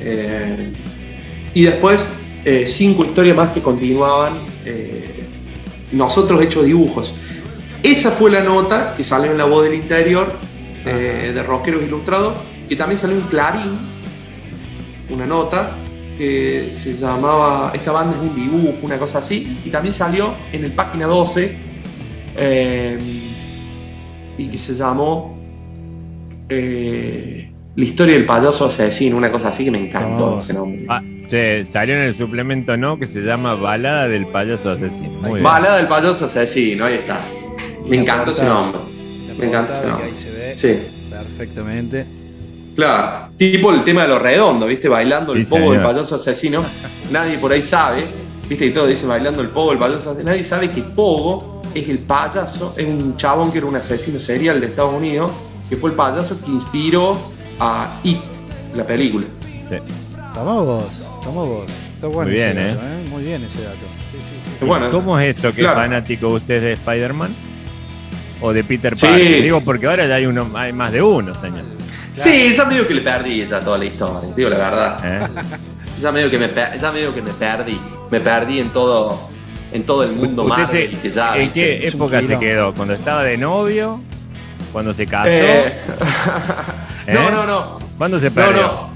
Eh, 0.00 0.72
y 1.54 1.62
después 1.62 2.10
eh, 2.44 2.66
cinco 2.66 3.04
historias 3.04 3.36
más 3.36 3.50
que 3.50 3.62
continuaban, 3.62 4.32
eh, 4.64 5.24
nosotros 5.92 6.42
hecho 6.42 6.62
dibujos. 6.62 7.14
Esa 7.82 8.10
fue 8.10 8.30
la 8.30 8.42
nota 8.42 8.94
que 8.96 9.04
salió 9.04 9.30
en 9.30 9.38
la 9.38 9.44
voz 9.44 9.64
del 9.64 9.74
interior 9.74 10.32
de 10.84 11.42
Rockeros 11.42 11.82
Ilustrados, 11.82 12.34
que 12.68 12.76
también 12.76 12.98
salió 12.98 13.16
en 13.16 13.22
Clarín, 13.22 13.76
una 15.10 15.26
nota 15.26 15.76
que 16.16 16.70
se 16.72 16.94
llamaba 16.94 17.72
Esta 17.74 17.92
banda 17.92 18.16
es 18.16 18.28
un 18.28 18.34
dibujo, 18.34 18.78
una 18.82 18.98
cosa 18.98 19.18
así, 19.18 19.58
y 19.64 19.70
también 19.70 19.94
salió 19.94 20.34
en 20.52 20.64
el 20.64 20.72
página 20.72 21.06
12 21.06 21.56
eh, 22.36 22.98
y 24.38 24.48
que 24.48 24.58
se 24.58 24.74
llamó 24.74 25.38
eh, 26.48 27.50
La 27.74 27.84
historia 27.84 28.14
del 28.14 28.26
payaso 28.26 28.66
asesino, 28.66 29.16
una 29.16 29.30
cosa 29.30 29.48
así 29.48 29.64
que 29.64 29.70
me 29.70 29.78
encantó 29.78 30.38
ese 30.38 30.54
nombre. 30.54 30.86
Ah, 30.88 31.02
salió 31.64 31.94
en 31.94 32.02
el 32.02 32.14
suplemento, 32.14 32.76
¿no? 32.76 32.98
Que 32.98 33.06
se 33.06 33.22
llama 33.22 33.54
Balada 33.54 34.08
del 34.08 34.26
payaso 34.26 34.70
asesino. 34.70 35.20
Balada 35.42 35.76
del 35.76 35.88
payaso 35.88 36.26
asesino, 36.26 36.84
ahí 36.84 36.94
está. 36.94 37.18
Me 37.88 37.98
encantó 37.98 38.32
ese 38.32 38.44
nombre. 38.44 38.80
Me 39.38 39.46
encanta 39.46 39.78
ese 39.78 39.88
nombre. 39.88 40.56
Sí. 40.56 40.78
Perfectamente. 41.10 42.15
Claro, 42.76 43.30
tipo 43.38 43.72
el 43.72 43.82
tema 43.84 44.02
de 44.02 44.08
lo 44.08 44.18
redondo, 44.18 44.66
¿viste? 44.66 44.88
Bailando 44.88 45.32
el 45.32 45.46
pogo 45.46 45.72
del 45.72 45.82
payaso 45.82 46.16
asesino. 46.16 46.62
Nadie 47.10 47.38
por 47.38 47.50
ahí 47.50 47.62
sabe, 47.62 48.04
¿viste? 48.48 48.66
Y 48.66 48.70
todo 48.70 48.86
dice 48.86 49.06
bailando 49.06 49.40
el 49.40 49.48
pogo 49.48 49.70
del 49.70 49.78
payaso 49.78 50.10
asesino. 50.10 50.30
Nadie 50.30 50.44
sabe 50.44 50.70
que 50.70 50.82
Pogo 50.82 51.62
es 51.74 51.88
el 51.88 51.98
payaso, 51.98 52.74
es 52.76 52.86
un 52.86 53.16
chabón 53.16 53.50
que 53.50 53.58
era 53.58 53.66
un 53.66 53.76
asesino 53.76 54.18
serial 54.18 54.60
de 54.60 54.66
Estados 54.66 54.94
Unidos, 54.94 55.32
que 55.68 55.76
fue 55.76 55.90
el 55.90 55.96
payaso 55.96 56.38
que 56.44 56.50
inspiró 56.50 57.18
a 57.58 57.90
It, 58.04 58.20
la 58.74 58.86
película. 58.86 59.26
Sí. 59.68 59.76
Toma 60.34 60.60
vos, 60.60 61.06
toma 61.24 61.42
vos. 61.44 61.66
Está 61.94 62.08
bueno 62.08 62.30
Muy 62.30 62.34
bien, 62.34 62.58
ese 62.58 62.68
¿eh? 62.68 62.74
dato, 62.74 62.86
¿eh? 62.86 63.06
Muy 63.08 63.24
bien 63.24 63.42
ese 63.44 63.62
dato. 63.62 63.76
Sí, 64.12 64.18
sí, 64.18 64.50
sí, 64.60 64.66
Bueno, 64.66 64.90
¿Cómo 64.90 65.18
es 65.18 65.38
eso 65.38 65.54
que 65.54 65.62
es 65.62 65.66
fanático 65.66 66.28
usted 66.28 66.60
de 66.60 66.72
Spider-Man? 66.74 67.34
o 68.42 68.52
de 68.52 68.62
Peter 68.64 68.94
Parker? 68.94 69.42
Digo, 69.42 69.62
porque 69.62 69.86
ahora 69.86 70.06
ya 70.06 70.16
hay 70.16 70.26
uno, 70.26 70.46
hay 70.54 70.74
más 70.74 70.92
de 70.92 71.00
uno, 71.02 71.34
señor. 71.34 71.75
Sí, 72.16 72.54
ya 72.56 72.64
medio 72.64 72.88
que 72.88 72.94
le 72.94 73.02
perdí 73.02 73.46
ya 73.46 73.60
toda 73.60 73.78
la 73.78 73.84
historia, 73.84 74.30
digo 74.34 74.50
la 74.50 74.58
verdad. 74.58 75.00
¿Eh? 75.04 75.28
Ya 76.00 76.12
medio 76.12 76.30
que 76.30 76.38
me 76.38 76.50
ya 76.52 76.92
medio 76.92 77.14
que 77.14 77.22
me 77.22 77.32
perdí. 77.32 77.80
Me 78.10 78.20
perdí 78.20 78.60
en 78.60 78.68
todo 78.68 79.18
en 79.72 79.84
todo 79.84 80.02
el 80.02 80.12
mundo 80.12 80.46
que 80.46 81.10
ya, 81.10 81.36
¿En 81.36 81.50
qué 81.52 81.88
época 81.88 82.20
se 82.20 82.38
quedó? 82.38 82.74
¿Cuando 82.74 82.94
estaba 82.94 83.24
de 83.24 83.36
novio? 83.36 84.00
¿Cuando 84.72 84.92
se 84.92 85.06
casó? 85.06 85.30
Eh, 85.30 85.80
no, 87.14 87.30
no, 87.30 87.46
no. 87.46 87.78
¿Cuándo 87.96 88.20
se 88.20 88.30
perdió? 88.30 88.88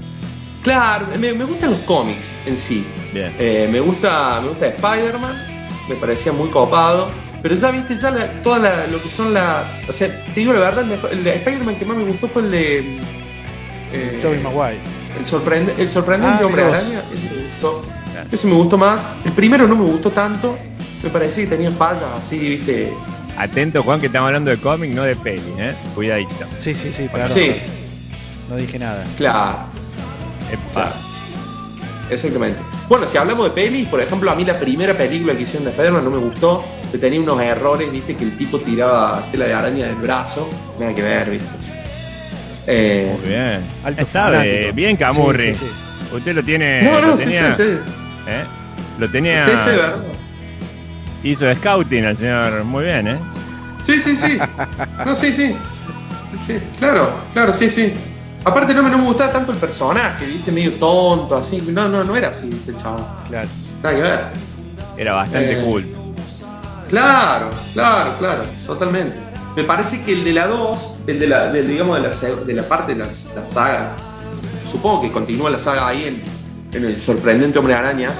Claro, 0.63 1.07
me, 1.19 1.31
gustan 1.33 1.71
los 1.71 1.79
cómics 1.79 2.29
en 2.45 2.57
sí. 2.57 2.85
Bien. 3.11 3.33
Eh, 3.39 3.67
me 3.71 3.79
gusta, 3.79 4.39
me 4.41 4.49
gusta 4.49 4.67
Spider-Man, 4.67 5.33
me 5.89 5.95
parecía 5.95 6.31
muy 6.31 6.49
copado. 6.49 7.09
Pero 7.41 7.55
ya 7.55 7.71
viste, 7.71 7.97
ya 7.97 8.11
la, 8.11 8.27
toda 8.43 8.87
lo 8.87 9.01
que 9.01 9.09
son 9.09 9.33
la. 9.33 9.63
O 9.87 9.93
sea, 9.93 10.07
te 10.07 10.39
digo 10.39 10.53
la 10.53 10.59
verdad, 10.59 10.85
el, 11.11 11.23
de 11.23 11.35
Spider-Man 11.35 11.75
que 11.75 11.85
más 11.85 11.97
me 11.97 12.03
gustó 12.03 12.27
fue 12.27 12.43
el 12.43 12.51
de. 12.51 12.79
Eh, 13.93 14.19
Tobey 14.21 14.39
Maguire. 14.39 14.79
El, 15.19 15.25
sorprende, 15.25 15.73
el 15.77 15.89
sorprendente 15.89 16.43
ah, 16.43 16.45
hombre 16.45 16.63
araña, 16.63 17.03
ese 17.13 17.35
me 17.35 17.41
gustó. 17.43 17.83
Ese 18.31 18.47
me 18.47 18.53
gustó 18.53 18.77
más. 18.77 19.01
El 19.25 19.33
primero 19.33 19.67
no 19.67 19.75
me 19.75 19.83
gustó 19.83 20.11
tanto. 20.11 20.57
Me 21.01 21.09
parecía 21.09 21.45
que 21.45 21.49
tenía 21.49 21.71
fallas 21.71 22.03
así, 22.15 22.37
viste. 22.37 22.93
Atento, 23.37 23.81
Juan, 23.81 23.99
que 23.99 24.05
estamos 24.05 24.27
hablando 24.27 24.51
de 24.51 24.57
cómic, 24.57 24.93
no 24.93 25.03
de 25.03 25.15
peli, 25.15 25.41
¿eh? 25.57 25.75
Cuidadito. 25.95 26.45
Sí, 26.57 26.75
sí, 26.75 26.91
sí, 26.91 27.07
claro. 27.07 27.33
Sí. 27.33 27.55
No 28.49 28.55
dije 28.55 28.77
nada. 28.77 29.03
Claro. 29.17 29.65
claro. 30.73 30.91
Exactamente. 32.11 32.59
Bueno, 32.89 33.07
si 33.07 33.17
hablamos 33.17 33.45
de 33.45 33.51
pelis, 33.51 33.87
por 33.87 34.01
ejemplo, 34.01 34.29
a 34.29 34.35
mí 34.35 34.43
la 34.43 34.59
primera 34.59 34.97
película 34.97 35.33
que 35.33 35.43
hicieron 35.43 35.63
de 35.63 35.71
Spider-Man 35.71 36.03
no 36.03 36.11
me 36.11 36.17
gustó. 36.17 36.63
Que 36.91 36.97
tenía 36.97 37.21
unos 37.21 37.41
errores, 37.41 37.89
viste, 37.89 38.17
que 38.17 38.25
el 38.25 38.37
tipo 38.37 38.59
tiraba 38.59 39.23
tela 39.31 39.45
de 39.45 39.53
araña 39.53 39.87
del 39.87 39.95
brazo. 39.95 40.49
Nada 40.77 40.93
que 40.93 41.01
ver, 41.01 41.29
viste. 41.29 41.47
Eh, 42.67 43.15
Muy 43.17 43.29
bien. 43.29 43.61
Alto 43.83 44.05
sabe, 44.05 44.71
bien 44.73 44.97
Camurri. 44.97 45.55
Usted 46.11 46.35
lo 46.35 46.43
tiene. 46.43 46.81
No, 46.81 46.99
no, 46.99 47.07
lo 47.07 47.15
tenía, 47.15 47.53
sí, 47.53 47.63
sí, 47.63 47.69
¿eh? 48.27 48.43
Lo 48.99 49.09
tenía. 49.09 49.45
Sí, 49.45 49.51
sí, 49.51 49.69
verdad. 49.69 49.95
Hizo 51.23 51.53
scouting 51.53 52.05
al 52.05 52.17
señor. 52.17 52.63
Muy 52.65 52.83
bien, 52.83 53.07
¿eh? 53.07 53.19
Sí, 53.85 54.01
sí, 54.01 54.17
sí. 54.17 54.37
No, 55.05 55.15
sí, 55.15 55.33
sí. 55.33 55.55
sí 56.45 56.53
claro, 56.77 57.09
claro, 57.33 57.53
sí, 57.53 57.69
sí. 57.69 57.93
Aparte 58.43 58.73
no 58.73 58.81
me, 58.81 58.89
no 58.89 58.97
me 58.97 59.05
gustaba 59.05 59.31
tanto 59.31 59.51
el 59.51 59.59
personaje, 59.59 60.25
viste, 60.25 60.51
medio 60.51 60.71
tonto, 60.73 61.37
así. 61.37 61.61
No, 61.61 61.87
no, 61.87 62.03
no 62.03 62.15
era 62.15 62.29
así, 62.29 62.47
viste, 62.47 62.71
el 62.71 62.77
chavo. 62.77 63.05
Claro. 63.29 63.47
Nada 63.83 63.95
que 63.95 64.01
ver. 64.01 64.19
Era 64.97 65.13
bastante 65.13 65.53
eh, 65.53 65.63
cool. 65.63 65.85
Claro, 66.89 67.49
claro, 67.73 68.15
claro, 68.19 68.43
totalmente. 68.65 69.15
Me 69.55 69.63
parece 69.63 70.01
que 70.01 70.13
el 70.13 70.23
de 70.23 70.33
la 70.33 70.47
2, 70.47 70.79
el 71.07 71.19
de 71.19 71.27
la, 71.27 71.51
digamos, 71.51 72.01
de 72.01 72.07
la, 72.07 72.35
de 72.45 72.53
la 72.53 72.63
parte 72.63 72.95
de 72.95 73.05
la, 73.05 73.45
saga, 73.45 73.95
supongo 74.69 75.03
que 75.03 75.11
continúa 75.11 75.49
la 75.49 75.59
saga 75.59 75.87
ahí 75.87 76.05
en, 76.05 76.23
en 76.73 76.85
el 76.85 76.99
sorprendente 76.99 77.59
Hombre 77.59 77.75
Araña, 77.75 78.11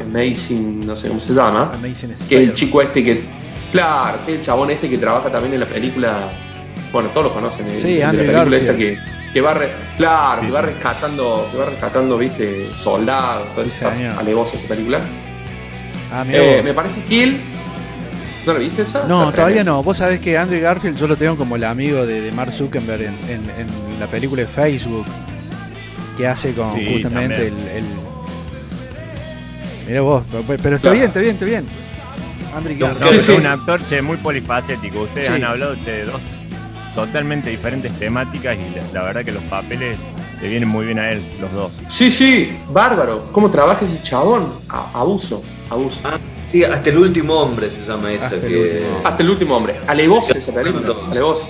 Amazing, 0.00 0.86
no 0.86 0.96
sé 0.96 1.08
cómo 1.08 1.20
se 1.20 1.34
llama. 1.34 1.72
Amazing 1.74 2.14
que 2.28 2.42
es 2.42 2.48
el 2.48 2.54
chico 2.54 2.82
este 2.82 3.04
que, 3.04 3.22
claro, 3.72 4.18
que 4.24 4.32
es 4.32 4.38
el 4.38 4.44
chabón 4.44 4.70
este 4.70 4.88
que 4.88 4.98
trabaja 4.98 5.30
también 5.30 5.54
en 5.54 5.60
la 5.60 5.66
película, 5.66 6.28
bueno, 6.92 7.10
todos 7.10 7.28
lo 7.28 7.34
conocen, 7.34 7.66
sí, 7.78 7.98
la 7.98 8.12
película 8.12 8.56
esta 8.56 8.76
que 8.76 8.98
que 9.38 9.42
va, 9.42 9.56
claro, 9.96 10.42
que 10.42 10.50
va 10.50 10.62
rescatando, 10.62 11.48
que 11.52 11.58
va 11.58 11.66
rescatando, 11.66 12.18
viste, 12.18 12.70
soldados, 12.74 13.46
toda 13.54 13.66
sí, 13.68 13.72
esa 13.72 14.18
alevosa 14.18 14.56
esa 14.56 14.66
película. 14.66 15.00
Ah, 16.12 16.24
eh, 16.28 16.60
me 16.64 16.72
parece 16.72 17.00
que 17.04 17.22
él. 17.22 17.40
¿No 18.44 18.54
lo 18.54 18.58
viste 18.58 18.82
esa? 18.82 19.04
No, 19.06 19.32
todavía 19.32 19.62
no. 19.62 19.80
Vos 19.84 19.98
sabés 19.98 20.18
que 20.18 20.36
Andrew 20.36 20.60
Garfield 20.60 20.98
yo 20.98 21.06
lo 21.06 21.16
tengo 21.16 21.36
como 21.36 21.54
el 21.54 21.62
amigo 21.62 22.04
de, 22.04 22.32
Mark 22.32 22.50
Zuckerberg 22.50 23.02
en, 23.02 23.14
en, 23.28 24.00
la 24.00 24.08
película 24.08 24.42
de 24.42 24.48
Facebook 24.48 25.06
que 26.16 26.26
hace 26.26 26.52
con 26.52 26.70
justamente 26.70 27.48
el, 27.48 27.68
el, 27.68 27.84
Mira 29.86 30.00
vos, 30.00 30.24
pero 30.60 30.76
está 30.76 30.90
bien, 30.90 31.04
está 31.06 31.20
bien, 31.20 31.34
está 31.34 31.44
bien. 31.44 31.66
Andrew 32.56 32.76
Garfield. 32.76 33.12
es 33.12 33.28
un 33.28 33.46
actor 33.46 33.80
che, 33.84 34.02
muy 34.02 34.16
polifacético. 34.16 35.02
Ustedes 35.02 35.30
han 35.30 35.44
hablado 35.44 35.76
che, 35.76 35.92
de 35.92 36.04
dos 36.06 36.37
totalmente 37.06 37.50
diferentes 37.50 37.92
temáticas 37.92 38.58
y 38.58 38.92
la, 38.92 39.04
verdad 39.04 39.24
que 39.24 39.30
los 39.30 39.42
papeles 39.44 39.96
le 40.42 40.48
vienen 40.48 40.68
muy 40.68 40.84
bien 40.84 40.98
a 40.98 41.12
él, 41.12 41.22
los 41.40 41.52
dos. 41.52 41.72
Sí, 41.88 42.10
sí, 42.10 42.50
bárbaro. 42.70 43.24
¿Cómo 43.30 43.48
trabaja 43.52 43.84
ese 43.84 44.02
chabón? 44.02 44.52
abuso, 44.68 45.40
abuso. 45.70 46.00
Ah, 46.02 46.18
sí, 46.50 46.64
hasta 46.64 46.90
el 46.90 46.98
último 46.98 47.34
hombre 47.34 47.68
se 47.68 47.86
llama 47.86 48.10
ese. 48.10 48.24
Hasta, 48.24 48.46
el, 48.46 48.82
hasta 49.04 49.22
el 49.22 49.30
último 49.30 49.56
hombre. 49.56 49.76
Alevos 49.86 50.28
esa 50.30 50.52
película. 50.52 50.92
Alevos. 51.08 51.48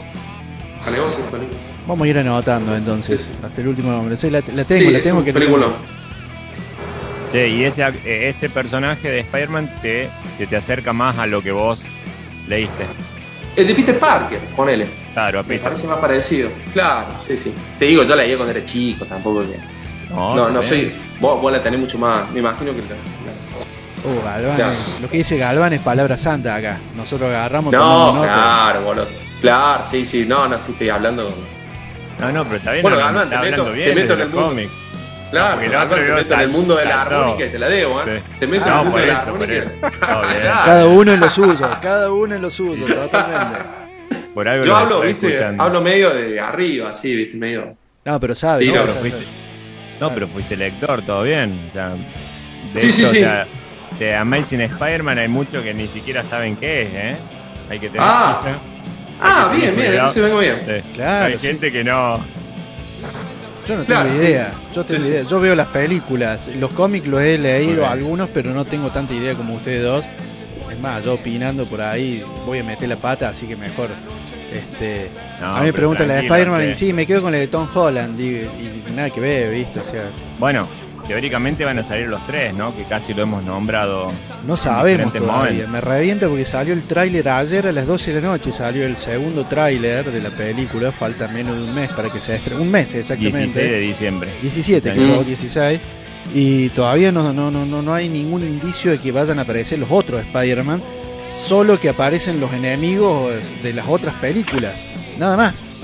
Alevos 0.87 1.15
esa 1.15 1.31
película. 1.31 1.59
Vamos 1.87 2.05
a 2.05 2.09
ir 2.11 2.19
anotando 2.19 2.77
entonces. 2.77 3.31
Hasta 3.43 3.63
el 3.63 3.69
último 3.69 3.99
hombre. 3.99 4.19
Sí, 4.19 4.29
la, 4.29 4.43
tengo, 4.43 4.91
la 4.91 5.01
tengo 5.01 5.25
que 5.25 5.33
película. 5.33 5.69
Sí, 7.33 7.39
y 7.39 7.65
ese, 7.65 7.87
ese 8.05 8.51
personaje 8.51 9.11
de 9.11 9.21
Spider-Man 9.21 9.71
te, 9.81 10.11
se 10.37 10.47
te 10.47 10.57
acerca 10.57 10.93
más 10.93 11.17
a 11.17 11.27
lo 11.27 11.43
que 11.43 11.53
vos 11.53 11.87
leíste. 12.47 12.85
El 13.57 13.67
de 13.67 13.75
Peter 13.75 13.99
Parker, 13.99 14.39
ponele. 14.55 15.08
Claro, 15.19 15.41
a 15.41 15.43
Peter. 15.43 15.59
Me 15.59 15.69
parece 15.71 15.87
más 15.89 15.99
parecido. 15.99 16.51
Claro, 16.73 17.09
sí, 17.27 17.37
sí. 17.37 17.53
Te 17.77 17.87
digo, 17.87 18.05
yo 18.05 18.15
la 18.15 18.23
leí 18.23 18.37
cuando 18.37 18.57
era 18.57 18.65
chico, 18.65 19.05
tampoco 19.05 19.41
que. 19.41 19.59
No, 20.11 20.37
no, 20.37 20.49
no 20.49 20.63
soy. 20.63 20.95
Vos, 21.19 21.43
vos, 21.43 21.51
la 21.51 21.61
tenés 21.61 21.81
mucho 21.81 21.99
más. 21.99 22.31
Me 22.31 22.39
imagino 22.39 22.71
que. 22.73 22.81
Uh, 22.81 24.23
Galván, 24.23 24.77
lo 25.03 25.11
que 25.11 25.17
dice 25.17 25.37
Galván 25.37 25.73
es 25.73 25.81
palabra 25.81 26.17
santa 26.17 26.55
acá. 26.55 26.79
Nosotros 26.97 27.31
agarramos. 27.31 27.73
No, 27.73 28.21
claro, 28.23 28.83
boludo. 28.83 29.09
Claro, 29.41 29.83
sí, 29.91 30.07
sí. 30.07 30.25
No, 30.25 30.47
no, 30.47 30.57
sí 30.61 30.71
estoy 30.71 30.89
hablando. 30.89 31.35
No, 32.21 32.31
no, 32.31 32.45
pero 32.45 32.57
está 32.59 32.71
bien. 32.71 32.83
Bueno, 32.83 32.99
Galván, 32.99 33.29
te 33.29 33.39
meto, 33.39 33.73
bien 33.73 33.89
te 33.89 33.95
meto 33.97 34.15
en 34.15 34.21
el 34.21 34.31
cómic. 34.31 34.71
Claro, 35.33 35.57
no, 35.57 35.89
te 35.89 35.97
meto 35.97 36.35
en 36.35 36.41
el 36.41 36.49
mundo 36.49 36.77
de 36.77 36.85
la 36.85 37.03
armónica 37.03 37.45
y 37.45 37.49
te 37.49 37.59
la 37.59 37.69
debo, 37.69 38.03
¿eh? 38.03 38.23
Te 38.39 38.47
meto 38.47 38.67
en 38.67 38.73
el 38.73 38.85
mundo 38.85 38.99
de 38.99 39.07
la 39.09 39.19
armónica. 39.19 39.73
Cada 40.01 40.87
uno 40.87 41.13
en 41.13 41.19
lo 41.19 41.29
suyo, 41.29 41.69
cada 41.83 42.13
uno 42.13 42.37
en 42.37 42.43
lo 42.43 42.51
suyo, 42.51 42.87
totalmente. 42.95 43.78
Por 44.35 44.49
algo 44.49 44.65
Yo 44.65 44.77
hablo, 44.77 45.01
viste, 45.01 45.43
hablo 45.59 45.81
medio 45.81 46.11
de 46.11 46.39
arriba, 46.39 46.91
así, 46.91 47.15
viste, 47.15 47.37
medio. 47.37 47.77
No, 48.05 48.21
pero 48.21 48.35
sabes. 48.35 48.73
no, 48.73 48.83
pero 48.83 48.95
fuiste, 48.95 49.25
no, 50.01 50.15
pero 50.15 50.29
fuiste 50.29 50.57
lector, 50.57 51.03
todo 51.03 51.23
bien. 51.23 51.69
O 51.71 51.73
sea, 51.73 51.97
de 52.75 52.81
sí, 52.81 52.93
sí, 52.93 53.07
sí. 53.07 53.25
de 53.99 54.15
Amazing 54.15 54.61
Spider-Man 54.63 55.19
hay 55.19 55.29
muchos 55.29 55.63
que 55.63 55.75
ni 55.75 55.87
siquiera 55.87 56.23
saben 56.23 56.57
qué 56.57 56.83
es, 56.83 56.89
¿eh? 56.93 57.17
Hay 57.71 57.79
que 57.79 57.89
tener. 57.89 58.03
Ah, 58.03 58.41
ah 59.21 59.53
bien, 59.55 59.75
bien, 59.75 59.95
entonces 59.95 60.23
vengo 60.23 60.39
bien. 60.39 60.61
Claro. 60.95 61.27
Hay 61.27 61.39
gente 61.39 61.73
que 61.73 61.85
no 61.85 62.21
yo 63.69 63.77
no 63.77 63.85
tengo 63.85 64.07
idea. 64.07 64.53
Yo 64.73 64.85
tengo 64.85 65.05
idea. 65.05 65.23
Yo 65.25 65.41
veo 65.41 65.55
las 65.55 65.67
películas. 65.67 66.49
Los 66.57 66.73
cómics 66.73 67.07
los 67.07 67.21
he 67.21 67.37
leído 67.37 67.87
algunos, 67.87 68.31
pero 68.31 68.53
no 68.53 68.65
tengo 68.65 68.89
tanta 68.89 69.13
idea 69.13 69.35
como 69.35 69.57
ustedes 69.57 69.83
dos. 69.83 70.07
Es 70.79 70.83
más, 70.83 71.05
yo 71.05 71.15
opinando 71.15 71.65
por 71.65 71.83
ahí 71.83 72.23
voy 72.47 72.61
a 72.61 72.63
meter 72.63 72.89
la 72.89 72.95
pata, 72.95 73.31
así 73.31 73.47
que 73.47 73.57
mejor. 73.57 73.91
Este, 74.53 75.11
a 75.43 75.59
mí 75.59 75.67
me 75.67 75.73
preguntan 75.73 76.07
la 76.07 76.15
de 76.15 76.21
Spider-Man 76.21 76.71
y 76.71 76.75
sí, 76.75 76.93
me 76.93 77.05
quedo 77.05 77.21
con 77.21 77.33
la 77.33 77.39
de 77.39 77.49
Tom 77.49 77.67
Holland 77.75 78.19
y, 78.21 78.43
y 78.45 78.85
nada 78.95 79.11
que 79.11 79.19
ver, 79.19 79.51
¿viste? 79.53 79.81
O 79.81 79.83
sea, 79.83 80.05
bueno, 80.39 80.69
teóricamente 81.09 81.65
van 81.65 81.81
a 81.81 81.85
salir 81.85 82.07
los 82.07 82.25
tres, 82.29 82.55
¿no? 82.55 82.77
Que 82.77 82.85
casi 82.85 83.13
lo 83.13 83.25
hemos 83.25 83.43
nombrado. 83.43 84.13
No 84.47 84.57
sabemos 84.57 85.13
todavía. 85.13 85.67
Me 85.67 85.81
revienta 85.81 86.29
porque 86.29 86.45
salió 86.45 86.75
el 86.75 86.85
tráiler 86.85 87.29
ayer 87.29 87.67
a 87.67 87.73
las 87.73 87.85
12 87.85 88.13
de 88.13 88.21
la 88.21 88.29
noche. 88.29 88.53
Salió 88.53 88.87
el 88.87 88.97
segundo 88.99 89.43
tráiler 89.43 90.13
de 90.13 90.21
la 90.23 90.31
película. 90.31 90.93
Falta 90.93 91.27
menos 91.27 91.57
de 91.57 91.63
un 91.65 91.75
mes 91.75 91.91
para 91.91 92.09
que 92.09 92.21
se 92.21 92.37
estrene. 92.37 92.61
Un 92.61 92.71
mes 92.71 92.95
exactamente. 92.95 93.41
16 93.41 93.71
de 93.73 93.81
diciembre. 93.81 94.31
17, 94.41 94.93
creo, 94.93 95.25
16. 95.25 95.81
Y 96.35 96.69
todavía 96.71 97.11
no, 97.11 97.33
no, 97.33 97.51
no, 97.51 97.65
no 97.65 97.95
hay 97.95 98.09
ningún 98.09 98.43
indicio 98.43 98.91
de 98.91 98.99
que 98.99 99.13
vayan 99.13 99.39
a 99.39 99.43
aparecer 99.43 99.79
los 99.79 99.91
otros 99.91 100.21
Spider-Man. 100.21 100.83
Solo 101.29 101.79
que 101.79 101.89
aparecen 101.89 102.41
los 102.41 102.53
enemigos 102.53 103.33
de 103.63 103.73
las 103.73 103.87
otras 103.87 104.15
películas. 104.15 104.85
Nada 105.19 105.37
más. 105.37 105.81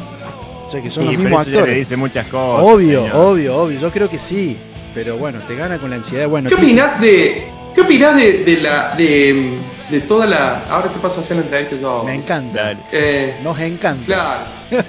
O 0.67 0.71
sea 0.71 0.81
que 0.83 0.91
son 0.91 1.07
los 1.07 1.17
mismos 1.17 1.47
actores. 1.47 1.77
dice 1.77 1.97
muchas 1.97 2.27
cosas. 2.29 2.67
Obvio, 2.67 3.05
obvio, 3.13 3.57
obvio. 3.57 3.79
Yo 3.79 3.91
creo 3.91 4.09
que 4.09 4.19
sí 4.19 4.57
pero 4.95 5.19
bueno, 5.19 5.41
te 5.41 5.57
gana 5.57 5.79
con 5.79 5.91
la 5.91 5.97
ansiedad. 5.97 6.29
Bueno, 6.29 6.49
¿Qué 6.49 6.55
opinas 6.55 7.01
de, 7.01 7.49
qué 7.75 7.81
opinas 7.81 8.17
de, 8.17 8.45
de, 8.45 8.61
la 8.61 8.95
de, 8.97 9.59
de, 9.91 10.01
toda 10.01 10.27
la 10.27 10.63
ahora 10.71 10.89
te 10.89 10.99
paso 11.01 11.19
a 11.19 11.21
hacer 11.23 11.37
la 11.37 11.43
entrevista 11.43 11.77
yo? 11.77 12.05
Me 12.05 12.15
encanta. 12.15 12.79
Eh, 12.93 13.35
Nos 13.43 13.59
encanta. 13.59 14.07
Claro. 14.07 14.41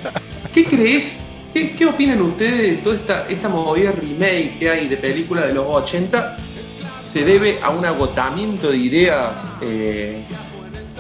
¿Qué 0.54 0.64
crees? 0.66 1.18
¿Qué, 1.56 1.72
¿Qué, 1.72 1.86
opinan 1.86 2.22
ustedes 2.22 2.58
de 2.58 2.74
toda 2.84 2.95
esta, 2.97 3.30
esta 3.30 3.47
movida 3.47 3.93
remake 3.93 4.60
que 4.60 4.70
hay 4.70 4.89
de 4.89 4.97
películas 4.97 5.47
de 5.47 5.53
los 5.53 5.66
80? 5.66 6.36
¿Se 7.06 7.24
debe 7.24 7.60
a 7.62 7.70
un 7.70 7.86
agotamiento 7.86 8.72
de 8.72 8.78
ideas 8.78 9.49
eh, 9.62 10.22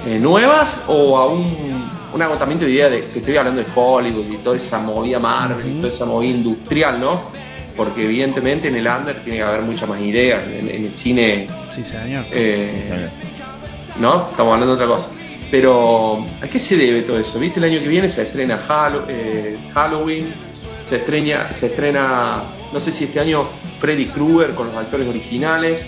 eh, 0.05 0.17
nuevas 0.17 0.81
o 0.87 1.17
a 1.17 1.27
un, 1.27 1.89
un, 2.13 2.21
agotamiento 2.21 2.63
de 2.63 2.71
ideas 2.71 2.89
de 2.89 3.05
que 3.07 3.19
estoy 3.19 3.35
hablando 3.35 3.61
de 3.61 3.67
Hollywood 3.75 4.31
y 4.31 4.37
toda 4.37 4.55
esa 4.55 4.79
movida 4.79 5.19
Marvel 5.19 5.67
y 5.69 5.81
toda 5.81 5.89
esa 5.89 6.05
movida 6.05 6.31
industrial, 6.31 7.01
¿no? 7.01 7.19
porque 7.75 8.05
evidentemente 8.05 8.69
en 8.69 8.75
el 8.75 8.87
under 8.87 9.21
tiene 9.23 9.39
que 9.39 9.43
haber 9.43 9.63
mucha 9.63 9.85
más 9.85 9.99
ideas, 9.99 10.41
en, 10.47 10.69
el 10.69 10.89
cine... 10.89 11.47
Sí, 11.69 11.83
señor. 11.83 12.25
Eh, 12.31 13.09
¿No? 13.99 14.29
Estamos 14.31 14.53
hablando 14.53 14.67
de 14.67 14.83
otra 14.83 14.87
cosa. 14.87 15.11
pero 15.51 16.25
¿a 16.41 16.47
qué 16.47 16.59
se 16.59 16.77
debe 16.77 17.01
todo 17.01 17.19
eso? 17.19 17.39
¿Viste? 17.39 17.59
El 17.59 17.65
año 17.65 17.79
que 17.79 17.87
viene 17.87 18.07
se 18.07 18.21
estrena 18.21 18.59
eh, 19.09 19.57
Halloween, 19.73 20.33
se 20.87 20.97
estrena, 20.97 21.51
se 21.51 21.67
estrena, 21.67 22.43
no 22.71 22.79
sé 22.79 22.91
si 22.91 23.05
este 23.05 23.19
año 23.19 23.45
Freddy 23.79 24.05
Krueger 24.07 24.53
con 24.55 24.67
los 24.67 24.75
actores 24.77 25.07
originales, 25.07 25.87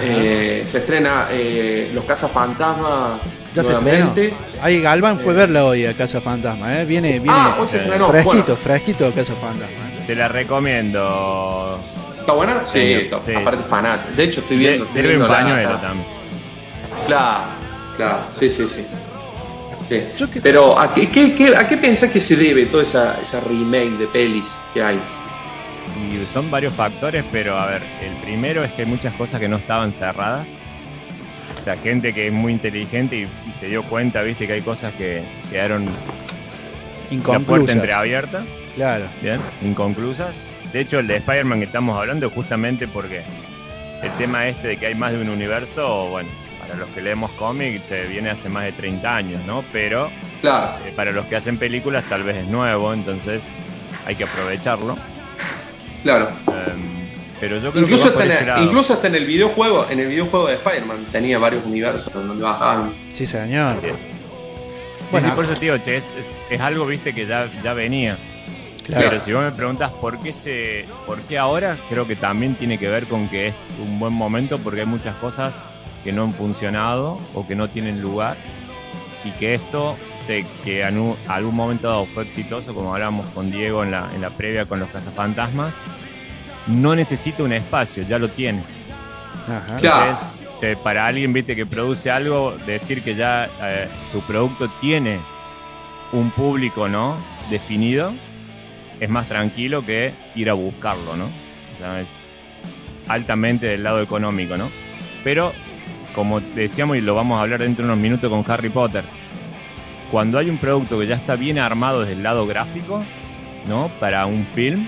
eh, 0.00 0.64
se 0.66 0.78
estrena 0.78 1.28
eh, 1.30 1.90
Los 1.94 2.04
Casas 2.04 2.30
Fantasma 2.30 3.20
ya 3.54 3.62
nuevamente. 3.62 4.28
se 4.28 4.60
Ahí 4.60 4.82
Galvan 4.82 5.18
fue 5.18 5.32
a 5.32 5.36
verla 5.36 5.64
hoy 5.64 5.86
a 5.86 5.94
Casa 5.94 6.20
Fantasma, 6.20 6.80
¿eh? 6.80 6.84
Viene, 6.84 7.18
viene 7.20 7.38
ah, 7.38 7.56
fresquito, 8.08 8.56
fresquito 8.56 9.12
Casa 9.12 9.34
Fantasma. 9.34 10.06
Te 10.06 10.14
la 10.14 10.28
recomiendo. 10.28 11.80
¿Está 12.20 12.32
buena? 12.32 12.62
Sí, 12.66 13.10
aparte 13.34 13.64
fanático. 13.64 14.14
De 14.14 14.24
hecho, 14.24 14.40
estoy 14.40 14.58
viendo. 14.58 14.84
Estoy 14.84 15.02
viendo 15.02 15.24
un 15.24 15.30
pañuelo 15.30 15.76
también. 15.78 16.06
Claro, 17.06 17.44
claro, 17.96 18.18
sí, 18.30 18.50
sí, 18.50 18.64
sí. 18.64 18.86
Pero 20.42 20.78
¿a 20.78 20.92
qué, 20.94 21.08
qué, 21.10 21.56
¿a 21.56 21.66
qué 21.66 21.76
pensás 21.76 22.10
que 22.10 22.20
se 22.20 22.36
debe 22.36 22.66
toda 22.66 22.82
esa, 22.82 23.20
esa 23.20 23.40
remake 23.40 23.98
de 23.98 24.06
pelis 24.06 24.46
que 24.74 24.82
hay? 24.82 24.98
Y 25.96 26.24
son 26.26 26.50
varios 26.50 26.74
factores, 26.74 27.24
pero 27.32 27.56
a 27.56 27.66
ver, 27.66 27.82
el 28.02 28.14
primero 28.22 28.62
es 28.62 28.72
que 28.72 28.82
hay 28.82 28.88
muchas 28.88 29.14
cosas 29.14 29.40
que 29.40 29.48
no 29.48 29.56
estaban 29.56 29.92
cerradas. 29.92 30.46
O 31.60 31.64
sea, 31.64 31.76
gente 31.76 32.12
que 32.12 32.28
es 32.28 32.32
muy 32.32 32.52
inteligente 32.52 33.16
y, 33.16 33.28
se 33.58 33.68
dio 33.68 33.82
cuenta, 33.82 34.22
viste, 34.22 34.46
que 34.46 34.54
hay 34.54 34.60
cosas 34.60 34.94
que 34.94 35.22
quedaron 35.50 35.86
inconclusas. 37.10 37.40
La 37.40 37.46
puerta 37.46 37.72
entreabierta. 37.72 38.44
Claro. 38.76 39.04
Bien, 39.22 39.40
inconclusas. 39.64 40.32
De 40.72 40.80
hecho, 40.80 40.98
el 40.98 41.06
de 41.06 41.16
Spider-Man 41.16 41.58
que 41.58 41.64
estamos 41.64 41.98
hablando 41.98 42.26
es 42.26 42.32
justamente 42.32 42.86
porque 42.86 43.22
el 44.02 44.12
tema 44.12 44.46
este 44.46 44.68
de 44.68 44.76
que 44.76 44.86
hay 44.86 44.94
más 44.94 45.12
de 45.12 45.20
un 45.20 45.28
universo, 45.30 46.08
bueno, 46.10 46.28
para 46.68 46.80
los 46.80 46.88
que 46.90 47.00
leemos 47.00 47.30
cómics 47.32 47.86
se 47.88 48.06
viene 48.06 48.28
hace 48.28 48.48
más 48.50 48.64
de 48.64 48.72
30 48.72 49.16
años, 49.16 49.44
¿no? 49.46 49.64
Pero 49.72 50.10
claro. 50.42 50.78
Eh, 50.84 50.92
para 50.94 51.12
los 51.12 51.24
que 51.26 51.36
hacen 51.36 51.56
películas 51.56 52.04
tal 52.08 52.22
vez 52.22 52.36
es 52.36 52.48
nuevo, 52.48 52.92
entonces 52.92 53.42
hay 54.06 54.14
que 54.14 54.24
aprovecharlo. 54.24 54.96
Claro. 56.02 56.28
Em, 56.46 57.08
pero 57.40 57.58
yo 57.58 57.72
creo 57.72 57.84
incluso 57.84 58.14
que 58.14 58.22
hasta, 58.24 58.58
en, 58.58 58.64
incluso 58.64 58.92
hasta 58.92 59.06
en 59.06 59.14
el 59.14 59.24
videojuego, 59.24 59.86
en 59.88 60.00
el 60.00 60.08
videojuego 60.08 60.48
de 60.48 60.54
Spider-Man 60.54 61.06
tenía 61.10 61.38
varios 61.38 61.64
universos 61.64 62.12
donde 62.12 62.42
bajaban. 62.42 62.92
Sí, 63.12 63.24
señor. 63.24 63.72
Así 63.72 63.86
es. 63.86 63.94
Bueno, 65.10 65.34
por 65.34 65.46
eso 65.46 65.54
tío, 65.54 65.78
che, 65.78 65.96
es, 65.96 66.12
es, 66.50 66.60
algo, 66.60 66.84
viste, 66.84 67.14
que 67.14 67.26
ya, 67.26 67.48
ya 67.64 67.72
venía. 67.72 68.16
Claro. 68.84 69.08
Pero 69.08 69.20
si 69.20 69.32
vos 69.32 69.42
me 69.42 69.52
preguntas 69.52 69.90
por 69.92 70.18
qué 70.20 70.34
se, 70.34 70.84
por 71.06 71.18
qué 71.22 71.38
ahora, 71.38 71.78
creo 71.88 72.06
que 72.06 72.16
también 72.16 72.56
tiene 72.56 72.78
que 72.78 72.88
ver 72.88 73.06
con 73.06 73.28
que 73.28 73.48
es 73.48 73.56
un 73.82 73.98
buen 73.98 74.12
momento 74.12 74.58
porque 74.58 74.80
hay 74.80 74.86
muchas 74.86 75.16
cosas 75.16 75.54
que 76.04 76.12
no 76.12 76.24
han 76.24 76.34
funcionado 76.34 77.18
o 77.34 77.46
que 77.46 77.54
no 77.54 77.68
tienen 77.68 78.00
lugar 78.00 78.36
y 79.24 79.30
que 79.32 79.54
esto 79.54 79.96
sé, 80.26 80.46
que 80.64 80.84
a 80.84 80.88
algún 81.28 81.54
momento 81.54 81.88
dado 81.88 82.04
fue 82.04 82.24
exitoso, 82.24 82.74
como 82.74 82.94
hablábamos 82.94 83.26
con 83.28 83.50
Diego 83.50 83.82
en 83.82 83.90
la, 83.90 84.08
en 84.14 84.20
la 84.20 84.30
previa 84.30 84.66
con 84.66 84.80
los 84.80 84.90
cazafantasmas, 84.90 85.74
no 86.66 86.94
necesita 86.94 87.42
un 87.42 87.52
espacio, 87.52 88.04
ya 88.04 88.18
lo 88.18 88.30
tiene. 88.30 88.62
Entonces, 89.76 90.76
para 90.82 91.06
alguien 91.06 91.32
¿viste, 91.32 91.56
que 91.56 91.64
produce 91.64 92.10
algo, 92.10 92.56
decir 92.66 93.02
que 93.02 93.14
ya 93.14 93.48
eh, 93.62 93.88
su 94.10 94.20
producto 94.22 94.68
tiene 94.80 95.18
un 96.12 96.30
público 96.30 96.88
¿no? 96.88 97.16
definido, 97.50 98.12
es 99.00 99.08
más 99.08 99.28
tranquilo 99.28 99.84
que 99.84 100.12
ir 100.34 100.50
a 100.50 100.54
buscarlo, 100.54 101.16
¿no? 101.16 101.24
O 101.24 101.78
sea, 101.78 102.00
es 102.00 102.08
altamente 103.06 103.66
del 103.66 103.84
lado 103.84 104.02
económico, 104.02 104.56
¿no? 104.56 104.68
Pero 105.22 105.52
como 106.14 106.40
decíamos 106.40 106.96
y 106.96 107.00
lo 107.00 107.14
vamos 107.14 107.38
a 107.38 107.42
hablar 107.42 107.60
dentro 107.60 107.84
de 107.84 107.92
unos 107.92 108.02
minutos 108.02 108.30
con 108.30 108.44
Harry 108.50 108.70
Potter, 108.70 109.04
cuando 110.10 110.38
hay 110.38 110.48
un 110.48 110.58
producto 110.58 110.98
que 110.98 111.06
ya 111.06 111.16
está 111.16 111.36
bien 111.36 111.58
armado 111.58 112.00
desde 112.00 112.14
el 112.14 112.22
lado 112.22 112.46
gráfico, 112.46 113.04
¿no? 113.66 113.90
Para 114.00 114.26
un 114.26 114.46
film, 114.54 114.86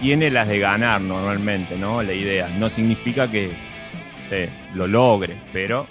tiene 0.00 0.30
las 0.30 0.48
de 0.48 0.58
ganar 0.58 1.00
normalmente, 1.00 1.76
¿no? 1.76 2.02
La 2.02 2.12
idea. 2.12 2.48
No 2.58 2.68
significa 2.68 3.30
que 3.30 3.50
lo 4.74 4.86
logre, 4.86 5.36
pero 5.52 5.86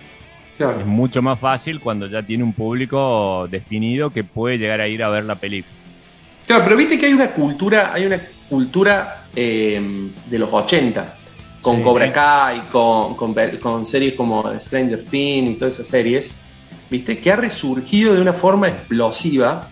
es 0.59 0.86
mucho 0.86 1.21
más 1.21 1.39
fácil 1.39 1.79
cuando 1.79 2.07
ya 2.07 2.23
tiene 2.23 2.43
un 2.43 2.53
público 2.53 3.47
definido 3.49 4.09
que 4.09 4.23
puede 4.23 4.57
llegar 4.57 4.81
a 4.81 4.88
ir 4.88 5.03
a 5.03 5.09
ver 5.09 5.23
la 5.23 5.36
película. 5.36 5.73
Claro, 6.45 6.63
pero 6.65 6.75
viste 6.75 6.99
que 6.99 7.05
hay 7.05 7.13
una 7.13 7.31
cultura, 7.31 7.91
hay 7.93 8.05
una 8.05 8.19
cultura 8.49 9.25
eh, 9.36 10.09
de 10.29 10.39
los 10.39 10.51
80 10.51 11.17
con 11.64 11.82
Cobra 11.82 12.11
Kai, 12.11 12.61
con, 12.72 13.16
con, 13.16 13.86
series 13.86 14.14
como 14.14 14.43
Stranger 14.59 15.03
Things 15.05 15.51
y 15.51 15.53
todas 15.55 15.76
esas 15.76 15.88
series, 15.88 16.36
¿viste? 16.89 17.18
Que 17.18 17.32
ha 17.32 17.38
resurgido 17.38 18.14
de 18.14 18.22
una 18.22 18.34
forma 18.34 18.68
explosiva 18.68 19.70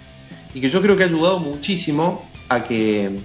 y 0.54 0.62
que 0.62 0.70
yo 0.70 0.82
creo 0.82 0.96
que 0.96 1.04
ha 1.04 1.08
ayudado 1.08 1.40
muchísimo 1.40 2.26
a 2.48 2.64
que, 2.64 3.20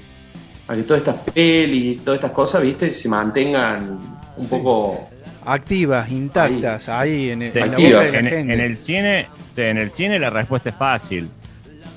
a 0.67 0.75
que 0.75 0.83
todas 0.83 1.01
estas 1.01 1.17
pelis, 1.33 2.05
todas 2.05 2.19
estas 2.19 2.33
cosas, 2.33 2.61
¿viste? 2.61 2.93
Se 2.93 3.09
mantengan 3.09 4.01
un 4.37 4.49
poco 4.49 5.09
activas, 5.45 6.11
intactas, 6.11 6.89
ahí, 6.89 7.31
en, 7.31 7.43
el, 7.43 7.57
en, 7.57 8.51
en, 8.51 8.61
el 8.61 8.77
cine, 8.77 9.29
en 9.57 9.79
el 9.79 9.91
cine 9.93 10.19
la 10.19 10.29
respuesta 10.29 10.71
es 10.71 10.77
fácil, 10.77 11.31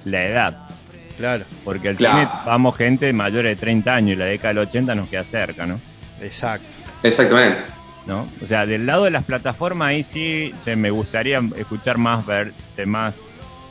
la 0.06 0.24
edad. 0.24 0.70
Claro. 1.18 1.46
Porque 1.66 1.90
al 1.90 1.98
cine 1.98 2.30
vamos 2.46 2.78
gente 2.78 3.12
mayor 3.12 3.44
de 3.44 3.56
30 3.56 3.94
años 3.94 4.12
y 4.12 4.16
la 4.16 4.26
década 4.26 4.54
del 4.54 4.68
80 4.68 4.96
nos 4.96 5.10
queda 5.10 5.24
cerca, 5.24 5.66
¿no? 5.66 5.80
Exacto. 6.22 6.78
Exactamente. 7.04 7.60
¿No? 8.06 8.28
O 8.44 8.48
sea, 8.48 8.66
del 8.66 8.86
lado 8.86 9.04
de 9.04 9.12
las 9.12 9.26
plataformas 9.26 9.90
ahí 9.90 10.04
sí 10.04 10.52
me 10.76 10.90
gustaría 10.90 11.40
escuchar 11.58 11.98
más, 11.98 12.26
ver, 12.26 12.54
más, 12.86 13.16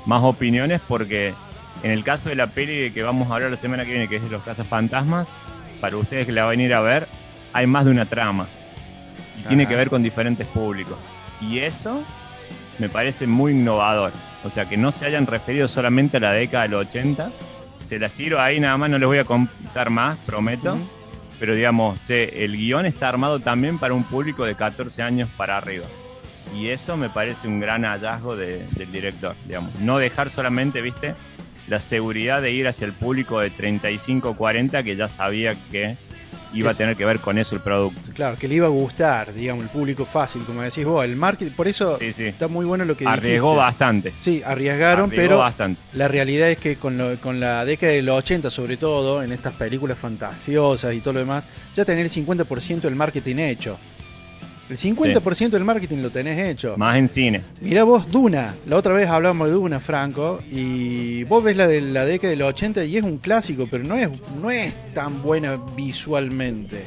más 0.06 0.22
opiniones 0.22 0.80
porque 0.86 1.34
en 1.82 1.90
el 1.90 2.04
caso 2.04 2.28
de 2.28 2.36
la 2.36 2.46
peli 2.46 2.90
que 2.92 3.02
vamos 3.02 3.30
a 3.30 3.34
hablar 3.34 3.50
la 3.50 3.56
semana 3.56 3.84
que 3.84 3.90
viene, 3.90 4.08
que 4.08 4.16
es 4.16 4.22
de 4.22 4.30
los 4.30 4.42
Casas 4.42 4.66
Fantasmas, 4.66 5.26
para 5.80 5.96
ustedes 5.96 6.26
que 6.26 6.32
la 6.32 6.44
van 6.44 6.58
a 6.58 6.62
ir 6.62 6.74
a 6.74 6.80
ver, 6.80 7.08
hay 7.52 7.66
más 7.66 7.84
de 7.84 7.90
una 7.90 8.04
trama. 8.04 8.46
Y 9.40 9.42
tiene 9.42 9.66
que 9.66 9.76
ver 9.76 9.88
con 9.88 10.02
diferentes 10.02 10.46
públicos. 10.48 10.98
Y 11.40 11.60
eso 11.60 12.02
me 12.78 12.88
parece 12.88 13.26
muy 13.26 13.52
innovador. 13.52 14.12
O 14.44 14.50
sea, 14.50 14.68
que 14.68 14.76
no 14.76 14.92
se 14.92 15.06
hayan 15.06 15.26
referido 15.26 15.68
solamente 15.68 16.16
a 16.16 16.20
la 16.20 16.32
década 16.32 16.64
del 16.64 16.74
80. 16.74 17.30
Se 17.86 17.98
las 17.98 18.12
tiro 18.12 18.40
ahí 18.40 18.60
nada 18.60 18.76
más, 18.76 18.90
no 18.90 18.98
les 18.98 19.06
voy 19.06 19.18
a 19.18 19.24
contar 19.24 19.90
más, 19.90 20.18
prometo 20.18 20.78
pero 21.38 21.54
digamos, 21.54 22.00
che, 22.02 22.44
el 22.44 22.56
guion 22.56 22.86
está 22.86 23.08
armado 23.08 23.40
también 23.40 23.78
para 23.78 23.94
un 23.94 24.04
público 24.04 24.44
de 24.44 24.54
14 24.54 25.02
años 25.02 25.28
para 25.36 25.56
arriba. 25.56 25.86
Y 26.56 26.68
eso 26.68 26.96
me 26.96 27.10
parece 27.10 27.46
un 27.46 27.60
gran 27.60 27.84
hallazgo 27.84 28.36
del 28.36 28.90
director, 28.90 29.36
digamos. 29.46 29.74
No 29.80 29.98
dejar 29.98 30.30
solamente, 30.30 30.80
viste, 30.80 31.14
la 31.68 31.80
seguridad 31.80 32.40
de 32.40 32.52
ir 32.52 32.66
hacia 32.66 32.86
el 32.86 32.92
público 32.92 33.40
de 33.40 33.50
35 33.50 34.34
40 34.36 34.82
que 34.82 34.96
ya 34.96 35.08
sabía 35.08 35.54
que 35.70 35.96
iba 36.52 36.70
a 36.70 36.74
tener 36.74 36.96
que 36.96 37.04
ver 37.04 37.20
con 37.20 37.38
eso 37.38 37.54
el 37.54 37.60
producto. 37.60 38.00
Claro, 38.14 38.36
que 38.38 38.48
le 38.48 38.56
iba 38.56 38.66
a 38.66 38.70
gustar, 38.70 39.32
digamos, 39.32 39.64
el 39.64 39.70
público 39.70 40.04
fácil, 40.04 40.42
como 40.44 40.62
decís 40.62 40.84
vos, 40.84 41.04
el 41.04 41.16
marketing, 41.16 41.52
por 41.52 41.68
eso 41.68 41.98
está 42.00 42.48
muy 42.48 42.64
bueno 42.64 42.84
lo 42.84 42.96
que 42.96 43.06
Arriesgó 43.06 43.56
bastante. 43.56 44.12
Sí, 44.16 44.42
arriesgaron, 44.44 45.10
pero 45.10 45.44
la 45.94 46.08
realidad 46.08 46.50
es 46.50 46.58
que 46.58 46.76
con, 46.76 47.16
con 47.16 47.40
la 47.40 47.64
década 47.64 47.92
de 47.92 48.02
los 48.02 48.18
80, 48.18 48.50
sobre 48.50 48.76
todo, 48.76 49.22
en 49.22 49.32
estas 49.32 49.54
películas 49.54 49.98
fantasiosas 49.98 50.94
y 50.94 51.00
todo 51.00 51.14
lo 51.14 51.20
demás, 51.20 51.46
ya 51.74 51.84
tener 51.84 52.04
el 52.04 52.10
50% 52.10 52.80
del 52.80 52.96
marketing 52.96 53.36
hecho. 53.36 53.78
El 54.68 54.76
50% 54.76 55.50
del 55.50 55.64
marketing 55.64 55.98
lo 55.98 56.10
tenés 56.10 56.38
hecho. 56.38 56.76
Más 56.76 56.96
en 56.96 57.08
cine. 57.08 57.42
Mira 57.60 57.84
vos, 57.84 58.10
Duna. 58.10 58.54
La 58.66 58.76
otra 58.76 58.92
vez 58.92 59.08
hablábamos 59.08 59.48
de 59.48 59.54
Duna, 59.54 59.80
Franco. 59.80 60.40
Y 60.50 61.24
vos 61.24 61.42
ves 61.42 61.56
la 61.56 61.66
de 61.66 61.80
la 61.80 62.04
década 62.04 62.30
de 62.30 62.36
los 62.36 62.48
80 62.50 62.84
y 62.84 62.98
es 62.98 63.02
un 63.02 63.18
clásico, 63.18 63.66
pero 63.70 63.84
no 63.84 63.96
es, 63.96 64.10
no 64.40 64.50
es 64.50 64.74
tan 64.92 65.22
buena 65.22 65.58
visualmente. 65.74 66.84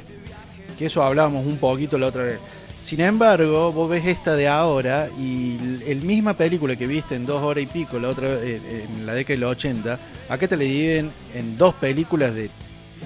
Que 0.77 0.86
eso 0.86 1.03
hablábamos 1.03 1.45
un 1.47 1.57
poquito 1.57 1.97
la 1.97 2.07
otra 2.07 2.23
vez. 2.23 2.39
Sin 2.82 2.99
embargo, 2.99 3.71
vos 3.71 3.89
ves 3.89 4.05
esta 4.05 4.36
de 4.36 4.47
ahora 4.47 5.07
y 5.19 5.57
el 5.88 6.01
misma 6.01 6.34
película 6.34 6.75
que 6.75 6.88
viste 6.88 7.15
en 7.15 7.27
dos 7.27 7.43
horas 7.43 7.63
y 7.63 7.67
pico 7.67 7.99
la 7.99 8.09
otra 8.09 8.27
eh, 8.27 8.88
en 8.89 9.05
la 9.05 9.13
década 9.13 9.36
de 9.36 9.39
los 9.39 9.51
80, 9.51 9.99
acá 10.27 10.47
te 10.47 10.57
la 10.57 10.63
dividen 10.63 11.11
en 11.36 11.59
dos 11.59 11.75
películas 11.75 12.34
de 12.34 12.49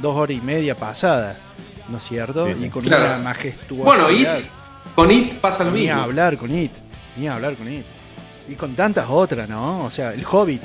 dos 0.02 0.16
horas 0.16 0.38
y 0.38 0.40
media 0.40 0.78
pasadas, 0.78 1.36
¿no 1.90 1.98
es 1.98 2.04
cierto? 2.04 2.50
Y 2.50 2.70
con 2.70 2.88
una 2.88 3.18
majestuosidad. 3.18 3.84
Bueno, 3.84 4.08
con 4.94 5.12
It 5.12 5.36
pasa 5.36 5.64
lo 5.64 5.72
mismo. 5.72 5.86
Ni 5.86 5.90
a 5.90 6.04
hablar 6.04 6.38
con 6.38 6.52
It, 6.52 6.72
ni 7.18 7.28
a 7.28 7.36
hablar 7.36 7.56
con 7.56 7.72
It. 7.72 7.86
Y 8.48 8.54
con 8.56 8.76
tantas 8.76 9.08
otras, 9.10 9.50
¿no? 9.50 9.86
O 9.86 9.90
sea, 9.90 10.14
El 10.14 10.26
Hobbit. 10.30 10.62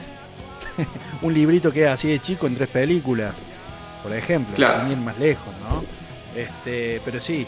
un 1.22 1.32
librito 1.32 1.72
que 1.72 1.84
es 1.84 1.90
así 1.90 2.08
de 2.08 2.18
chico 2.18 2.46
en 2.46 2.54
tres 2.54 2.68
películas, 2.68 3.34
por 4.02 4.12
ejemplo, 4.14 4.54
sin 4.56 4.90
ir 4.90 4.98
más 4.98 5.18
lejos, 5.18 5.52
¿no? 5.68 5.84
Este, 6.34 7.00
pero 7.04 7.20
sí, 7.20 7.46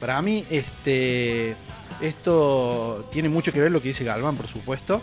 para 0.00 0.20
mí 0.22 0.44
este 0.50 1.56
esto 2.00 3.08
tiene 3.10 3.28
mucho 3.28 3.52
que 3.52 3.60
ver 3.60 3.70
lo 3.70 3.80
que 3.80 3.88
dice 3.88 4.04
Galván, 4.04 4.36
por 4.36 4.46
supuesto. 4.46 5.02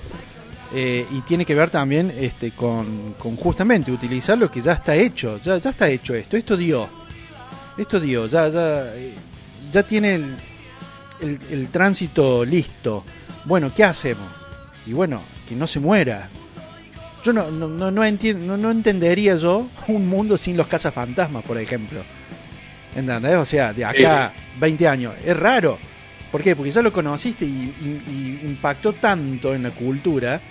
Eh, 0.74 1.06
y 1.12 1.22
tiene 1.22 1.44
que 1.44 1.54
ver 1.54 1.70
también 1.70 2.14
este, 2.18 2.52
con, 2.52 3.16
con, 3.20 3.36
justamente 3.36 3.92
utilizar 3.92 4.38
lo 4.38 4.50
que 4.50 4.62
ya 4.62 4.74
está 4.74 4.96
hecho. 4.96 5.38
Ya, 5.44 5.58
ya 5.58 5.70
está 5.70 5.90
hecho 5.90 6.14
esto. 6.14 6.38
Esto 6.38 6.56
dio. 6.56 6.88
Esto 7.78 8.00
dio. 8.00 8.26
Ya, 8.28 8.48
ya, 8.48 8.96
eh, 8.96 9.14
ya 9.72 9.84
tiene 9.84 10.16
el, 10.16 10.36
el, 11.22 11.68
tránsito 11.70 12.46
listo. 12.46 13.04
Bueno, 13.46 13.72
¿qué 13.74 13.84
hacemos? 13.84 14.30
Y 14.86 14.94
bueno, 14.94 15.22
que 15.48 15.56
no 15.56 15.68
se 15.68 15.80
muera. 15.80 16.30
Yo 17.24 17.34
no, 17.34 17.52
no, 17.52 17.92
no, 17.92 18.04
entiendo, 18.04 18.58
no, 18.58 18.72
entendería 18.72 19.36
yo 19.36 19.68
un 19.88 20.08
mundo 20.08 20.38
sin 20.38 20.58
los 20.58 20.68
cazafantasmas, 20.68 21.44
por 21.44 21.58
ejemplo. 21.58 22.02
¿Entendés? 22.96 23.36
O 23.36 23.46
sea, 23.46 23.74
de 23.74 23.86
acá 23.86 24.34
20 24.60 24.88
años. 24.88 25.14
Es 25.24 25.38
raro. 25.38 25.78
¿Por 26.32 26.42
qué? 26.42 26.56
Porque 26.56 26.72
ya 26.72 26.82
lo 26.82 26.92
conociste 26.92 27.46
y, 27.46 28.40
impactó 28.44 28.94
tanto 28.94 29.54
en 29.54 29.64
la 29.64 29.72
cultura 29.72 30.42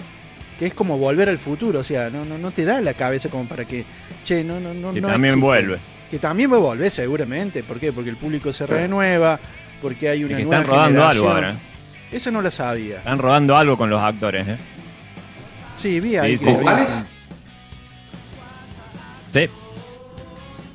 que 0.59 0.67
es 0.67 0.75
como 0.75 0.99
volver 0.99 1.29
al 1.29 1.39
futuro. 1.39 1.81
O 1.81 1.85
sea, 1.85 2.11
no, 2.11 2.25
no, 2.25 2.39
no 2.39 2.51
te 2.51 2.65
da 2.65 2.81
la 2.81 2.95
cabeza 2.95 3.31
como 3.31 3.47
para 3.47 3.65
que, 3.65 3.85
che, 4.25 4.45
no, 4.45 4.61
no, 4.61 4.75
no. 4.75 4.93
Que 4.93 5.01
también 5.01 5.41
vuelve. 5.41 5.79
Que 6.11 6.19
también 6.19 6.53
va 6.53 6.57
a 6.57 6.61
volver 6.61 6.91
seguramente. 6.91 7.63
¿Por 7.63 7.81
qué? 7.81 7.93
Porque 7.93 8.11
el 8.11 8.17
público 8.17 8.53
se 8.53 8.67
renueva, 8.67 9.41
porque 9.81 10.09
hay 10.09 10.25
una 10.25 10.39
nueva 10.39 10.57
están 10.57 10.67
rodando 10.67 11.07
algo 11.07 11.31
ahora. 11.31 11.57
Eso 12.13 12.31
no 12.31 12.43
lo 12.43 12.51
sabía. 12.51 12.99
Están 12.99 13.19
rodando 13.19 13.57
algo 13.57 13.77
con 13.77 13.89
los 13.89 14.01
actores, 14.01 14.47
¿eh? 14.49 14.57
Sí, 15.77 16.01
vi 16.01 16.17
ahí 16.17 16.37
sí, 16.37 16.45
que 16.45 16.87
Sí. 19.31 19.49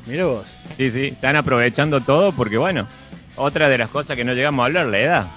Mira 0.06 0.26
vos. 0.26 0.56
Sí, 0.78 0.92
sí, 0.92 1.06
están 1.08 1.36
aprovechando 1.36 2.02
todo 2.02 2.32
porque, 2.32 2.58
bueno, 2.58 2.88
otra 3.36 3.70
de 3.70 3.78
las 3.78 3.90
cosas 3.90 4.16
que 4.16 4.24
no 4.24 4.34
llegamos 4.34 4.64
a 4.64 4.66
hablar, 4.68 4.86
la 4.88 5.00
edad. 5.00 5.28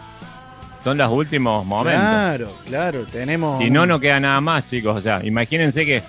Son 0.80 0.96
los 0.96 1.10
últimos 1.10 1.66
momentos. 1.66 2.00
Claro, 2.00 2.52
claro, 2.66 3.06
tenemos... 3.06 3.58
Si 3.58 3.70
no, 3.70 3.84
no 3.84 3.98
queda 3.98 4.20
nada 4.20 4.40
más, 4.40 4.66
chicos. 4.66 4.96
O 4.96 5.00
sea, 5.00 5.20
imagínense 5.24 5.84
que 5.84 6.02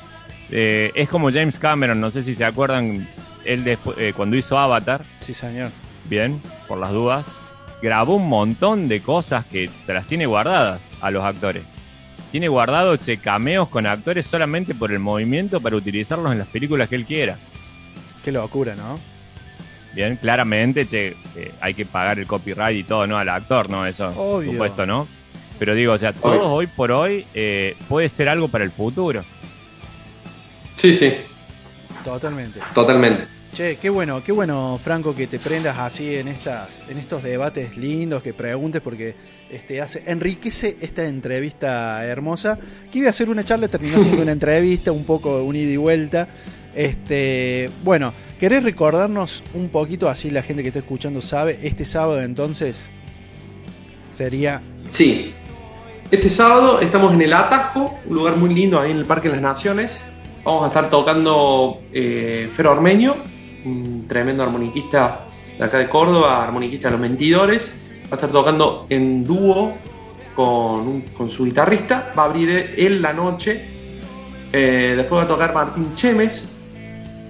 eh, 0.51 0.91
es 0.93 1.09
como 1.09 1.31
James 1.31 1.57
Cameron, 1.57 1.99
no 1.99 2.11
sé 2.11 2.21
si 2.21 2.35
se 2.35 2.45
acuerdan, 2.45 3.07
él 3.45 3.63
después, 3.63 3.97
eh, 3.99 4.13
cuando 4.15 4.35
hizo 4.35 4.57
Avatar. 4.59 5.03
Sí, 5.19 5.33
señor. 5.33 5.71
Bien, 6.05 6.41
por 6.67 6.77
las 6.77 6.91
dudas. 6.91 7.25
Grabó 7.81 8.15
un 8.15 8.27
montón 8.27 8.87
de 8.87 9.01
cosas 9.01 9.45
que 9.45 9.69
te 9.85 9.93
las 9.93 10.05
tiene 10.05 10.25
guardadas 10.25 10.81
a 11.01 11.11
los 11.11 11.23
actores. 11.23 11.63
Tiene 12.31 12.47
guardado 12.47 12.97
che, 12.97 13.17
cameos 13.17 13.69
con 13.69 13.87
actores 13.87 14.25
solamente 14.25 14.75
por 14.75 14.91
el 14.91 14.99
movimiento 14.99 15.61
para 15.61 15.75
utilizarlos 15.75 16.31
en 16.31 16.39
las 16.39 16.47
películas 16.47 16.89
que 16.89 16.95
él 16.95 17.05
quiera. 17.05 17.37
Qué 18.23 18.31
locura, 18.31 18.75
¿no? 18.75 18.99
Bien, 19.93 20.17
claramente, 20.17 20.85
che, 20.85 21.15
eh, 21.35 21.51
hay 21.61 21.73
que 21.73 21.85
pagar 21.85 22.19
el 22.19 22.27
copyright 22.27 22.77
y 22.77 22.83
todo, 22.83 23.07
¿no? 23.07 23.17
Al 23.17 23.29
actor, 23.29 23.69
¿no? 23.69 23.85
Eso, 23.85 24.11
por 24.13 24.45
supuesto, 24.45 24.85
¿no? 24.85 25.07
Pero 25.57 25.73
digo, 25.73 25.93
o 25.93 25.97
sea, 25.97 26.13
todo 26.13 26.53
hoy 26.53 26.67
por 26.67 26.91
hoy 26.91 27.25
eh, 27.33 27.75
puede 27.87 28.07
ser 28.07 28.29
algo 28.29 28.47
para 28.47 28.63
el 28.63 28.71
futuro. 28.71 29.23
Sí, 30.75 30.93
sí. 30.93 31.13
Totalmente. 32.03 32.59
Totalmente. 32.73 33.38
Che, 33.53 33.77
qué 33.77 33.89
bueno, 33.89 34.23
qué 34.23 34.31
bueno, 34.31 34.79
Franco, 34.81 35.15
que 35.15 35.25
te 35.25 35.39
prendas 35.39 35.77
así 35.79 36.15
en 36.15 36.27
estas, 36.27 36.81
en 36.87 36.97
estos 36.97 37.23
debates 37.23 37.77
lindos, 37.77 38.21
que 38.21 38.33
preguntes, 38.33 38.81
porque 38.81 39.15
este 39.49 39.81
hace, 39.81 40.03
enriquece 40.05 40.77
esta 40.81 41.05
entrevista 41.05 42.05
hermosa. 42.05 42.59
Que 42.91 42.99
iba 42.99 43.09
a 43.09 43.13
ser 43.13 43.29
una 43.29 43.43
charla, 43.43 43.67
terminó 43.67 43.99
siendo 44.01 44.21
una 44.21 44.31
entrevista, 44.33 44.91
un 44.91 45.03
poco 45.03 45.43
un 45.43 45.55
ida 45.55 45.71
y 45.71 45.77
vuelta. 45.77 46.29
Este, 46.75 47.69
bueno, 47.83 48.13
¿querés 48.39 48.63
recordarnos 48.63 49.43
un 49.53 49.69
poquito, 49.69 50.07
así 50.07 50.29
la 50.29 50.43
gente 50.43 50.61
que 50.61 50.69
está 50.69 50.79
escuchando 50.79 51.19
sabe, 51.19 51.59
este 51.63 51.85
sábado 51.85 52.21
entonces 52.21 52.91
sería... 54.09 54.61
Sí, 54.89 55.31
este 56.11 56.29
sábado 56.29 56.81
estamos 56.81 57.13
en 57.13 57.21
el 57.21 57.33
Atasco, 57.33 57.99
un 58.05 58.15
lugar 58.15 58.37
muy 58.37 58.53
lindo 58.53 58.79
ahí 58.79 58.91
en 58.91 58.97
el 58.97 59.05
Parque 59.05 59.27
de 59.27 59.35
las 59.35 59.41
Naciones. 59.41 60.05
Vamos 60.43 60.63
a 60.63 60.67
estar 60.67 60.89
tocando 60.89 61.81
eh, 61.91 62.49
Fer 62.51 62.67
Ormeño, 62.67 63.17
un 63.69 64.05
tremendo 64.07 64.43
armoniquista 64.43 65.25
de 65.57 65.63
acá 65.63 65.77
de 65.77 65.89
Córdoba, 65.89 66.43
armoniquista 66.43 66.87
de 66.87 66.91
los 66.93 67.01
Mentidores. 67.01 67.75
Va 68.05 68.11
a 68.11 68.15
estar 68.15 68.31
tocando 68.31 68.85
en 68.89 69.25
dúo 69.25 69.73
con, 70.35 71.01
con 71.15 71.29
su 71.29 71.45
guitarrista. 71.45 72.13
Va 72.17 72.23
a 72.23 72.25
abrir 72.25 72.75
él 72.77 73.01
la 73.01 73.13
noche. 73.13 73.79
Eh, 74.51 74.93
después 74.97 75.19
va 75.19 75.25
a 75.25 75.27
tocar 75.27 75.53
Martín 75.53 75.93
Chemes, 75.95 76.49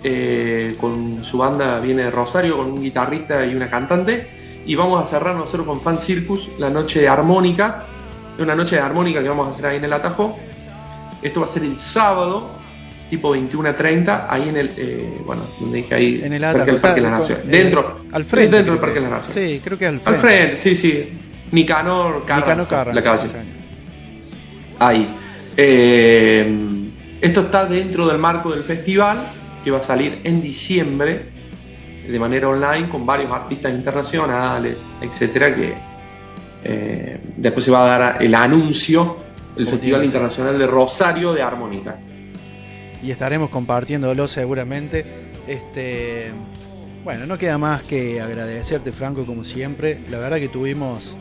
eh, 0.04 0.78
con 0.80 1.24
su 1.24 1.38
banda 1.40 1.80
viene 1.82 2.04
de 2.04 2.12
Rosario, 2.12 2.56
con 2.56 2.68
un 2.68 2.82
guitarrista 2.82 3.46
y 3.46 3.56
una 3.56 3.70
cantante. 3.70 4.28
Y 4.66 4.76
vamos 4.76 5.04
a 5.04 5.06
cerrar 5.06 5.36
nosotros 5.36 5.66
con 5.66 5.82
Fan 5.82 6.00
Circus, 6.00 6.50
la 6.58 6.70
noche 6.70 7.02
de 7.02 7.10
armónica. 7.10 7.86
Una 8.38 8.56
noche 8.56 8.78
de 8.78 8.82
armónica 8.82 9.22
que 9.22 9.28
vamos 9.28 9.48
a 9.48 9.52
hacer 9.52 9.66
ahí 9.66 9.78
en 9.78 9.86
el 9.86 9.94
Atajo. 9.94 10.38
Esto 11.22 11.42
va 11.42 11.46
a 11.46 11.50
ser 11.50 11.64
el 11.64 11.76
sábado, 11.76 12.50
tipo 13.10 13.32
21 13.32 13.70
a 13.70 13.76
30, 13.76 14.28
ahí 14.32 14.50
en 14.50 14.58
el, 14.58 14.72
eh, 14.78 15.22
bueno, 15.26 15.44
donde 15.60 15.78
dije 15.78 15.96
ahí, 15.96 16.22
en 16.24 16.34
el 16.34 16.42
cerca 16.44 16.66
del 16.66 16.80
Parque 16.80 17.02
de 17.02 17.08
la 17.08 17.12
Nación. 17.12 17.40
dentro, 17.46 18.00
al 18.12 18.26
frente. 18.26 18.56
Dentro 18.58 18.74
del 18.74 18.82
Parque 18.82 19.00
de 19.00 19.06
la 19.06 19.16
Nación. 19.16 19.34
Sí, 19.34 19.62
creo 19.64 19.78
que 19.78 19.88
al 19.88 20.00
frente. 20.00 20.28
Al 20.28 20.28
frente, 20.28 20.58
sí, 20.58 20.76
sí. 20.76 21.10
Nicanor 21.52 22.26
Carranza. 22.26 22.86
la 22.86 23.02
calle. 23.02 23.30
ahí. 24.78 25.10
Eh, 25.58 26.56
esto 27.22 27.42
está 27.42 27.66
dentro 27.66 28.08
del 28.08 28.18
marco 28.18 28.52
del 28.52 28.64
festival 28.64 29.18
que 29.64 29.72
va 29.72 29.80
a 29.80 29.82
salir 29.82 30.22
en 30.24 30.42
diciembre 30.42 31.22
de 32.08 32.20
manera 32.20 32.48
online 32.48 32.88
con 32.88 33.06
varios 33.06 33.32
artistas 33.32 33.74
internacionales, 33.74 34.78
etcétera, 35.02 35.54
que 35.54 35.74
eh, 36.64 37.20
después 37.36 37.66
se 37.66 37.72
va 37.72 37.84
a 37.84 38.00
dar 38.00 38.24
el 38.24 38.34
anuncio 38.36 39.30
el 39.60 39.68
Festival 39.68 40.06
Internacional 40.06 40.58
de 40.58 40.66
Rosario 40.66 41.34
de 41.34 41.42
Armónica. 41.42 42.00
Y 43.02 43.12
estaremos 43.12 43.50
compartiéndolo 43.50 44.28
seguramente. 44.28 45.06
Este, 45.48 46.32
bueno, 47.04 47.26
no 47.26 47.38
queda 47.38 47.58
más 47.58 47.84
que 47.84 48.22
agradecerte, 48.22 48.92
Franco, 48.92 49.26
como 49.26 49.44
siempre. 49.44 50.04
La 50.10 50.20
verdad 50.20 50.38
que 50.38 50.50
tuvimos 50.50 51.18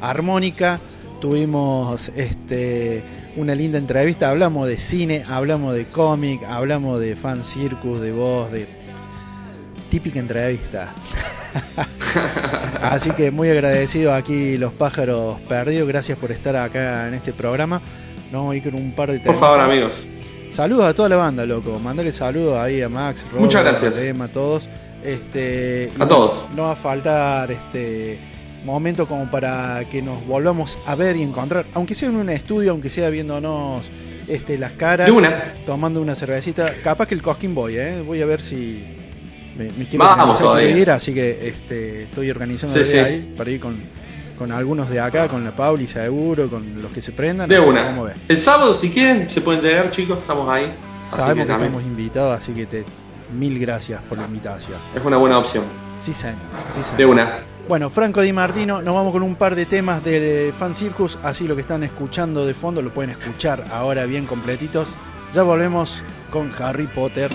armónica, 0.00 0.80
tuvimos 1.20 2.10
este 2.16 3.02
una 3.36 3.54
linda 3.54 3.78
entrevista. 3.78 4.28
Hablamos 4.28 4.68
de 4.68 4.78
cine, 4.78 5.24
hablamos 5.28 5.74
de 5.74 5.86
cómic, 5.86 6.42
hablamos 6.44 7.00
de 7.00 7.16
fan 7.16 7.44
circus, 7.44 8.00
de 8.00 8.12
voz, 8.12 8.50
de 8.52 8.66
típica 9.88 10.18
entrevista. 10.18 10.92
Así 12.82 13.10
que 13.12 13.30
muy 13.30 13.48
agradecido 13.48 14.12
aquí 14.12 14.58
los 14.58 14.72
pájaros 14.72 15.40
perdidos. 15.42 15.88
Gracias 15.88 16.18
por 16.18 16.32
estar 16.32 16.56
acá 16.56 17.08
en 17.08 17.14
este 17.14 17.32
programa. 17.32 17.80
Nos 18.30 18.40
vamos 18.40 18.54
a 18.54 18.56
ir 18.56 18.62
con 18.62 18.74
un 18.74 18.92
par 18.92 19.12
de 19.12 19.20
Por 19.20 19.38
favor, 19.38 19.60
amigos. 19.60 20.06
Saludos 20.52 20.84
a 20.84 20.92
toda 20.92 21.08
la 21.08 21.16
banda, 21.16 21.46
loco. 21.46 21.78
Mandale 21.78 22.12
saludos 22.12 22.58
ahí 22.58 22.82
a 22.82 22.88
Max, 22.90 23.24
Robert, 23.24 23.40
Muchas 23.40 23.64
gracias. 23.64 23.96
a 23.96 24.04
Emma, 24.06 24.26
a 24.26 24.28
todos. 24.28 24.68
Este, 25.02 25.90
a 25.98 26.06
todos. 26.06 26.44
No 26.54 26.64
va 26.64 26.72
a 26.72 26.76
faltar 26.76 27.50
este 27.50 28.18
momento 28.62 29.06
como 29.06 29.30
para 29.30 29.86
que 29.90 30.02
nos 30.02 30.26
volvamos 30.26 30.78
a 30.86 30.94
ver 30.94 31.16
y 31.16 31.22
encontrar, 31.22 31.64
aunque 31.72 31.94
sea 31.94 32.10
en 32.10 32.16
un 32.16 32.28
estudio, 32.28 32.72
aunque 32.72 32.90
sea 32.90 33.08
viéndonos 33.08 33.90
este, 34.28 34.58
las 34.58 34.72
caras, 34.72 35.10
tomando 35.64 36.02
una 36.02 36.14
cervecita, 36.14 36.74
capaz 36.84 37.06
que 37.06 37.14
el 37.14 37.22
Cosquín 37.22 37.54
voy, 37.54 37.78
¿eh? 37.78 38.02
voy 38.02 38.20
a 38.20 38.26
ver 38.26 38.42
si 38.42 38.84
me, 39.56 39.68
quiero, 39.86 40.04
Vamos 40.04 40.38
ir, 40.62 40.90
así 40.90 41.14
que 41.14 41.48
este, 41.48 42.02
estoy 42.02 42.30
organizando 42.30 42.78
ahí 42.78 43.34
para 43.38 43.50
ir 43.50 43.58
con, 43.58 43.80
con 44.38 44.52
algunos 44.52 44.88
de 44.90 45.00
acá, 45.00 45.28
con 45.28 45.44
la 45.44 45.54
Pauli 45.54 45.86
seguro, 45.86 46.48
con 46.48 46.82
los 46.82 46.92
que 46.92 47.02
se 47.02 47.12
prendan. 47.12 47.48
De 47.48 47.60
una. 47.60 48.14
El 48.28 48.38
sábado, 48.38 48.74
si 48.74 48.90
quieren, 48.90 49.30
se 49.30 49.40
pueden 49.40 49.62
llegar, 49.62 49.90
chicos, 49.90 50.18
estamos 50.18 50.48
ahí. 50.48 50.72
Sabemos 51.06 51.46
que, 51.46 51.52
estamos 51.52 51.82
invitados, 51.82 52.38
así 52.38 52.52
que 52.52 52.66
te, 52.66 52.84
mil 53.32 53.58
gracias 53.58 54.00
por 54.02 54.18
la 54.18 54.26
invitación. 54.26 54.78
Es 54.94 55.04
una 55.04 55.16
buena 55.16 55.38
opción. 55.38 55.64
Sí, 56.00 56.12
señor. 56.12 56.36
Sí, 56.82 56.96
De 56.96 57.06
una. 57.06 57.38
Bueno, 57.68 57.90
Franco 57.90 58.20
Di 58.20 58.32
Martino, 58.32 58.82
nos 58.82 58.94
vamos 58.94 59.12
con 59.12 59.22
un 59.22 59.36
par 59.36 59.54
de 59.54 59.66
temas 59.66 60.02
de 60.02 60.52
Fan 60.58 60.74
Circus, 60.74 61.18
así 61.22 61.46
lo 61.46 61.54
que 61.54 61.60
están 61.60 61.84
escuchando 61.84 62.44
de 62.44 62.54
fondo 62.54 62.82
lo 62.82 62.90
pueden 62.90 63.10
escuchar 63.10 63.64
ahora 63.70 64.04
bien 64.04 64.26
completitos. 64.26 64.88
Ya 65.32 65.42
volvemos 65.42 66.02
con 66.30 66.52
Harry 66.58 66.86
Potter 66.86 67.30